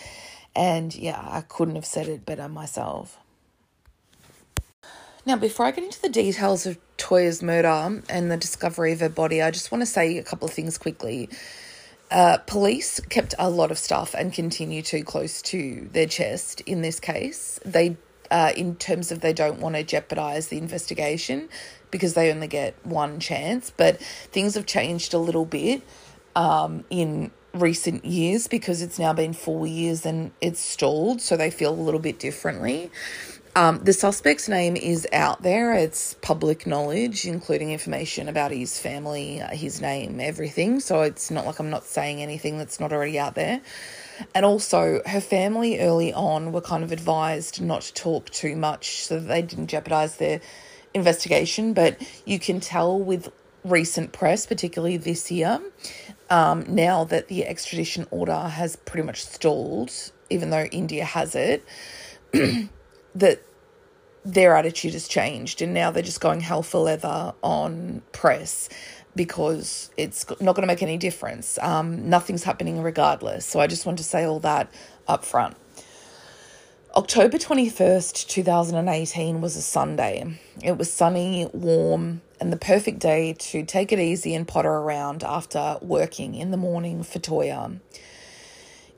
[0.55, 3.19] And yeah, I couldn't have said it better myself.
[5.27, 9.09] Now, before I get into the details of Toya's murder and the discovery of her
[9.09, 11.27] body, I just want to say a couple of things quickly.
[12.09, 16.81] Uh, police kept a lot of stuff and continue to close to their chest in
[16.81, 17.59] this case.
[17.65, 17.97] They,
[18.31, 21.49] uh, in terms of they don't want to jeopardize the investigation
[21.91, 23.99] because they only get one chance, but
[24.31, 25.81] things have changed a little bit
[26.37, 31.51] um, in recent years because it's now been four years and it's stalled, so they
[31.51, 32.91] feel a little bit differently.
[33.57, 35.73] Um, the suspect's name is out there.
[35.73, 40.79] It's public knowledge, including information about his family, uh, his name, everything.
[40.79, 43.59] So it's not like I'm not saying anything that's not already out there.
[44.35, 49.03] And also, her family early on were kind of advised not to talk too much
[49.05, 50.39] so that they didn't jeopardize their
[50.93, 51.73] investigation.
[51.73, 53.31] But you can tell with
[53.63, 55.59] recent press, particularly this year,
[56.29, 59.91] um, now that the extradition order has pretty much stalled,
[60.29, 61.65] even though India has it.
[63.15, 63.41] that
[64.25, 68.69] their attitude has changed and now they're just going hell for leather on press
[69.15, 71.57] because it's not going to make any difference.
[71.61, 73.45] Um, nothing's happening regardless.
[73.45, 74.71] So I just want to say all that
[75.07, 75.57] up front.
[76.95, 80.39] October 21st, 2018 was a Sunday.
[80.63, 85.23] It was sunny, warm, and the perfect day to take it easy and potter around
[85.23, 87.79] after working in the morning for Toya.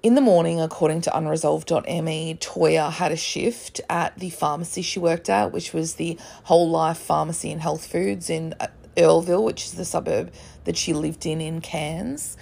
[0.01, 5.29] In the morning, according to unresolved.me, Toya had a shift at the pharmacy she worked
[5.29, 9.73] at, which was the Whole Life Pharmacy and Health Foods in uh, Earlville, which is
[9.73, 10.31] the suburb
[10.63, 12.37] that she lived in in Cairns.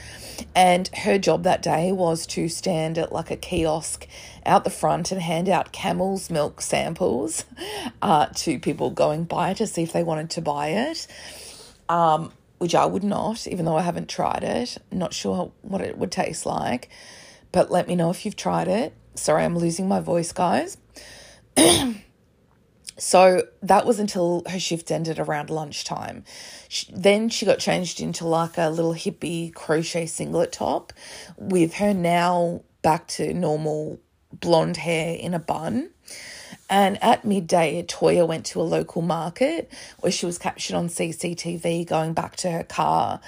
[0.54, 4.08] And her job that day was to stand at like a kiosk
[4.46, 7.44] out the front and hand out camel's milk samples
[8.04, 11.08] uh, to people going by to see if they wanted to buy it.
[11.90, 14.78] Um, which I would not, even though I haven't tried it.
[14.92, 16.90] Not sure what it would taste like
[17.58, 18.94] but let me know if you've tried it.
[19.16, 20.78] Sorry, I'm losing my voice, guys.
[23.00, 26.24] so that was until her shift ended around lunchtime.
[26.70, 30.94] She, then she got changed into like a little hippie crochet singlet top
[31.36, 34.00] with her now back to normal
[34.32, 35.90] blonde hair in a bun.
[36.70, 41.88] And at midday, Toya went to a local market where she was captured on CCTV
[41.88, 43.20] going back to her car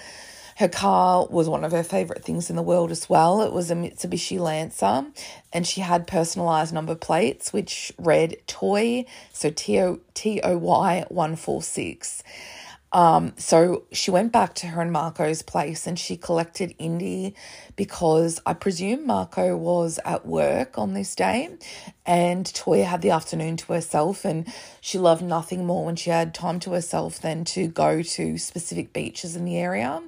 [0.60, 3.42] her car was one of her favourite things in the world as well.
[3.42, 5.06] It was a Mitsubishi Lancer,
[5.54, 11.06] and she had personalised number plates which read Toy, so T O T O Y
[11.08, 12.24] 146.
[12.92, 17.36] Um, so she went back to her and Marco's place and she collected Indy
[17.76, 21.50] because I presume Marco was at work on this day
[22.06, 26.34] and Toya had the afternoon to herself and she loved nothing more when she had
[26.34, 30.02] time to herself than to go to specific beaches in the area.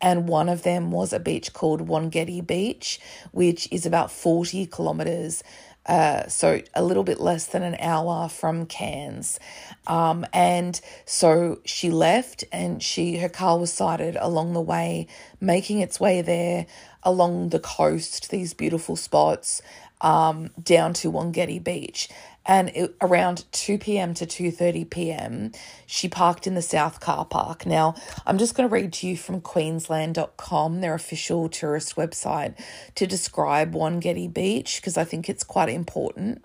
[0.00, 2.98] And one of them was a beach called Wangetti Beach,
[3.32, 5.42] which is about 40 kilometers
[5.86, 9.40] uh, so a little bit less than an hour from Cairns.
[9.86, 15.08] Um, and so she left and she her car was sighted along the way,
[15.40, 16.66] making its way there
[17.02, 19.60] along the coast, these beautiful spots,
[20.00, 22.08] um, down to Wangetti Beach
[22.46, 24.14] and it, around 2 p.m.
[24.14, 25.52] to 2:30 p.m.
[25.86, 27.66] she parked in the south car park.
[27.66, 27.94] Now,
[28.26, 32.58] I'm just going to read to you from queensland.com, their official tourist website,
[32.96, 36.44] to describe Wangetti Beach because I think it's quite important.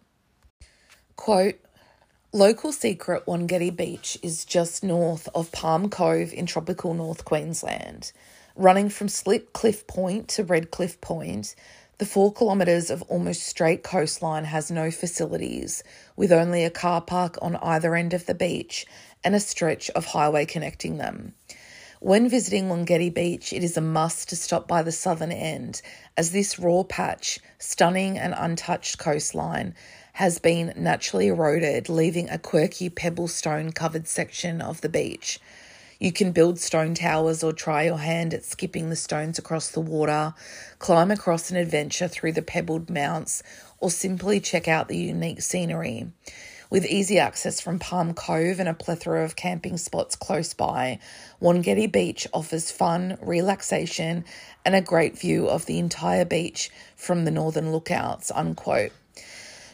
[1.15, 1.59] Quote
[2.33, 8.11] Local secret Wangetti Beach is just north of Palm Cove in tropical North Queensland.
[8.55, 11.55] Running from Slip Cliff Point to Red Cliff Point,
[11.99, 15.83] The four kilometres of almost straight coastline has no facilities,
[16.15, 18.85] with only a car park on either end of the beach
[19.23, 21.33] and a stretch of highway connecting them.
[21.99, 25.81] When visiting Wangetti Beach, it is a must to stop by the southern end,
[26.15, 29.73] as this raw patch, stunning and untouched coastline,
[30.13, 35.39] has been naturally eroded, leaving a quirky pebble stone covered section of the beach.
[35.99, 39.81] You can build stone towers or try your hand at skipping the stones across the
[39.81, 40.35] water,
[40.77, 43.41] climb across an adventure through the pebbled mounts,
[43.79, 46.07] or simply check out the unique scenery.
[46.69, 50.99] With easy access from Palm Cove and a plethora of camping spots close by,
[51.41, 54.25] Wangetti Beach offers fun, relaxation,
[54.65, 58.31] and a great view of the entire beach from the northern lookouts.
[58.35, 58.91] Unquote.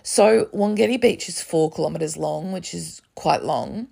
[0.04, 3.88] So, Wangetti Beach is four kilometres long, which is quite long.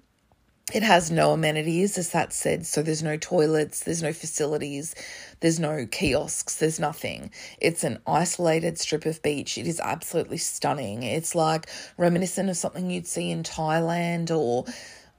[0.74, 4.96] It has no amenities, as that said, so there's no toilets, there's no facilities,
[5.42, 7.32] there's no kiosks, there's nothing.
[7.60, 9.58] It's an isolated strip of beach.
[9.58, 11.04] It is absolutely stunning.
[11.04, 14.66] It's like reminiscent of something you'd see in Thailand or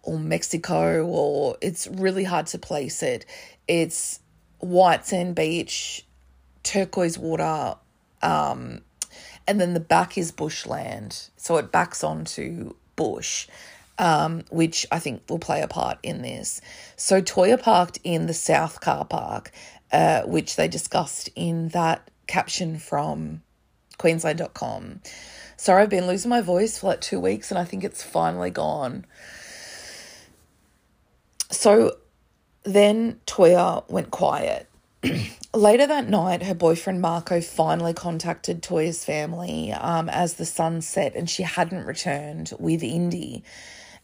[0.04, 3.26] or Mexico, or it's really hard to place it.
[3.68, 4.20] It's
[4.58, 6.04] white sand beach,
[6.62, 7.76] turquoise water,
[8.22, 8.80] um,
[9.46, 11.28] and then the back is bushland.
[11.36, 13.48] So it backs onto bush
[14.02, 16.60] um, which I think will play a part in this.
[16.96, 19.52] So Toya parked in the South car park,
[19.92, 23.42] uh, which they discussed in that caption from
[23.98, 25.02] Queensland.com.
[25.56, 28.50] Sorry, I've been losing my voice for like two weeks and I think it's finally
[28.50, 29.06] gone.
[31.52, 31.98] So
[32.64, 34.68] then Toya went quiet.
[35.54, 41.14] Later that night, her boyfriend Marco finally contacted Toya's family um, as the sun set
[41.14, 43.44] and she hadn't returned with Indy.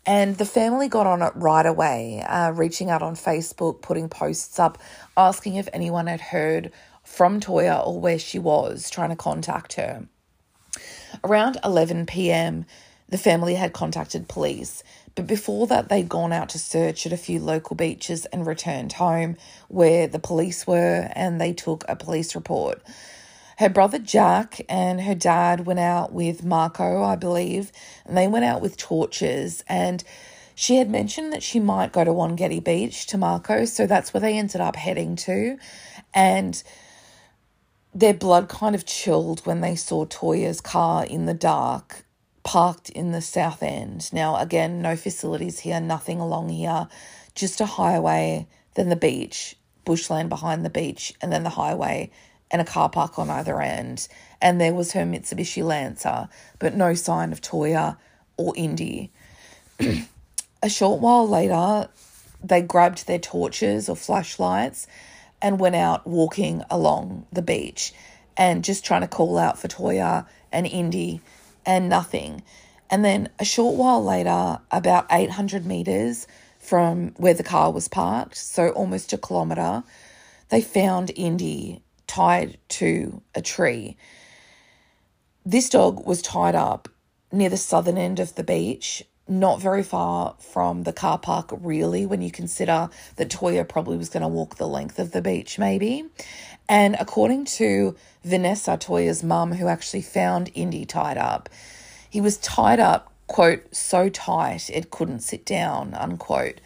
[0.09, 4.59] And the family got on it right away, uh, reaching out on Facebook, putting posts
[4.59, 4.79] up,
[5.19, 6.73] asking if anyone had heard
[7.05, 10.07] from Toya or where she was, trying to contact her.
[11.23, 12.65] Around 11 pm,
[13.11, 14.83] the family had contacted police,
[15.15, 18.95] but before that, they'd gone out to search at a few local beaches and returned
[18.95, 19.37] home
[19.69, 22.81] where the police were and they took a police report.
[23.59, 27.73] Her brother Jack and her dad went out with Marco, I believe,
[28.07, 29.65] and they went out with torches.
[29.69, 30.05] And
[30.55, 34.21] she had mentioned that she might go to Wangetti Beach to Marco, so that's where
[34.21, 35.59] they ended up heading to.
[36.15, 36.63] And
[37.93, 42.05] their blood kind of chilled when they saw Toya's car in the dark
[42.45, 44.13] parked in the south end.
[44.13, 46.87] Now, again, no facilities here, nothing along here,
[47.35, 48.47] just a highway,
[48.77, 52.13] then the beach, bushland behind the beach, and then the highway
[52.51, 54.09] and a car park on either end.
[54.41, 56.29] And there was her Mitsubishi Lancer,
[56.59, 57.97] but no sign of Toya
[58.37, 59.11] or Indy.
[60.63, 61.89] a short while later,
[62.43, 64.87] they grabbed their torches or flashlights
[65.43, 67.93] and went out walking along the beach
[68.37, 71.21] and just trying to call out for Toya and Indy
[71.67, 72.43] and nothing.
[72.91, 76.27] And then a short while later, about 800 meters
[76.59, 79.83] from where the car was parked, so almost a kilometer,
[80.49, 83.97] they found Indy tied to a tree.
[85.47, 86.89] This dog was tied up
[87.31, 92.07] near the southern end of the beach, not very far from the car park, really,
[92.07, 95.59] when you consider that Toyah probably was going to walk the length of the beach,
[95.59, 96.05] maybe.
[96.69, 97.95] And according to
[98.25, 101.49] Vanessa, Toyah's mum, who actually found Indy tied up,
[102.11, 106.61] he was tied up, quote, so tight it couldn't sit down, unquote.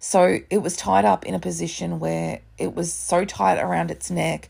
[0.00, 4.10] So it was tied up in a position where it was so tight around its
[4.10, 4.48] neck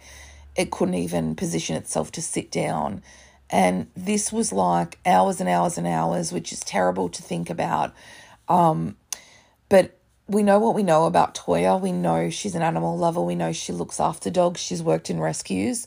[0.60, 3.02] it couldn't even position itself to sit down.
[3.48, 7.94] And this was like hours and hours and hours, which is terrible to think about.
[8.46, 8.96] Um,
[9.70, 9.98] but
[10.28, 11.80] we know what we know about Toya.
[11.80, 13.22] We know she's an animal lover.
[13.22, 14.60] We know she looks after dogs.
[14.60, 15.86] She's worked in rescues.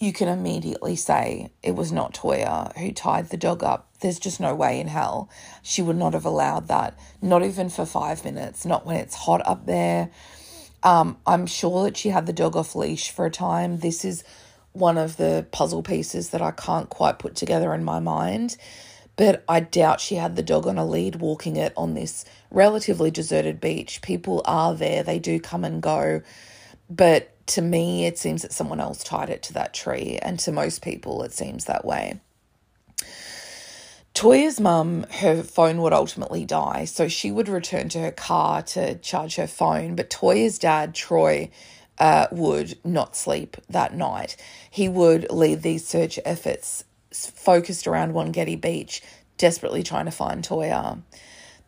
[0.00, 3.88] You can immediately say it was not Toya who tied the dog up.
[4.00, 5.28] There's just no way in hell
[5.62, 9.46] she would not have allowed that, not even for five minutes, not when it's hot
[9.46, 10.10] up there
[10.82, 13.78] um, I'm sure that she had the dog off leash for a time.
[13.78, 14.24] This is
[14.72, 18.56] one of the puzzle pieces that I can't quite put together in my mind.
[19.16, 23.10] But I doubt she had the dog on a lead walking it on this relatively
[23.10, 24.00] deserted beach.
[24.00, 26.22] People are there, they do come and go.
[26.88, 30.18] But to me, it seems that someone else tied it to that tree.
[30.22, 32.20] And to most people, it seems that way.
[34.14, 38.96] Toyah's mum, her phone would ultimately die, so she would return to her car to
[38.96, 39.94] charge her phone.
[39.94, 41.50] But Toya's dad, Troy,
[41.98, 44.36] uh, would not sleep that night.
[44.70, 49.02] He would lead these search efforts focused around Wangetti Beach,
[49.36, 51.00] desperately trying to find Toya.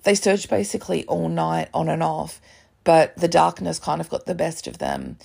[0.02, 2.40] They searched basically all night on and off,
[2.84, 5.18] but the darkness kind of got the best of them.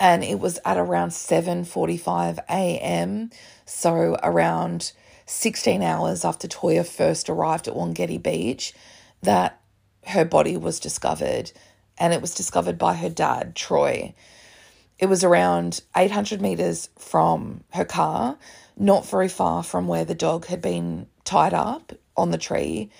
[0.00, 3.30] and it was at around 7:45 a.m.
[3.66, 4.92] So around
[5.28, 8.72] 16 hours after Toya first arrived at Wangetti Beach
[9.22, 9.60] that
[10.06, 11.52] her body was discovered
[11.98, 14.14] and it was discovered by her dad, Troy.
[14.98, 18.38] It was around 800 meters from her car,
[18.76, 22.90] not very far from where the dog had been tied up on the tree,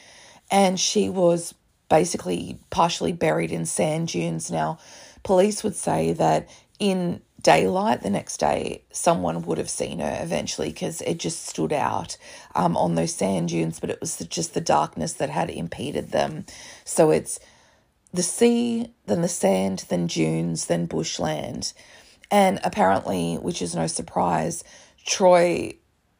[0.51, 1.55] and she was
[1.89, 4.51] basically partially buried in sand dunes.
[4.51, 4.79] Now,
[5.22, 6.49] police would say that
[6.79, 11.72] in daylight the next day, someone would have seen her eventually because it just stood
[11.72, 12.16] out
[12.55, 16.45] um, on those sand dunes, but it was just the darkness that had impeded them.
[16.84, 17.39] So it's
[18.12, 21.72] the sea, then the sand, then dunes, then bushland.
[22.30, 24.64] And apparently, which is no surprise,
[25.07, 25.74] Troy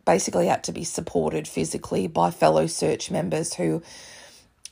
[0.07, 3.83] basically had to be supported physically by fellow search members who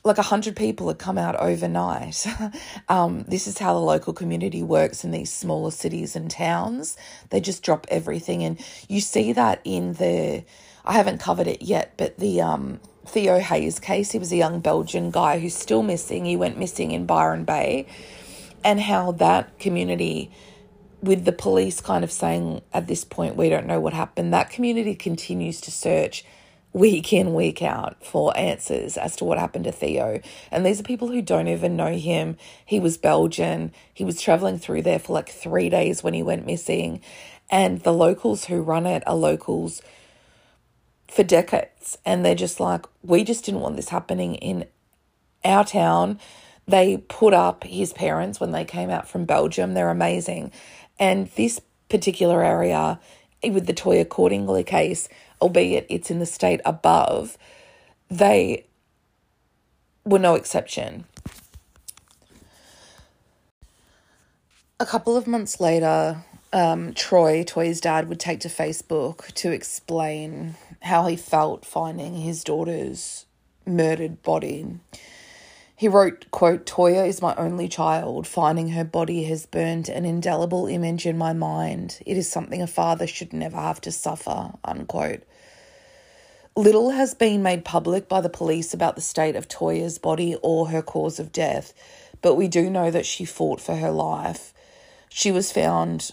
[0.07, 2.25] like 100 people had come out overnight.
[2.89, 6.97] um, this is how the local community works in these smaller cities and towns.
[7.29, 8.43] They just drop everything.
[8.43, 10.43] And you see that in the,
[10.85, 14.59] I haven't covered it yet, but the um, Theo Hayes case, he was a young
[14.59, 16.25] Belgian guy who's still missing.
[16.25, 17.87] He went missing in Byron Bay.
[18.63, 20.31] And how that community,
[21.01, 24.49] with the police kind of saying at this point, we don't know what happened, that
[24.49, 26.25] community continues to search
[26.73, 30.21] week in, week out for answers as to what happened to Theo.
[30.51, 32.37] And these are people who don't even know him.
[32.65, 33.71] He was Belgian.
[33.93, 37.01] He was traveling through there for like three days when he went missing.
[37.49, 39.81] And the locals who run it are locals
[41.07, 41.97] for decades.
[42.05, 44.65] And they're just like, we just didn't want this happening in
[45.43, 46.19] our town.
[46.67, 49.73] They put up his parents when they came out from Belgium.
[49.73, 50.51] They're amazing.
[50.99, 52.99] And this particular area,
[53.41, 55.07] eh, with the Toya Cordingley case,
[55.41, 57.37] albeit it's in the state above,
[58.09, 58.65] they
[60.05, 61.05] were no exception.
[64.79, 66.23] A couple of months later,
[66.53, 72.43] um, Troy, Toya's dad, would take to Facebook to explain how he felt finding his
[72.43, 73.25] daughter's
[73.65, 74.79] murdered body.
[75.77, 78.25] He wrote, quote, Toya is my only child.
[78.25, 81.99] Finding her body has burned an indelible image in my mind.
[82.03, 85.21] It is something a father should never have to suffer, unquote.
[86.55, 90.69] Little has been made public by the police about the state of Toya's body or
[90.69, 91.75] her cause of death,
[92.23, 94.55] but we do know that she fought for her life.
[95.09, 96.09] She was found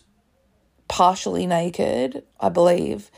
[0.88, 3.10] partially naked, I believe,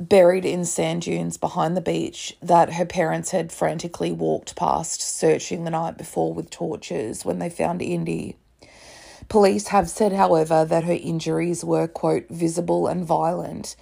[0.00, 5.64] buried in sand dunes behind the beach that her parents had frantically walked past, searching
[5.64, 8.36] the night before with torches when they found Indy.
[9.28, 13.76] Police have said, however, that her injuries were, quote, visible and violent,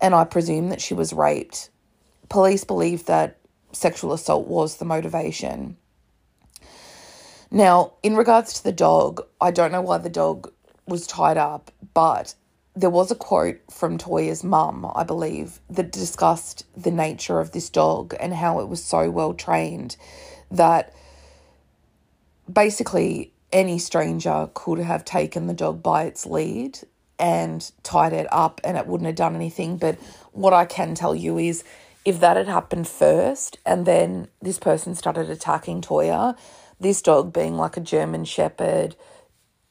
[0.00, 1.70] and I presume that she was raped.
[2.28, 3.38] Police believe that
[3.72, 5.76] sexual assault was the motivation.
[7.50, 10.52] Now, in regards to the dog, I don't know why the dog
[10.86, 12.34] was tied up, but
[12.78, 17.68] there was a quote from Toya's mum, I believe, that discussed the nature of this
[17.68, 19.96] dog and how it was so well trained
[20.50, 20.94] that
[22.50, 26.78] basically any stranger could have taken the dog by its lead
[27.18, 29.76] and tied it up and it wouldn't have done anything.
[29.76, 29.96] But
[30.30, 31.64] what I can tell you is
[32.04, 36.38] if that had happened first and then this person started attacking Toya,
[36.78, 38.94] this dog being like a German Shepherd,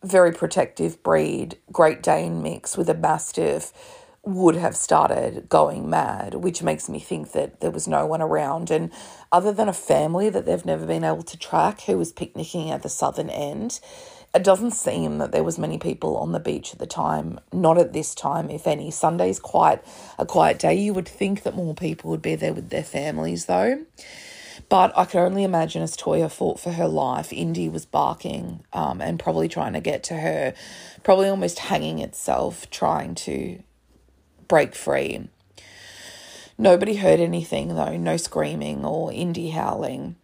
[0.04, 3.74] very protective breed, Great Dane mix with a Mastiff
[4.24, 8.70] would have started going mad, which makes me think that there was no one around.
[8.70, 8.92] And
[9.32, 12.84] other than a family that they've never been able to track who was picnicking at
[12.84, 13.80] the southern end,
[14.36, 17.40] it doesn't seem that there was many people on the beach at the time.
[17.54, 18.92] Not at this time, if any.
[18.92, 19.82] Sunday's quite
[20.20, 20.76] a quiet day.
[20.76, 23.86] You would think that more people would be there with their families, though.
[24.70, 29.02] But I could only imagine as Toya fought for her life, Indy was barking um,
[29.02, 30.54] and probably trying to get to her,
[31.04, 33.62] probably almost hanging itself, trying to
[34.48, 35.30] break free.
[36.58, 40.16] Nobody heard anything though, no screaming or Indy howling.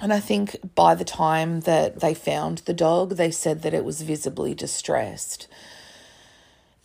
[0.00, 3.84] And I think by the time that they found the dog, they said that it
[3.84, 5.48] was visibly distressed.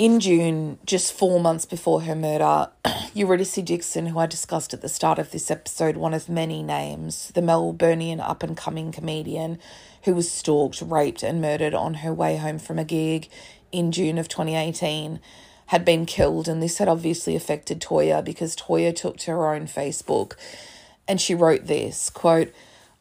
[0.03, 2.69] In June, just four months before her murder,
[3.13, 7.31] Eurydice Dixon, who I discussed at the start of this episode, one of many names,
[7.35, 9.59] the Melburnian up and coming comedian
[10.03, 13.29] who was stalked, raped, and murdered on her way home from a gig
[13.71, 15.21] in June of 2018,
[15.67, 16.49] had been killed.
[16.49, 20.33] And this had obviously affected Toya because Toya took to her own Facebook
[21.07, 22.53] and she wrote this quote,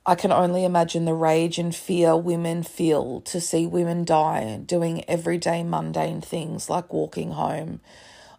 [0.04, 5.08] I can only imagine the rage and fear women feel to see women die doing
[5.08, 7.80] everyday mundane things like walking home,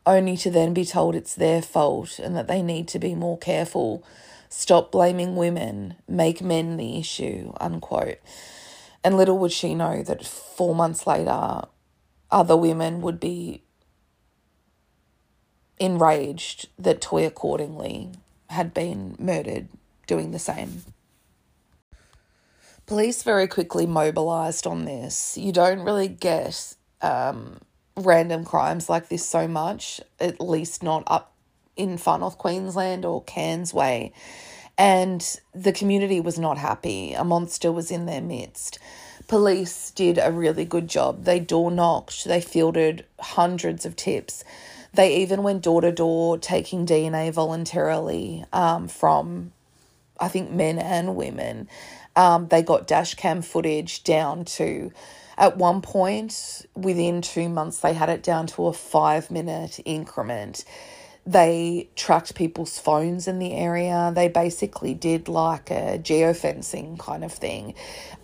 [0.06, 3.38] only to then be told it's their fault and that they need to be more
[3.38, 4.04] careful.
[4.50, 8.20] Stop blaming women, make men the issue, unquote.
[9.02, 11.62] And little would she know that four months later,
[12.30, 13.64] other women would be
[15.80, 18.14] enraged that Toya Cordingley
[18.50, 19.70] had been murdered
[20.08, 20.84] doing the same.
[22.94, 25.36] Police very quickly mobilised on this.
[25.36, 27.58] You don't really get um,
[27.98, 31.34] random crimes like this so much, at least not up
[31.76, 34.14] in Far North Queensland or Cairns Way.
[34.78, 35.26] And
[35.56, 37.14] the community was not happy.
[37.14, 38.78] A monster was in their midst.
[39.28, 41.24] Police did a really good job.
[41.24, 44.44] They door knocked, they fielded hundreds of tips.
[44.94, 49.52] They even went door to door taking DNA voluntarily um, from,
[50.20, 51.68] I think, men and women.
[52.16, 54.92] Um, they got dash cam footage down to,
[55.38, 60.64] at one point, within two months, they had it down to a five minute increment.
[61.26, 64.12] They tracked people's phones in the area.
[64.14, 67.76] They basically did like a geofencing kind of thing.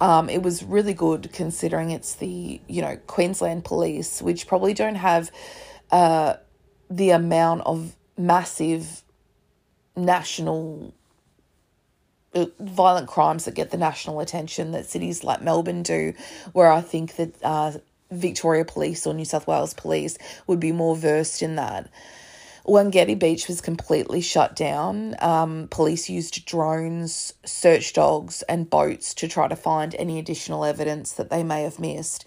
[0.01, 4.95] Um, it was really good considering it's the, you know, Queensland police, which probably don't
[4.95, 5.31] have
[5.91, 6.35] uh,
[6.89, 9.01] the amount of massive
[9.95, 10.93] national
[12.59, 16.13] violent crimes that get the national attention that cities like Melbourne do,
[16.53, 17.71] where I think that uh,
[18.11, 21.89] Victoria Police or New South Wales Police would be more versed in that.
[22.65, 25.15] Wangetti Beach was completely shut down.
[25.19, 31.13] Um, police used drones, search dogs, and boats to try to find any additional evidence
[31.13, 32.25] that they may have missed.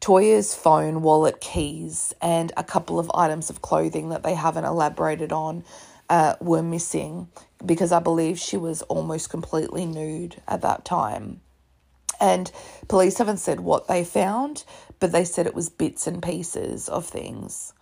[0.00, 5.32] Toya's phone, wallet, keys, and a couple of items of clothing that they haven't elaborated
[5.32, 5.64] on
[6.08, 7.28] uh, were missing
[7.64, 11.40] because I believe she was almost completely nude at that time.
[12.20, 12.50] And
[12.88, 14.64] police haven't said what they found,
[14.98, 17.72] but they said it was bits and pieces of things.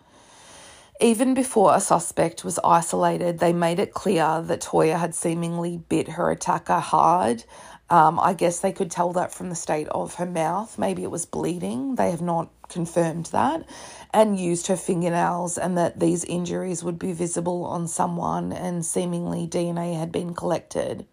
[0.99, 6.09] Even before a suspect was isolated, they made it clear that Toya had seemingly bit
[6.09, 7.43] her attacker hard.
[7.89, 10.77] Um, I guess they could tell that from the state of her mouth.
[10.77, 11.95] Maybe it was bleeding.
[11.95, 13.65] They have not confirmed that
[14.13, 19.47] and used her fingernails, and that these injuries would be visible on someone, and seemingly
[19.47, 21.05] DNA had been collected.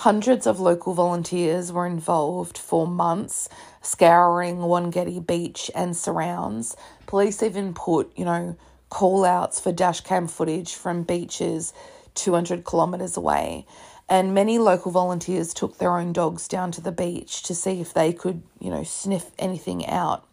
[0.00, 3.48] Hundreds of local volunteers were involved for months,
[3.80, 6.76] scouring Wangetti Beach and surrounds.
[7.06, 8.56] Police even put, you know,
[8.90, 11.72] call outs for dash cam footage from beaches
[12.14, 13.66] 200 kilometres away.
[14.08, 17.92] And many local volunteers took their own dogs down to the beach to see if
[17.92, 20.26] they could, you know, sniff anything out.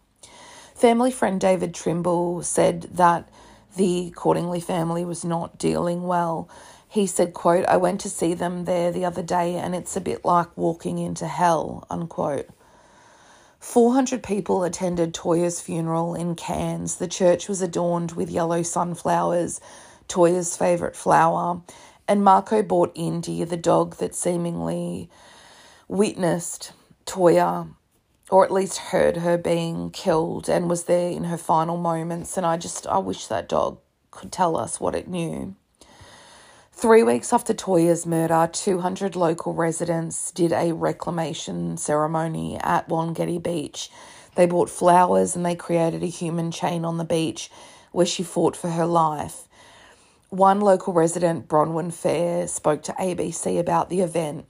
[0.84, 3.26] Family friend David Trimble said that
[3.74, 6.46] the Cordingley family was not dealing well.
[6.86, 10.00] He said, quote, I went to see them there the other day and it's a
[10.02, 12.50] bit like walking into hell, unquote.
[13.60, 16.96] 400 people attended Toya's funeral in Cairns.
[16.96, 19.62] The church was adorned with yellow sunflowers,
[20.06, 21.62] Toya's favourite flower,
[22.06, 25.08] and Marco bought Indy, the dog that seemingly
[25.88, 26.74] witnessed
[27.06, 27.70] Toya
[28.30, 32.36] or at least heard her being killed and was there in her final moments.
[32.36, 33.78] And I just, I wish that dog
[34.10, 35.54] could tell us what it knew.
[36.72, 43.90] Three weeks after Toya's murder, 200 local residents did a reclamation ceremony at Wangetti Beach.
[44.34, 47.50] They bought flowers and they created a human chain on the beach
[47.92, 49.46] where she fought for her life.
[50.30, 54.46] One local resident, Bronwyn Fair, spoke to ABC about the event.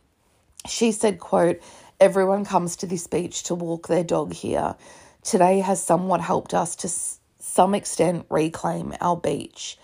[0.66, 1.60] She said, quote,
[2.00, 4.74] Everyone comes to this beach to walk their dog here.
[5.22, 6.88] Today has somewhat helped us to
[7.38, 9.78] some extent reclaim our beach.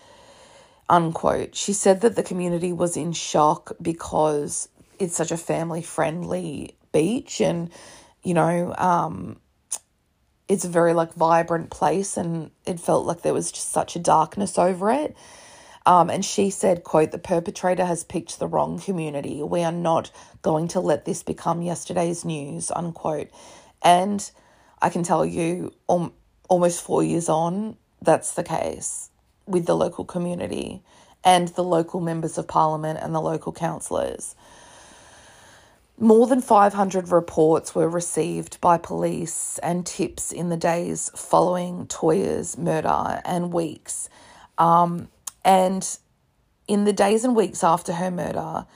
[0.89, 1.55] Unquote.
[1.55, 4.69] She said that the community was in shock because
[4.99, 7.71] it's such a family friendly beach and,
[8.25, 9.39] you know, um,
[10.49, 14.01] it's a very like vibrant place and it felt like there was just such a
[14.01, 15.17] darkness over it.
[15.87, 19.43] Um, and she said, quote, the perpetrator has picked the wrong community.
[19.43, 20.11] We are not
[20.43, 23.29] going to let this become yesterday's news, unquote.
[23.83, 24.31] And
[24.83, 26.13] I can tell you, um,
[26.49, 29.11] almost four years on, that's the case
[29.47, 30.83] with the local community
[31.25, 34.35] and the local members of parliament and the local councillors.
[35.99, 42.57] More than 500 reports were received by police and tips in the days following Toya's
[42.57, 44.09] murder and weeks.
[44.57, 45.09] Um,
[45.45, 45.99] and
[46.69, 48.67] in the days and weeks after her murder,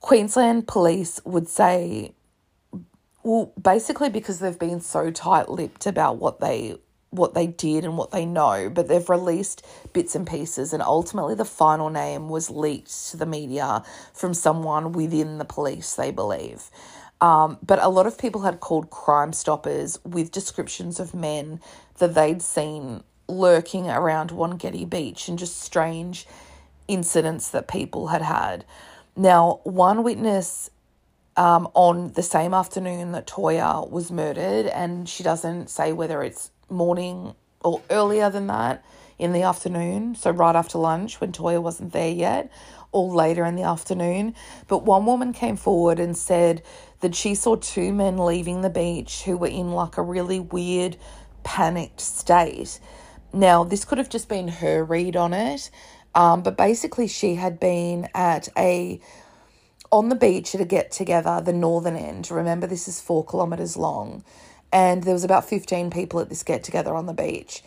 [0.00, 2.12] Queensland police would say,
[3.22, 6.76] well, basically because they've been so tight lipped about what they
[7.10, 11.34] what they did and what they know, but they've released bits and pieces, and ultimately
[11.34, 13.82] the final name was leaked to the media
[14.12, 16.70] from someone within the police, they believe.
[17.20, 21.60] Um, but a lot of people had called Crime Stoppers with descriptions of men
[21.98, 26.26] that they'd seen lurking around Wangetti Beach and just strange
[26.86, 28.64] incidents that people had had.
[29.14, 30.70] Now, one witness
[31.36, 36.50] um, on the same afternoon that Toya was murdered, and she doesn't say whether it's
[36.68, 38.84] morning or earlier than that
[39.18, 42.50] in the afternoon, so right after lunch when Toya wasn't there yet,
[42.92, 44.34] or later in the afternoon.
[44.66, 46.62] But one woman came forward and said
[47.00, 50.96] that she saw two men leaving the beach who were in like a really weird,
[51.44, 52.80] panicked state.
[53.32, 55.70] Now, this could have just been her read on it,
[56.14, 59.00] um, but basically, she had been at a
[59.90, 62.30] on the beach at a get together, the northern end.
[62.30, 64.22] Remember, this is four kilometers long,
[64.72, 67.62] and there was about 15 people at this get together on the beach.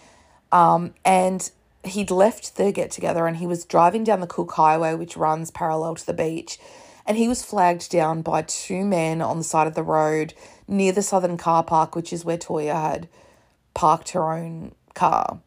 [0.51, 1.49] Um, and
[1.83, 5.51] he'd left the get together and he was driving down the Cook Highway, which runs
[5.51, 6.59] parallel to the beach.
[7.05, 10.33] And he was flagged down by two men on the side of the road
[10.67, 13.09] near the southern car park, which is where Toya had
[13.73, 15.39] parked her own car.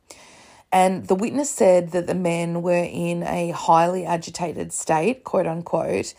[0.74, 6.14] And the witness said that the men were in a highly agitated state, quote unquote,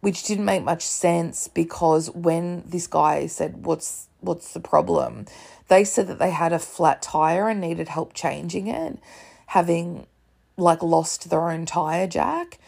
[0.00, 5.26] which didn't make much sense because when this guy said, What's what's the problem?
[5.68, 8.98] They said that they had a flat tire and needed help changing it,
[9.46, 10.08] having
[10.56, 12.58] like lost their own tire jack.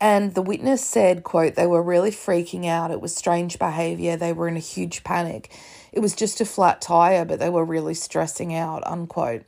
[0.00, 2.90] And the witness said, quote, they were really freaking out.
[2.90, 4.16] It was strange behavior.
[4.16, 5.56] They were in a huge panic.
[5.92, 9.44] It was just a flat tire, but they were really stressing out, unquote.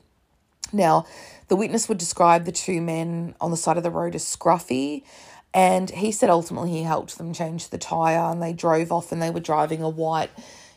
[0.75, 1.07] Now,
[1.49, 5.05] the witness would describe the two men on the side of the road as scruffy,
[5.53, 9.23] and he said ultimately he helped them change the tyre and they drove off and
[9.23, 10.31] they were driving a white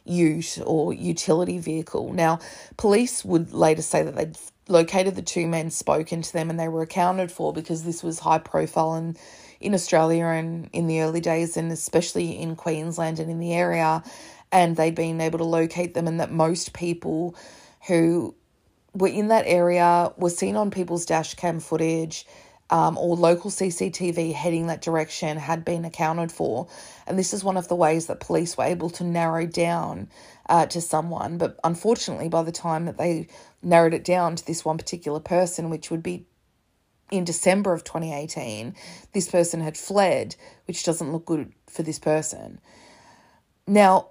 [0.06, 2.14] ute or utility vehicle.
[2.14, 2.40] Now,
[2.78, 4.38] police would later say that they'd
[4.68, 8.20] located the two men, spoken to them, and they were accounted for because this was
[8.20, 9.18] high profile and
[9.60, 14.04] in Australia and in the early days, and especially in Queensland and in the area.
[14.52, 17.36] And they'd been able to locate them, and that most people
[17.88, 18.36] who
[18.98, 22.26] were in that area were seen on people's dash cam footage
[22.70, 26.68] um, or local CCTV heading that direction had been accounted for.
[27.06, 30.10] And this is one of the ways that police were able to narrow down
[30.50, 31.38] uh, to someone.
[31.38, 33.28] But unfortunately, by the time that they
[33.62, 36.26] narrowed it down to this one particular person, which would be
[37.10, 38.76] in December of 2018,
[39.14, 42.60] this person had fled, which doesn't look good for this person.
[43.66, 44.10] Now,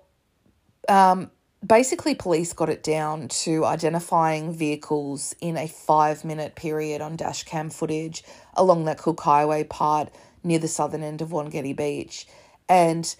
[0.88, 1.30] um,
[1.66, 7.44] basically, police got it down to identifying vehicles in a five minute period on dash
[7.44, 8.22] cam footage
[8.54, 10.10] along that Cook Highway part
[10.44, 12.26] near the southern end of Wangetti Beach.
[12.68, 13.14] And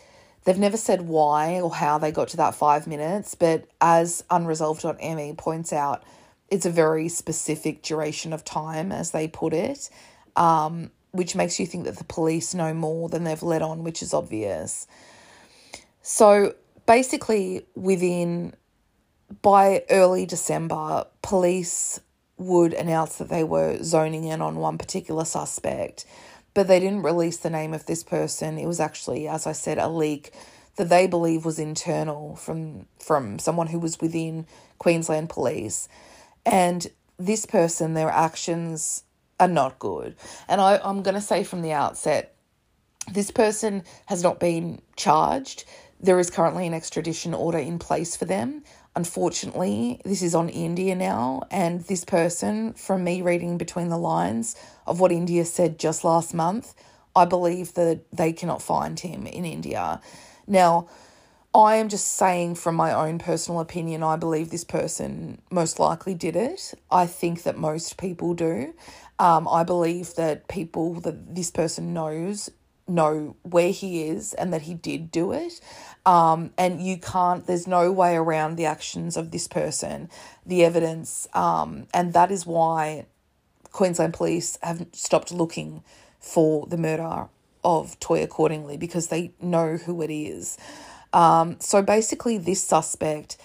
[0.45, 5.35] they've never said why or how they got to that five minutes, but as unresolved.me
[5.37, 6.05] points out,
[6.49, 9.91] it's a very specific duration of time, as they put it,
[10.37, 14.01] um, which makes you think that the police know more than they've let on, which
[14.01, 14.87] is obvious.
[16.03, 16.55] So
[16.87, 18.55] basically within
[19.43, 22.01] by early December, police
[22.39, 26.05] would announce that they were zoning in on one particular suspect,
[26.55, 28.59] but they didn't release the name of this person.
[28.59, 30.33] It was actually, as I said, a leak
[30.77, 34.47] that they believe was internal from from someone who was within
[34.79, 35.89] Queensland Police.
[36.45, 36.87] And
[37.19, 39.03] this person, their actions
[39.41, 40.17] are not good.
[40.49, 42.35] And I, I'm gonna say from the outset,
[43.11, 45.65] this person has not been charged.
[46.01, 48.63] There is currently an extradition order in place for them.
[48.95, 54.57] Unfortunately, this is on India now, and this person, from me reading between the lines
[54.87, 56.75] of what India said just last month,
[57.15, 60.01] I believe that they cannot find him in India.
[60.47, 60.89] Now,
[61.55, 66.13] I am just saying from my own personal opinion, I believe this person most likely
[66.15, 66.75] did it.
[66.91, 68.75] I think that most people do.
[69.19, 72.51] Um, I believe that people that this person knows
[72.89, 75.61] know where he is and that he did do it.
[76.07, 80.09] Um, and you can't, there's no way around the actions of this person,
[80.47, 81.27] the evidence.
[81.35, 83.07] Um, and that is why
[83.73, 85.83] Queensland Police have stopped looking
[86.21, 87.27] for the murder
[87.65, 90.57] of Toya Cordingley because they know who it is.
[91.13, 93.37] Um, so basically, this suspect,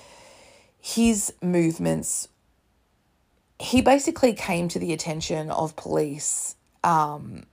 [0.80, 2.28] his movements,
[3.60, 7.46] he basically came to the attention of police um,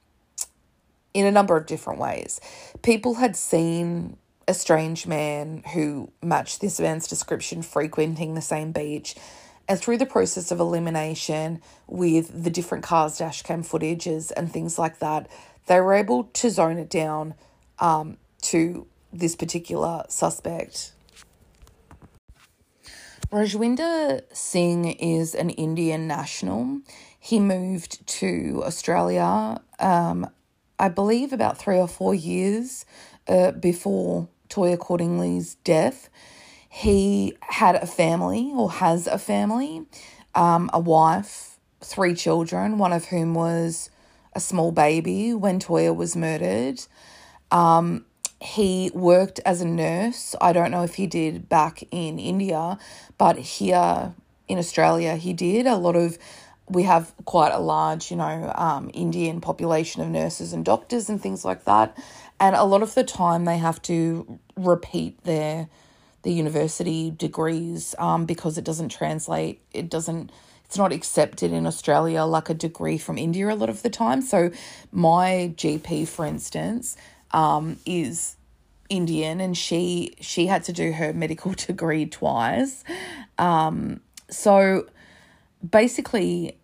[1.14, 2.40] in a number of different ways.
[2.82, 4.18] People had seen
[4.48, 9.14] a strange man who matched this man's description frequenting the same beach.
[9.68, 14.98] And through the process of elimination with the different cars' dashcam footages and things like
[15.00, 15.28] that,
[15.66, 17.34] they were able to zone it down
[17.78, 20.92] um, to this particular suspect.
[23.30, 26.80] Rajwinder Singh is an Indian national.
[27.20, 30.30] He moved to Australia um,
[30.78, 32.84] I believe, about three or four years
[33.26, 36.08] uh, before Toya Cordingley's death,
[36.68, 39.84] he had a family or has a family,
[40.34, 43.90] um, a wife, three children, one of whom was
[44.34, 46.80] a small baby when Toya was murdered.
[47.50, 48.04] Um,
[48.40, 50.36] he worked as a nurse.
[50.40, 52.78] I don't know if he did back in India,
[53.16, 54.14] but here
[54.46, 55.66] in Australia, he did.
[55.66, 56.18] A lot of
[56.70, 61.20] we have quite a large, you know, um, Indian population of nurses and doctors and
[61.20, 61.96] things like that.
[62.40, 65.68] And a lot of the time they have to repeat their
[66.22, 69.62] the university degrees um, because it doesn't translate.
[69.72, 70.30] It doesn't.
[70.64, 74.20] It's not accepted in Australia like a degree from India a lot of the time.
[74.20, 74.50] So
[74.92, 76.98] my GP, for instance,
[77.30, 78.36] um, is
[78.90, 82.84] Indian, and she she had to do her medical degree twice.
[83.38, 84.86] Um, so
[85.68, 86.58] basically,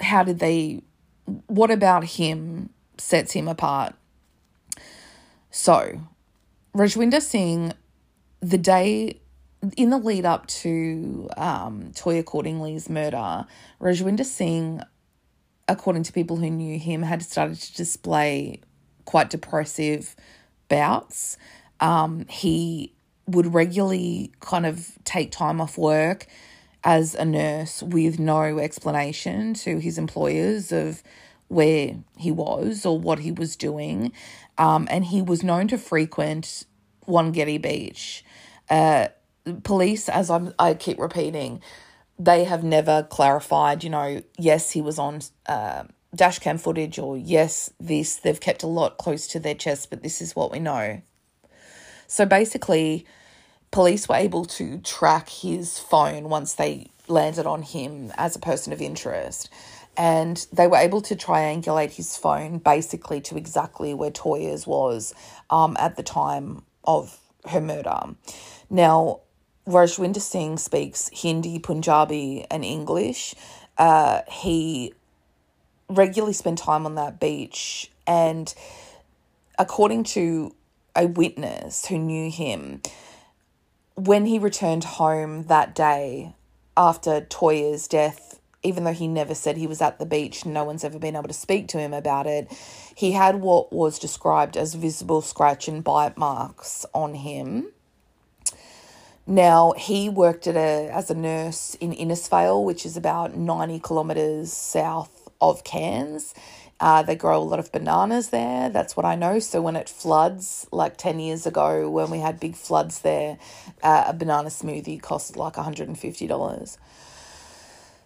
[0.00, 0.82] how did they?
[1.46, 3.94] What about him sets him apart?
[5.56, 6.00] So,
[6.74, 7.74] Rajwinder Singh,
[8.40, 9.20] the day
[9.76, 13.46] in the lead up to um, Toyah Cordingley's murder,
[13.80, 14.80] Rajwinder Singh,
[15.68, 18.62] according to people who knew him, had started to display
[19.04, 20.16] quite depressive
[20.68, 21.38] bouts.
[21.78, 22.92] Um, he
[23.28, 26.26] would regularly kind of take time off work
[26.82, 31.04] as a nurse with no explanation to his employers of
[31.48, 34.12] where he was or what he was doing.
[34.58, 36.64] Um, and he was known to frequent
[37.06, 38.24] Wangetti Beach.
[38.70, 39.08] Uh,
[39.62, 41.60] police, as I'm, I keep repeating,
[42.18, 45.84] they have never clarified, you know, yes, he was on uh,
[46.14, 48.16] dash cam footage or yes, this.
[48.16, 51.02] They've kept a lot close to their chest, but this is what we know.
[52.06, 53.06] So basically,
[53.70, 58.72] police were able to track his phone once they landed on him as a person
[58.72, 59.50] of interest.
[59.96, 65.14] And they were able to triangulate his phone basically to exactly where Toya's was
[65.50, 68.00] um, at the time of her murder.
[68.70, 69.20] Now,
[69.66, 73.34] Rajwinder Singh speaks Hindi, Punjabi, and English.
[73.78, 74.92] Uh, he
[75.88, 77.90] regularly spend time on that beach.
[78.06, 78.52] And
[79.58, 80.54] according to
[80.96, 82.82] a witness who knew him,
[83.94, 86.34] when he returned home that day
[86.76, 90.82] after Toya's death, even though he never said he was at the beach, no one's
[90.82, 92.50] ever been able to speak to him about it.
[92.94, 97.68] He had what was described as visible scratch and bite marks on him.
[99.26, 104.52] Now, he worked at a, as a nurse in Innisfail, which is about 90 kilometres
[104.52, 106.34] south of Cairns.
[106.80, 108.68] Uh, they grow a lot of bananas there.
[108.68, 109.38] That's what I know.
[109.38, 113.38] So when it floods, like 10 years ago, when we had big floods there,
[113.82, 116.78] uh, a banana smoothie cost like $150.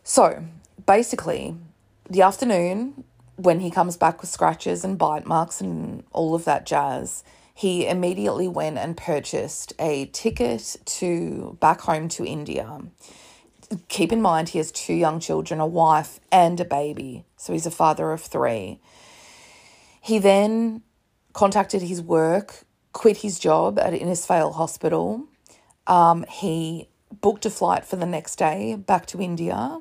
[0.08, 0.42] So
[0.86, 1.54] basically,
[2.08, 3.04] the afternoon,
[3.36, 7.22] when he comes back with scratches and bite marks and all of that jazz,
[7.54, 12.80] he immediately went and purchased a ticket to back home to India
[13.88, 17.24] keep in mind he has two young children, a wife and a baby.
[17.36, 18.80] So he's a father of three.
[20.00, 20.82] He then
[21.32, 25.26] contacted his work, quit his job at Innisfail Hospital.
[25.86, 26.88] Um, he
[27.20, 29.80] booked a flight for the next day back to India.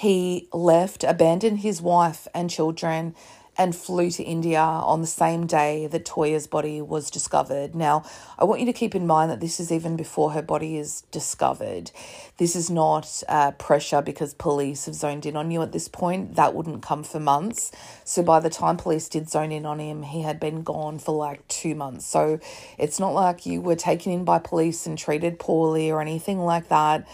[0.00, 3.14] He left, abandoned his wife and children,
[3.58, 7.74] and flew to India on the same day that Toya's body was discovered.
[7.74, 8.04] Now,
[8.38, 11.02] I want you to keep in mind that this is even before her body is
[11.10, 11.90] discovered.
[12.38, 16.34] This is not uh, pressure because police have zoned in on you at this point.
[16.34, 17.70] That wouldn't come for months.
[18.02, 21.14] So by the time police did zone in on him, he had been gone for
[21.14, 22.06] like two months.
[22.06, 22.40] So
[22.78, 26.68] it's not like you were taken in by police and treated poorly or anything like
[26.70, 27.06] that.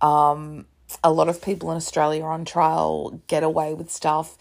[0.00, 0.66] Um,
[1.02, 4.36] a lot of people in Australia on trial get away with stuff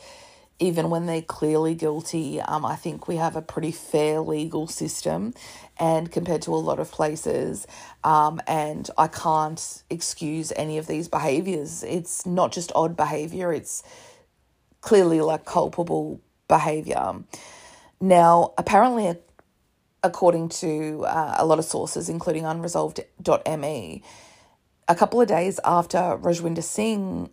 [0.62, 5.34] even when they're clearly guilty, um, I think we have a pretty fair legal system,
[5.80, 7.66] and compared to a lot of places,
[8.04, 11.82] um, and I can't excuse any of these behaviors.
[11.82, 13.82] It's not just odd behavior; it's
[14.82, 17.16] clearly like culpable behavior.
[18.00, 19.16] Now, apparently,
[20.04, 24.04] according to uh, a lot of sources, including unresolved.me,
[24.92, 27.30] a couple of days after Rajwinder Singh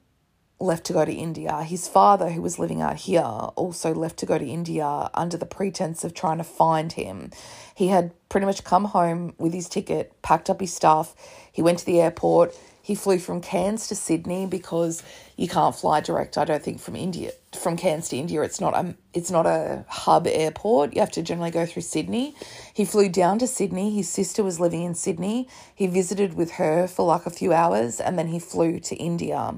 [0.61, 1.61] left to go to India.
[1.63, 5.45] His father, who was living out here, also left to go to India under the
[5.45, 7.33] pretense of trying to find him.
[7.75, 11.17] He had pretty much come home with his ticket, packed up his stuff.
[11.51, 12.55] He went to the airport.
[12.89, 15.03] He flew from Cairns to Sydney because
[15.37, 16.39] you can't fly direct.
[16.39, 18.41] I don't think from India from Cairns to India.
[18.41, 20.95] It's not a it's not a hub airport.
[20.95, 22.35] You have to generally go through Sydney.
[22.73, 23.91] He flew down to Sydney.
[23.91, 25.51] His sister was living in Sydney.
[25.75, 29.55] He visited with her for like a few hours, and then he flew to India.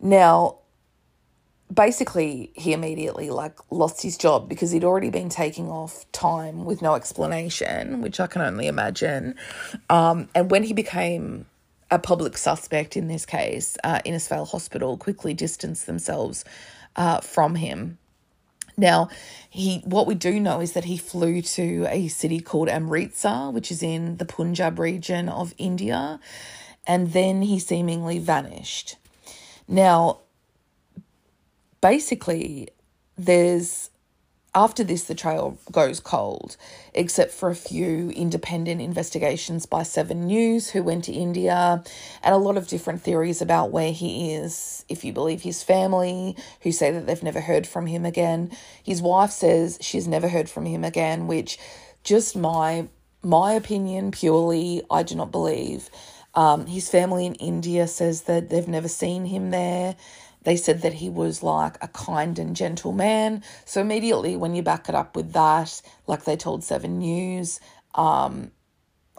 [0.00, 0.60] Now,
[1.70, 6.80] basically, he immediately like lost his job because he'd already been taking off time with
[6.80, 9.34] no explanation, which I can only imagine.
[9.90, 11.44] Um, and when he became
[11.90, 16.44] a public suspect in this case, uh, Innisfail Hospital quickly distanced themselves
[16.96, 17.98] uh, from him.
[18.76, 19.08] Now,
[19.50, 23.72] he what we do know is that he flew to a city called Amritsar, which
[23.72, 26.20] is in the Punjab region of India,
[26.86, 28.96] and then he seemingly vanished.
[29.66, 30.20] Now,
[31.80, 32.68] basically,
[33.16, 33.90] there's
[34.58, 36.56] after this, the trail goes cold,
[36.92, 41.84] except for a few independent investigations by Seven News, who went to India,
[42.24, 46.36] and a lot of different theories about where he is, if you believe his family,
[46.62, 48.50] who say that they've never heard from him again.
[48.82, 51.56] His wife says she's never heard from him again, which
[52.02, 52.88] just my
[53.22, 55.88] my opinion purely, I do not believe.
[56.34, 59.94] Um, his family in India says that they've never seen him there.
[60.42, 63.42] They said that he was like a kind and gentle man.
[63.64, 67.60] So immediately, when you back it up with that, like they told Seven News,
[67.94, 68.52] um,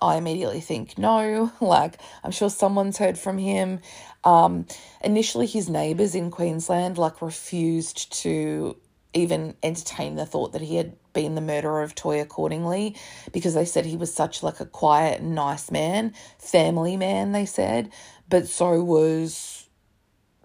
[0.01, 1.51] I immediately think no.
[1.61, 3.79] Like I'm sure someone's heard from him.
[4.23, 4.65] Um,
[5.03, 8.77] initially, his neighbours in Queensland like refused to
[9.13, 12.95] even entertain the thought that he had been the murderer of Toya Cordingley
[13.31, 17.31] because they said he was such like a quiet nice man, family man.
[17.31, 17.91] They said,
[18.29, 19.58] but so was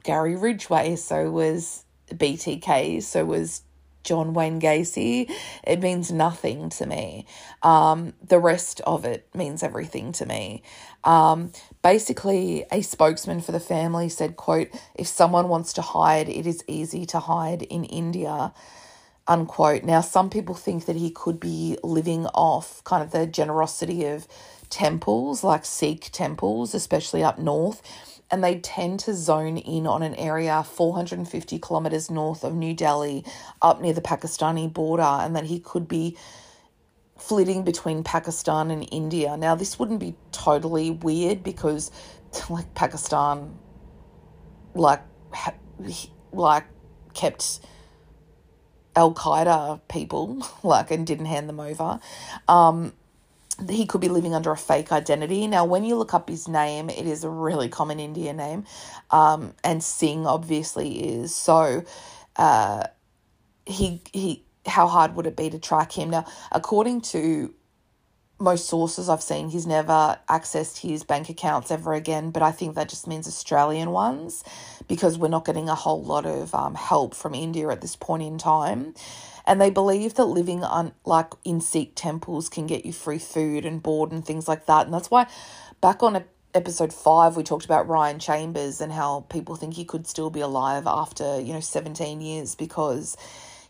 [0.05, 3.63] Gary Ridgway, so was BTK, so was
[4.05, 5.31] John Wayne Gacy.
[5.67, 7.27] It means nothing to me.
[7.63, 10.63] Um, the rest of it means everything to me.
[11.03, 11.53] Um,
[11.83, 16.63] basically, a spokesman for the family said, quote, if someone wants to hide, it is
[16.69, 18.53] easy to hide in India,
[19.27, 19.85] unquote.
[19.85, 24.29] Now, some people think that he could be living off kind of the generosity of
[24.69, 27.81] temples, like Sikh temples, especially up north
[28.35, 33.25] and they tend to zone in on an area 450 kilometers north of New Delhi,
[33.63, 36.17] up near the Pakistani border, and that he could be
[37.17, 39.37] flitting between Pakistan and India.
[39.37, 41.93] Now, this wouldn't be totally weird because,
[42.51, 43.57] like, Pakistan,
[44.75, 45.03] like,
[45.33, 45.55] ha-
[46.33, 46.65] like,
[47.15, 47.61] kept
[48.97, 52.01] Al Qaeda people, like, and didn't hand them over.
[52.49, 52.95] Um,
[53.71, 55.47] he could be living under a fake identity.
[55.47, 58.65] Now, when you look up his name, it is a really common Indian name,
[59.11, 61.35] um, and Singh obviously is.
[61.35, 61.85] So,
[62.37, 62.85] uh,
[63.67, 66.11] he he, how hard would it be to track him?
[66.11, 67.55] Now, according to
[68.41, 72.31] most sources I've seen, he's never accessed his bank accounts ever again.
[72.31, 74.43] But I think that just means Australian ones,
[74.89, 78.23] because we're not getting a whole lot of um, help from India at this point
[78.23, 78.95] in time
[79.47, 83.65] and they believe that living on like in Sikh temples can get you free food
[83.65, 84.87] and board and things like that.
[84.87, 85.27] And that's why
[85.81, 90.07] back on episode five we talked about Ryan Chambers and how people think he could
[90.07, 93.17] still be alive after you know seventeen years because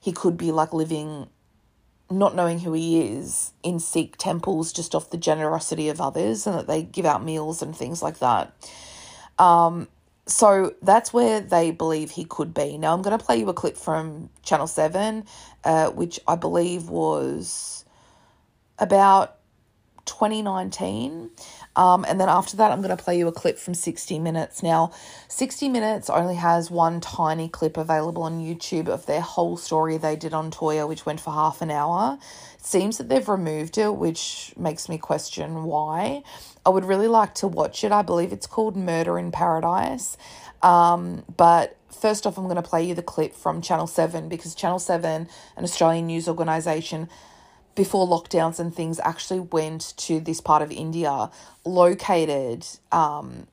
[0.01, 1.28] he could be like living
[2.10, 6.56] not knowing who he is in Sikh temples just off the generosity of others and
[6.56, 8.52] that they give out meals and things like that.
[9.38, 9.88] Um,
[10.26, 12.78] so that's where they believe he could be.
[12.78, 15.24] Now, I'm going to play you a clip from Channel 7,
[15.64, 17.84] uh, which I believe was
[18.78, 19.36] about
[20.06, 21.30] 2019.
[21.76, 24.62] Um, and then after that, I'm going to play you a clip from 60 Minutes.
[24.62, 24.92] Now,
[25.28, 30.16] 60 Minutes only has one tiny clip available on YouTube of their whole story they
[30.16, 32.18] did on Toya, which went for half an hour.
[32.55, 36.22] It seems that they've removed it, which makes me question why.
[36.66, 37.93] I would really like to watch it.
[37.93, 40.16] I believe it's called Murder in Paradise.
[40.62, 44.55] Um, but first off, I'm going to play you the clip from Channel 7 because
[44.55, 47.09] Channel 7, an Australian news organisation,
[47.74, 51.31] before lockdowns and things actually went to this part of India,
[51.65, 53.47] located um,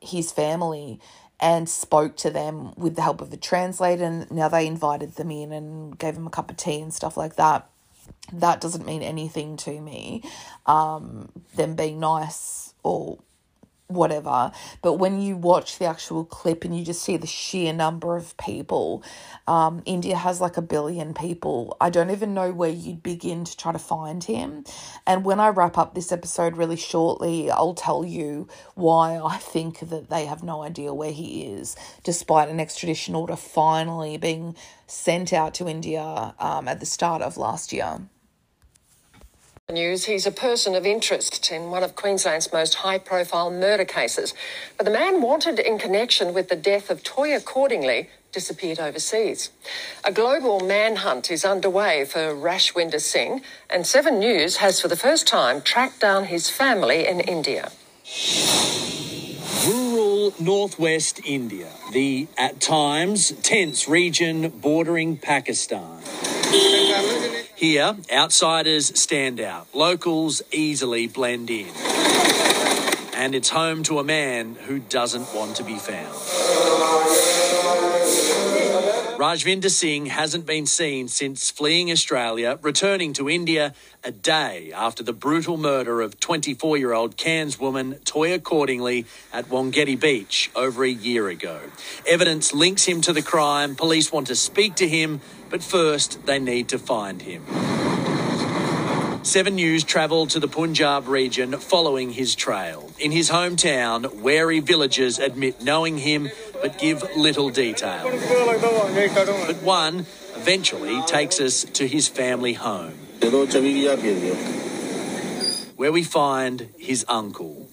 [0.00, 1.00] his family
[1.40, 4.04] and spoke to them with the help of a translator.
[4.04, 7.16] And now they invited them in and gave them a cup of tea and stuff
[7.16, 7.68] like that.
[8.32, 10.22] That doesn't mean anything to me.
[10.66, 13.18] Um, them being nice or
[13.92, 14.52] whatever.
[14.80, 18.36] But when you watch the actual clip and you just see the sheer number of
[18.36, 19.02] people,
[19.46, 21.76] um, India has like a billion people.
[21.80, 24.64] I don't even know where you'd begin to try to find him.
[25.06, 29.80] And when I wrap up this episode really shortly, I'll tell you why I think
[29.80, 35.32] that they have no idea where he is, despite an extradition order finally being sent
[35.32, 38.00] out to India um, at the start of last year.
[39.72, 44.34] News, he's a person of interest in one of Queensland's most high profile murder cases.
[44.76, 49.50] But the man wanted in connection with the death of Toyah Cordingley disappeared overseas.
[50.04, 55.26] A global manhunt is underway for Rajwinder Singh, and Seven News has for the first
[55.26, 57.72] time tracked down his family in India.
[59.66, 66.00] Rural northwest India, the at times tense region bordering Pakistan.
[67.62, 71.68] Here, outsiders stand out, locals easily blend in.
[73.14, 76.12] And it's home to a man who doesn't want to be found.
[79.16, 83.72] Rajvinder Singh hasn't been seen since fleeing Australia, returning to India
[84.02, 89.48] a day after the brutal murder of 24 year old Cairns woman Toyah Cordingley at
[89.48, 91.60] Wangetti Beach over a year ago.
[92.08, 93.76] Evidence links him to the crime.
[93.76, 95.20] Police want to speak to him,
[95.52, 97.44] but first they need to find him.
[99.22, 102.90] Seven News travelled to the Punjab region following his trail.
[102.98, 106.30] In his hometown, wary villagers admit knowing him
[106.60, 108.10] but give little detail.
[109.46, 112.94] But one eventually takes us to his family home,
[115.76, 117.68] where we find his uncle.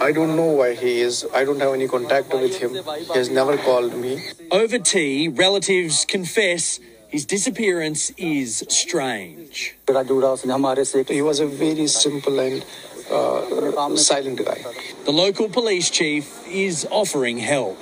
[0.00, 1.26] I don't know why he is.
[1.34, 2.74] I don't have any contact with him.
[2.74, 4.20] He has never called me.
[4.50, 9.76] Over tea, relatives confess his disappearance is strange.
[9.86, 12.64] He was a very simple and
[13.10, 14.64] uh, silent guy.
[15.04, 17.78] The local police chief is offering help.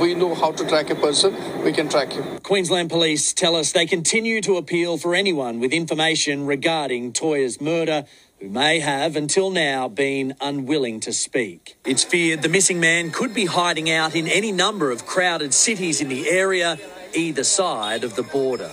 [0.00, 2.38] We know how to track a person, we can track him.
[2.40, 8.04] Queensland Police tell us they continue to appeal for anyone with information regarding Toya's murder
[8.38, 11.76] who may have, until now, been unwilling to speak.
[11.86, 16.02] It's feared the missing man could be hiding out in any number of crowded cities
[16.02, 16.78] in the area
[17.14, 18.70] either side of the border.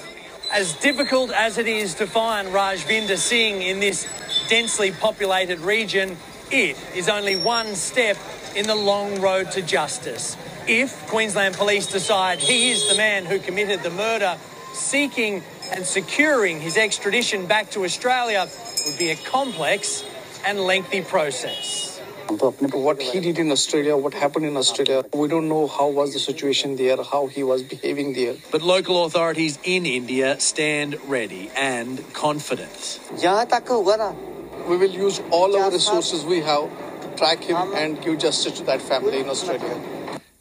[0.51, 4.05] As difficult as it is to find Rajvinder Singh in this
[4.49, 6.17] densely populated region,
[6.51, 8.17] it is only one step
[8.55, 10.35] in the long road to justice.
[10.67, 14.37] If Queensland Police decide he is the man who committed the murder,
[14.73, 18.47] seeking and securing his extradition back to Australia
[18.85, 20.05] would be a complex
[20.45, 21.99] and lengthy process.
[22.29, 26.19] What he did in Australia, what happened in Australia, we don't know how was the
[26.19, 28.35] situation there, how he was behaving there.
[28.49, 32.99] But local authorities in India stand ready and confident.
[33.11, 36.69] We will use all our resources we have
[37.01, 39.77] to track him and give justice to that family in Australia.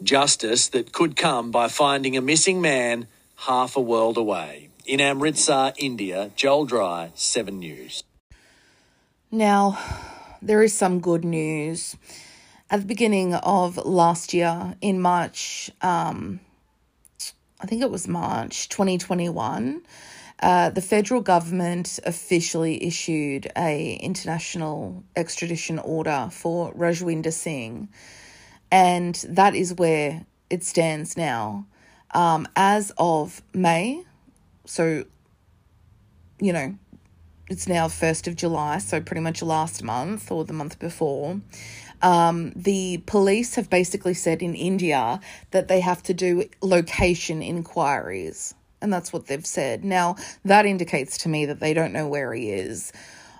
[0.04, 3.06] Justice that could come by finding a missing man
[3.36, 4.68] half a world away.
[4.84, 8.02] In Amritsar, India, Joel Dry, 7 News.
[9.30, 9.78] Now,
[10.42, 11.96] there is some good news.
[12.70, 16.40] At the beginning of last year, in March, um,
[17.60, 19.82] I think it was March 2021,
[20.42, 27.88] uh, the federal government officially issued a international extradition order for Rajwinder Singh,
[28.72, 31.66] and that is where it stands now.
[32.14, 34.02] Um, as of May,
[34.64, 35.04] so
[36.40, 36.74] you know,
[37.48, 41.40] it's now 1st of July, so pretty much last month or the month before.
[42.00, 45.20] Um, the police have basically said in India
[45.52, 48.54] that they have to do location inquiries.
[48.80, 49.84] And that's what they've said.
[49.84, 52.92] Now, that indicates to me that they don't know where he is.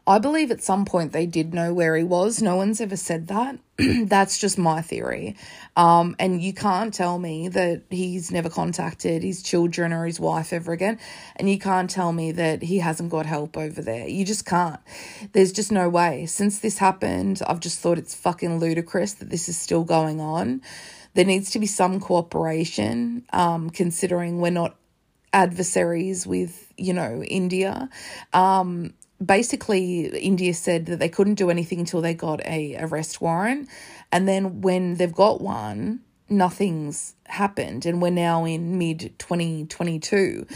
[0.05, 2.43] I believe at some point they did know where he was.
[2.43, 3.59] No one's ever said that.
[3.77, 5.37] That's just my theory.
[5.77, 10.53] Um, and you can't tell me that he's never contacted his children or his wife
[10.53, 10.99] ever again.
[11.37, 14.09] And you can't tell me that he hasn't got help over there.
[14.09, 14.81] You just can't.
[15.33, 16.27] There's just no way.
[16.27, 20.63] Since this happened, I've just thought it's fucking ludicrous that this is still going on.
[21.15, 24.75] There needs to be some cooperation, um, considering we're not
[25.33, 27.89] adversaries with, you know, India.
[28.33, 33.69] Um, basically India said that they couldn't do anything until they got a arrest warrant.
[34.11, 37.87] And then when they've got one nothing's happened.
[37.87, 40.47] And we're now in mid 2022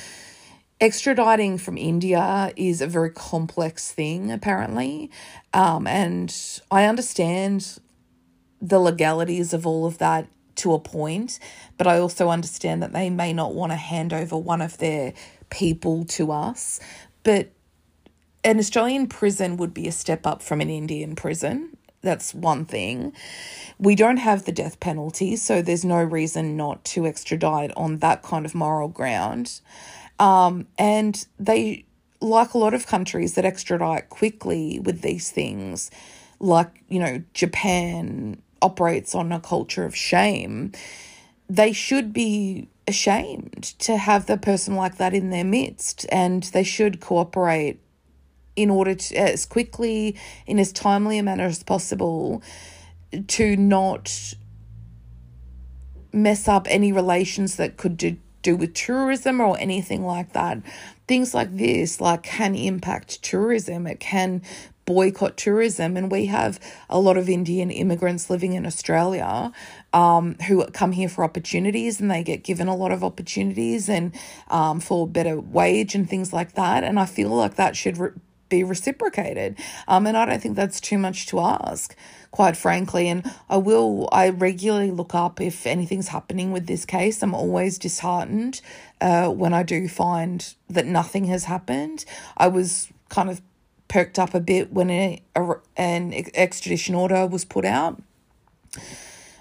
[0.81, 5.11] extraditing from India is a very complex thing apparently.
[5.55, 6.35] Um, and
[6.71, 7.79] I understand
[8.61, 11.39] the legalities of all of that to a point
[11.77, 15.13] but I also understand that they may not want to hand over one of their
[15.51, 16.81] people to us.
[17.23, 17.51] But
[18.47, 21.77] an Australian prison would be a step up from an Indian prison.
[22.03, 23.13] That's one thing.
[23.79, 28.23] We don't have the death penalty, so there's no reason not to extradite on that
[28.23, 29.61] kind of moral ground.
[30.21, 31.85] Um, and they,
[32.21, 35.91] like a lot of countries that extradite quickly with these things,
[36.39, 40.71] like, you know, Japan operates on a culture of shame,
[41.51, 46.63] they should be ashamed to have the person like that in their midst and they
[46.63, 47.81] should cooperate
[48.57, 50.17] in order to, as quickly,
[50.47, 52.43] in as timely a manner as possible,
[53.29, 54.35] to not
[56.13, 60.59] mess up any relations that could do, do with tourism or anything like that.
[61.07, 63.87] Things like this, like, can impact tourism.
[63.87, 64.43] It can
[64.87, 65.97] boycott tourism.
[65.97, 66.59] And we have
[66.89, 69.53] a lot of Indian immigrants living in Australia
[69.93, 74.15] um, who come here for opportunities and they get given a lot of opportunities and
[74.49, 76.85] um, for better wage and things like that.
[76.85, 78.13] And I feel like that should re-
[78.49, 79.59] be reciprocated.
[79.89, 81.97] Um, and I don't think that's too much to ask,
[82.31, 83.09] quite frankly.
[83.09, 87.23] And I will, I regularly look up if anything's happening with this case.
[87.23, 88.61] I'm always disheartened
[89.01, 92.05] uh, when I do find that nothing has happened.
[92.37, 93.41] I was kind of
[93.89, 98.03] perked up a bit when a, a, an extradition order was put out.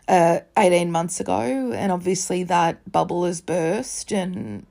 [0.07, 1.34] Uh, 18 months ago,
[1.73, 4.64] and obviously that bubble has burst, and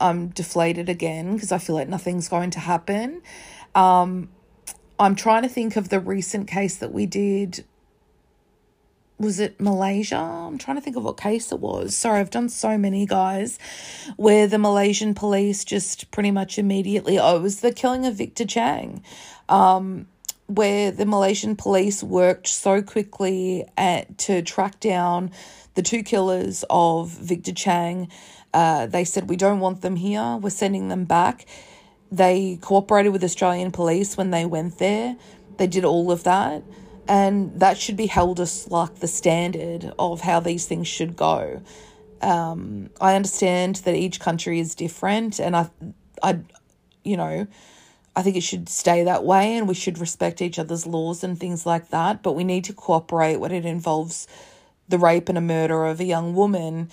[0.00, 3.22] I'm deflated again because I feel like nothing's going to happen.
[3.76, 4.30] Um,
[4.98, 7.64] I'm trying to think of the recent case that we did.
[9.18, 10.16] Was it Malaysia?
[10.16, 11.94] I'm trying to think of what case it was.
[11.94, 13.58] Sorry, I've done so many guys
[14.16, 17.18] where the Malaysian police just pretty much immediately.
[17.18, 19.02] Oh, it was the killing of Victor Chang,
[19.48, 20.06] um,
[20.46, 25.30] where the Malaysian police worked so quickly at to track down
[25.74, 28.08] the two killers of Victor Chang.
[28.54, 31.46] Uh, they said, We don't want them here, we're sending them back.
[32.10, 35.16] They cooperated with Australian police when they went there.
[35.56, 36.62] They did all of that.
[37.08, 41.62] And that should be held as like the standard of how these things should go.
[42.20, 45.68] Um, I understand that each country is different, and I,
[46.22, 46.38] I,
[47.04, 47.46] you know,
[48.16, 51.38] I think it should stay that way, and we should respect each other's laws and
[51.38, 52.22] things like that.
[52.22, 54.26] But we need to cooperate when it involves
[54.88, 56.90] the rape and a murder of a young woman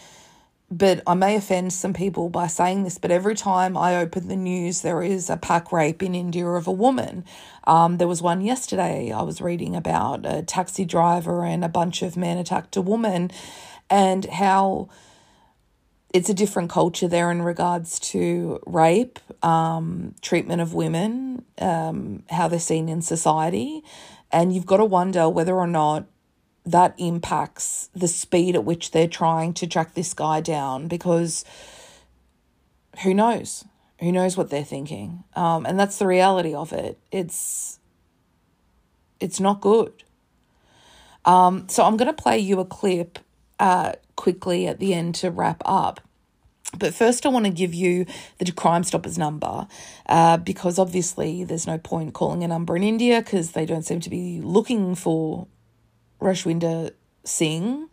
[0.71, 4.35] but I may offend some people by saying this, but every time I open the
[4.35, 7.25] news, there is a pack rape in India of a woman.
[7.65, 12.01] Um, there was one yesterday I was reading about a taxi driver and a bunch
[12.01, 13.29] of men attacked a woman,
[13.89, 14.89] and how
[16.13, 22.47] it's a different culture there in regards to rape, um, treatment of women, um, how
[22.47, 23.83] they're seen in society.
[24.31, 26.05] And you've got to wonder whether or not
[26.65, 31.43] that impacts the speed at which they're trying to track this guy down because
[33.03, 33.65] who knows?
[33.99, 35.23] Who knows what they're thinking?
[35.35, 36.99] Um, and that's the reality of it.
[37.11, 37.79] It's
[39.19, 40.03] it's not good.
[41.25, 43.19] Um, so I'm going to play you a clip
[43.59, 46.01] uh, quickly at the end to wrap up.
[46.77, 48.05] But first, I want to give you
[48.39, 49.67] the Crime Stoppers number
[50.07, 53.99] uh, because obviously there's no point calling a number in India because they don't seem
[54.01, 55.47] to be looking for
[56.23, 56.91] Rajwinder
[57.23, 57.89] Singh.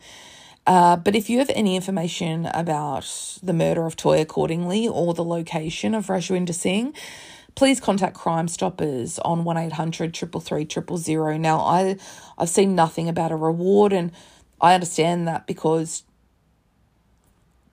[0.66, 5.24] Uh, but if you have any information about the murder of Toyah Cordingley or the
[5.24, 6.94] location of Rajwinder Singh,
[7.54, 11.38] please contact Crime Stoppers on 1800 333 000.
[11.38, 11.96] Now, I,
[12.38, 14.12] I've seen nothing about a reward, and
[14.60, 16.04] I understand that because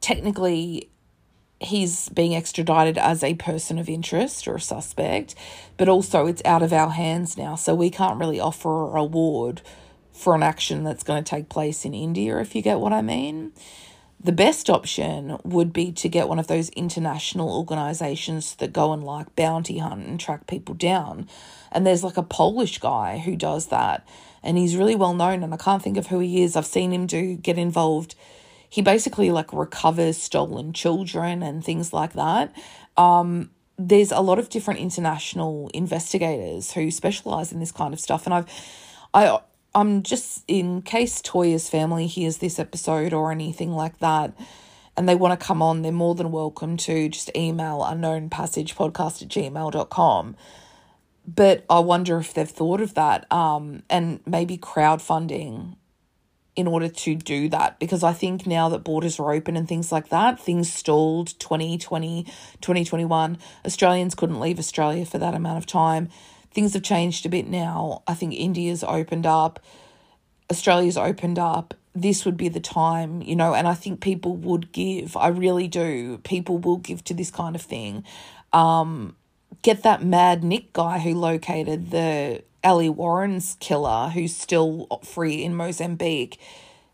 [0.02, 0.90] technically
[1.60, 5.36] he's being extradited as a person of interest or a suspect,
[5.76, 9.62] but also it's out of our hands now, so we can't really offer a reward
[10.18, 13.02] for an action that's going to take place in India, if you get what I
[13.02, 13.54] mean.
[14.20, 19.04] The best option would be to get one of those international organizations that go and
[19.04, 21.30] like bounty hunt and track people down.
[21.72, 24.08] And there's like a Polish guy who does that.
[24.42, 26.56] And he's really well known, and I can't think of who he is.
[26.56, 28.16] I've seen him do get involved.
[28.70, 32.56] He basically like recovers stolen children and things like that.
[32.96, 38.26] Um, there's a lot of different international investigators who specialize in this kind of stuff,
[38.26, 38.48] and I've
[39.14, 39.40] I
[39.78, 44.34] I'm just in case Toyah's family hears this episode or anything like that
[44.98, 49.28] and they want to come on, they're more than welcome to just email unknownpassagepodcast at
[49.28, 50.36] gmail.com.
[51.28, 55.76] But I wonder if they've thought of that um, and maybe crowdfunding
[56.56, 59.92] in order to do that because I think now that borders are open and things
[59.92, 63.38] like that, things stalled 2020, 2021.
[63.64, 66.10] Australians couldn't leave Australia for that amount of time
[66.52, 68.04] things have changed a bit now.
[68.08, 69.60] I think India's opened up,
[70.50, 71.74] Australia's opened up.
[71.94, 75.18] This would be the time, you know, and I think people would give.
[75.18, 76.20] I really do.
[76.20, 78.04] People will give to this kind of thing.
[78.54, 79.16] Um,
[79.64, 85.56] get that mad Nick guy who located the Ali Warren's killer, who's still free in
[85.56, 86.40] Mozambique.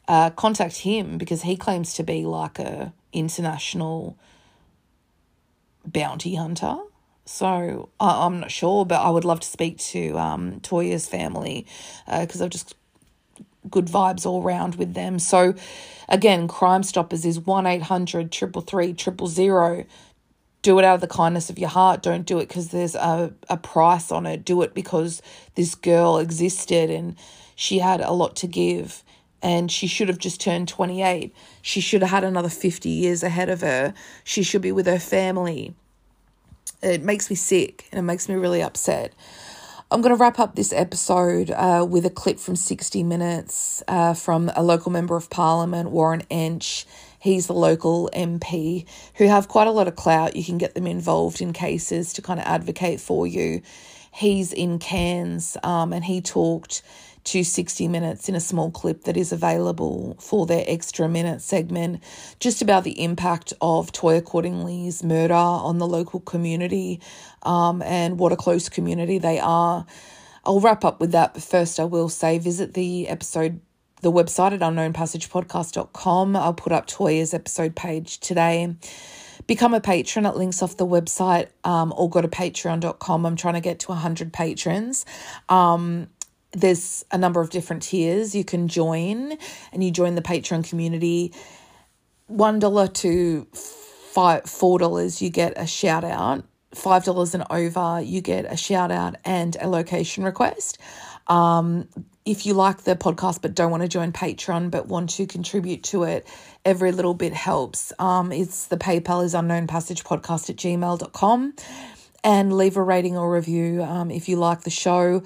[0.07, 4.17] Uh, contact him because he claims to be like a international
[5.85, 6.77] bounty hunter.
[7.25, 11.65] So I, I'm not sure, but I would love to speak to um, Toyah's family
[12.05, 12.75] because uh, I've just
[13.69, 15.19] good vibes all around with them.
[15.19, 15.55] So
[16.09, 19.85] again, Crime Stoppers is 1 800 333 000.
[20.61, 22.01] Do it out of the kindness of your heart.
[22.01, 24.45] Don't do it because there's a, a price on it.
[24.45, 25.21] Do it because
[25.55, 27.15] this girl existed and
[27.55, 29.03] she had a lot to give
[29.41, 31.35] and she should have just turned 28.
[31.61, 33.93] She should have had another 50 years ahead of her.
[34.23, 35.75] She should be with her family
[36.83, 39.13] it makes me sick and it makes me really upset.
[39.91, 44.15] I'm going to wrap up this episode uh, with a clip from 60 Minutes uh,
[44.15, 46.85] from a local member of parliament, Warren Entsch.
[47.19, 50.35] He's the local MP who have quite a lot of clout.
[50.35, 53.61] You can get them involved in cases to kind of advocate for you.
[54.11, 56.81] He's in Cairns um, and he talked
[57.25, 62.03] to 60 Minutes in a small clip that is available for their extra minute segment,
[62.39, 66.99] just about the impact of Toyah Cordingley's murder on the local community
[67.43, 69.85] um, and what a close community they are.
[70.45, 73.61] I'll wrap up with that, but first I will say visit the episode,
[74.01, 76.35] the website at unknownpassagepodcast.com.
[76.35, 78.75] I'll put up Toyah's episode page today
[79.47, 83.55] become a patron at links off the website um, or go to patreon.com i'm trying
[83.55, 85.05] to get to 100 patrons
[85.49, 86.07] um,
[86.53, 88.35] there's a number of different tiers.
[88.35, 89.37] You can join
[89.71, 91.33] and you join the patreon community.
[92.27, 96.45] One dollar to five four dollars you get a shout out.
[96.73, 100.77] Five dollars and over you get a shout out and a location request.
[101.27, 101.87] Um,
[102.25, 105.83] if you like the podcast but don't want to join patreon but want to contribute
[105.83, 106.27] to it
[106.63, 107.91] every little bit helps.
[107.99, 111.53] Um, it's the paypal is unknown passage podcast at gmail.com
[112.23, 115.23] and leave a rating or review um, if you like the show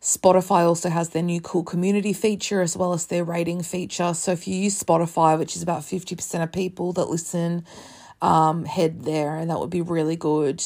[0.00, 4.14] Spotify also has their new cool community feature as well as their rating feature.
[4.14, 7.64] So if you use Spotify, which is about 50% of people that listen,
[8.22, 10.64] um, head there and that would be really good.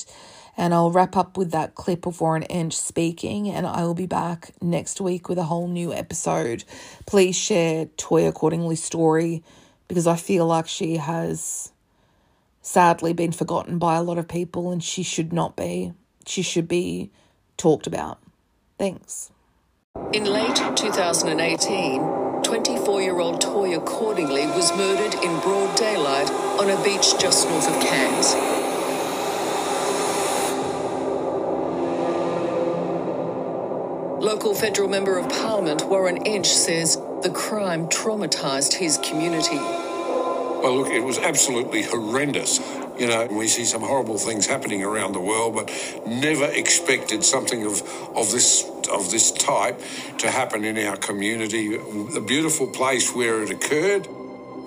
[0.57, 4.07] And I'll wrap up with that clip of Warren Entsch speaking, and I will be
[4.07, 6.65] back next week with a whole new episode.
[7.07, 9.43] Please share Toyah Cordingley story
[9.89, 11.73] because I feel like she has
[12.61, 15.95] sadly been forgotten by a lot of people and she should not be.
[16.27, 17.11] She should be
[17.57, 18.22] talked about.
[18.83, 19.31] Thanks.
[20.13, 26.29] In late 2018, 24 year old Toyah Cordingley was murdered in broad daylight
[26.59, 28.35] on a beach just north of Cairns.
[34.21, 39.59] Local federal member of parliament Warren Entsch says the crime traumatised his community.
[39.59, 42.59] Well, look, it was absolutely horrendous.
[42.99, 45.71] You know, we see some horrible things happening around the world, but
[46.07, 47.83] never expected something of,
[48.15, 49.81] of this of this type
[50.19, 51.77] to happen in our community.
[51.77, 54.07] The beautiful place where it occurred.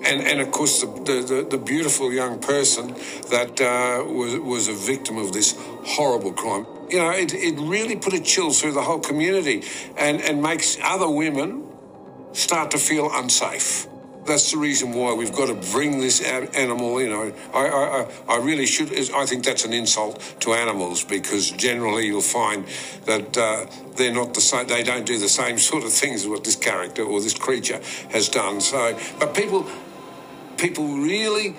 [0.04, 2.94] And, and of course, the, the, the beautiful young person
[3.30, 6.66] that uh, was, was a victim of this horrible crime.
[6.90, 9.64] You know, it, it really put a chill through the whole community
[9.96, 11.66] and, and makes other women
[12.32, 13.88] start to feel unsafe
[14.26, 16.98] that's the reason why we've got to bring this animal.
[16.98, 18.92] Know, I, I, I really should.
[19.12, 22.66] I think that's an insult to animals because generally you'll find
[23.04, 23.66] that uh,
[23.96, 24.66] they're not the same.
[24.66, 27.80] They don't do the same sort of things as what this character or this creature
[28.10, 28.60] has done.
[28.60, 29.66] So, but people,
[30.56, 31.56] people really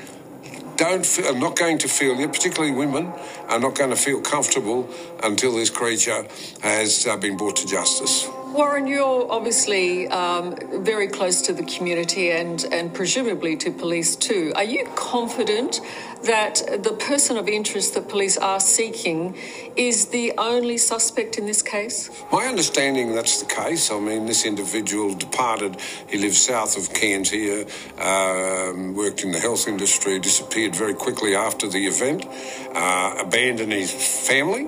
[0.77, 3.11] don't feel, are not going to feel, particularly women,
[3.49, 4.89] are not going to feel comfortable
[5.23, 6.25] until this creature
[6.61, 8.27] has uh, been brought to justice.
[8.57, 14.51] Warren, you're obviously um, very close to the community and, and presumably to police too.
[14.55, 15.79] Are you confident
[16.23, 19.37] that the person of interest that police are seeking
[19.75, 22.09] is the only suspect in this case?
[22.31, 23.91] My understanding that's the case.
[23.91, 25.77] I mean, this individual departed.
[26.09, 27.67] He lives south of Cairns here,
[27.99, 32.25] um, worked in the health industry, disappeared very quickly after the event,
[32.73, 33.91] uh, abandoned his
[34.27, 34.67] family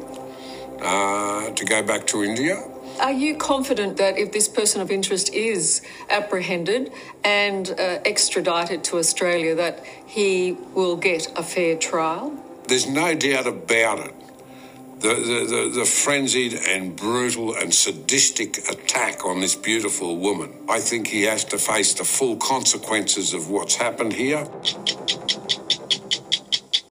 [0.79, 2.68] uh, to go back to India.
[2.99, 6.91] Are you confident that if this person of interest is apprehended
[7.23, 12.38] and uh, extradited to Australia, that he will get a fair trial?
[12.67, 14.13] There's no doubt about it.
[14.99, 20.53] The, the, the, the, frenzied and brutal and sadistic attack on this beautiful woman.
[20.67, 24.45] I think he has to face the full consequences of what's happened here.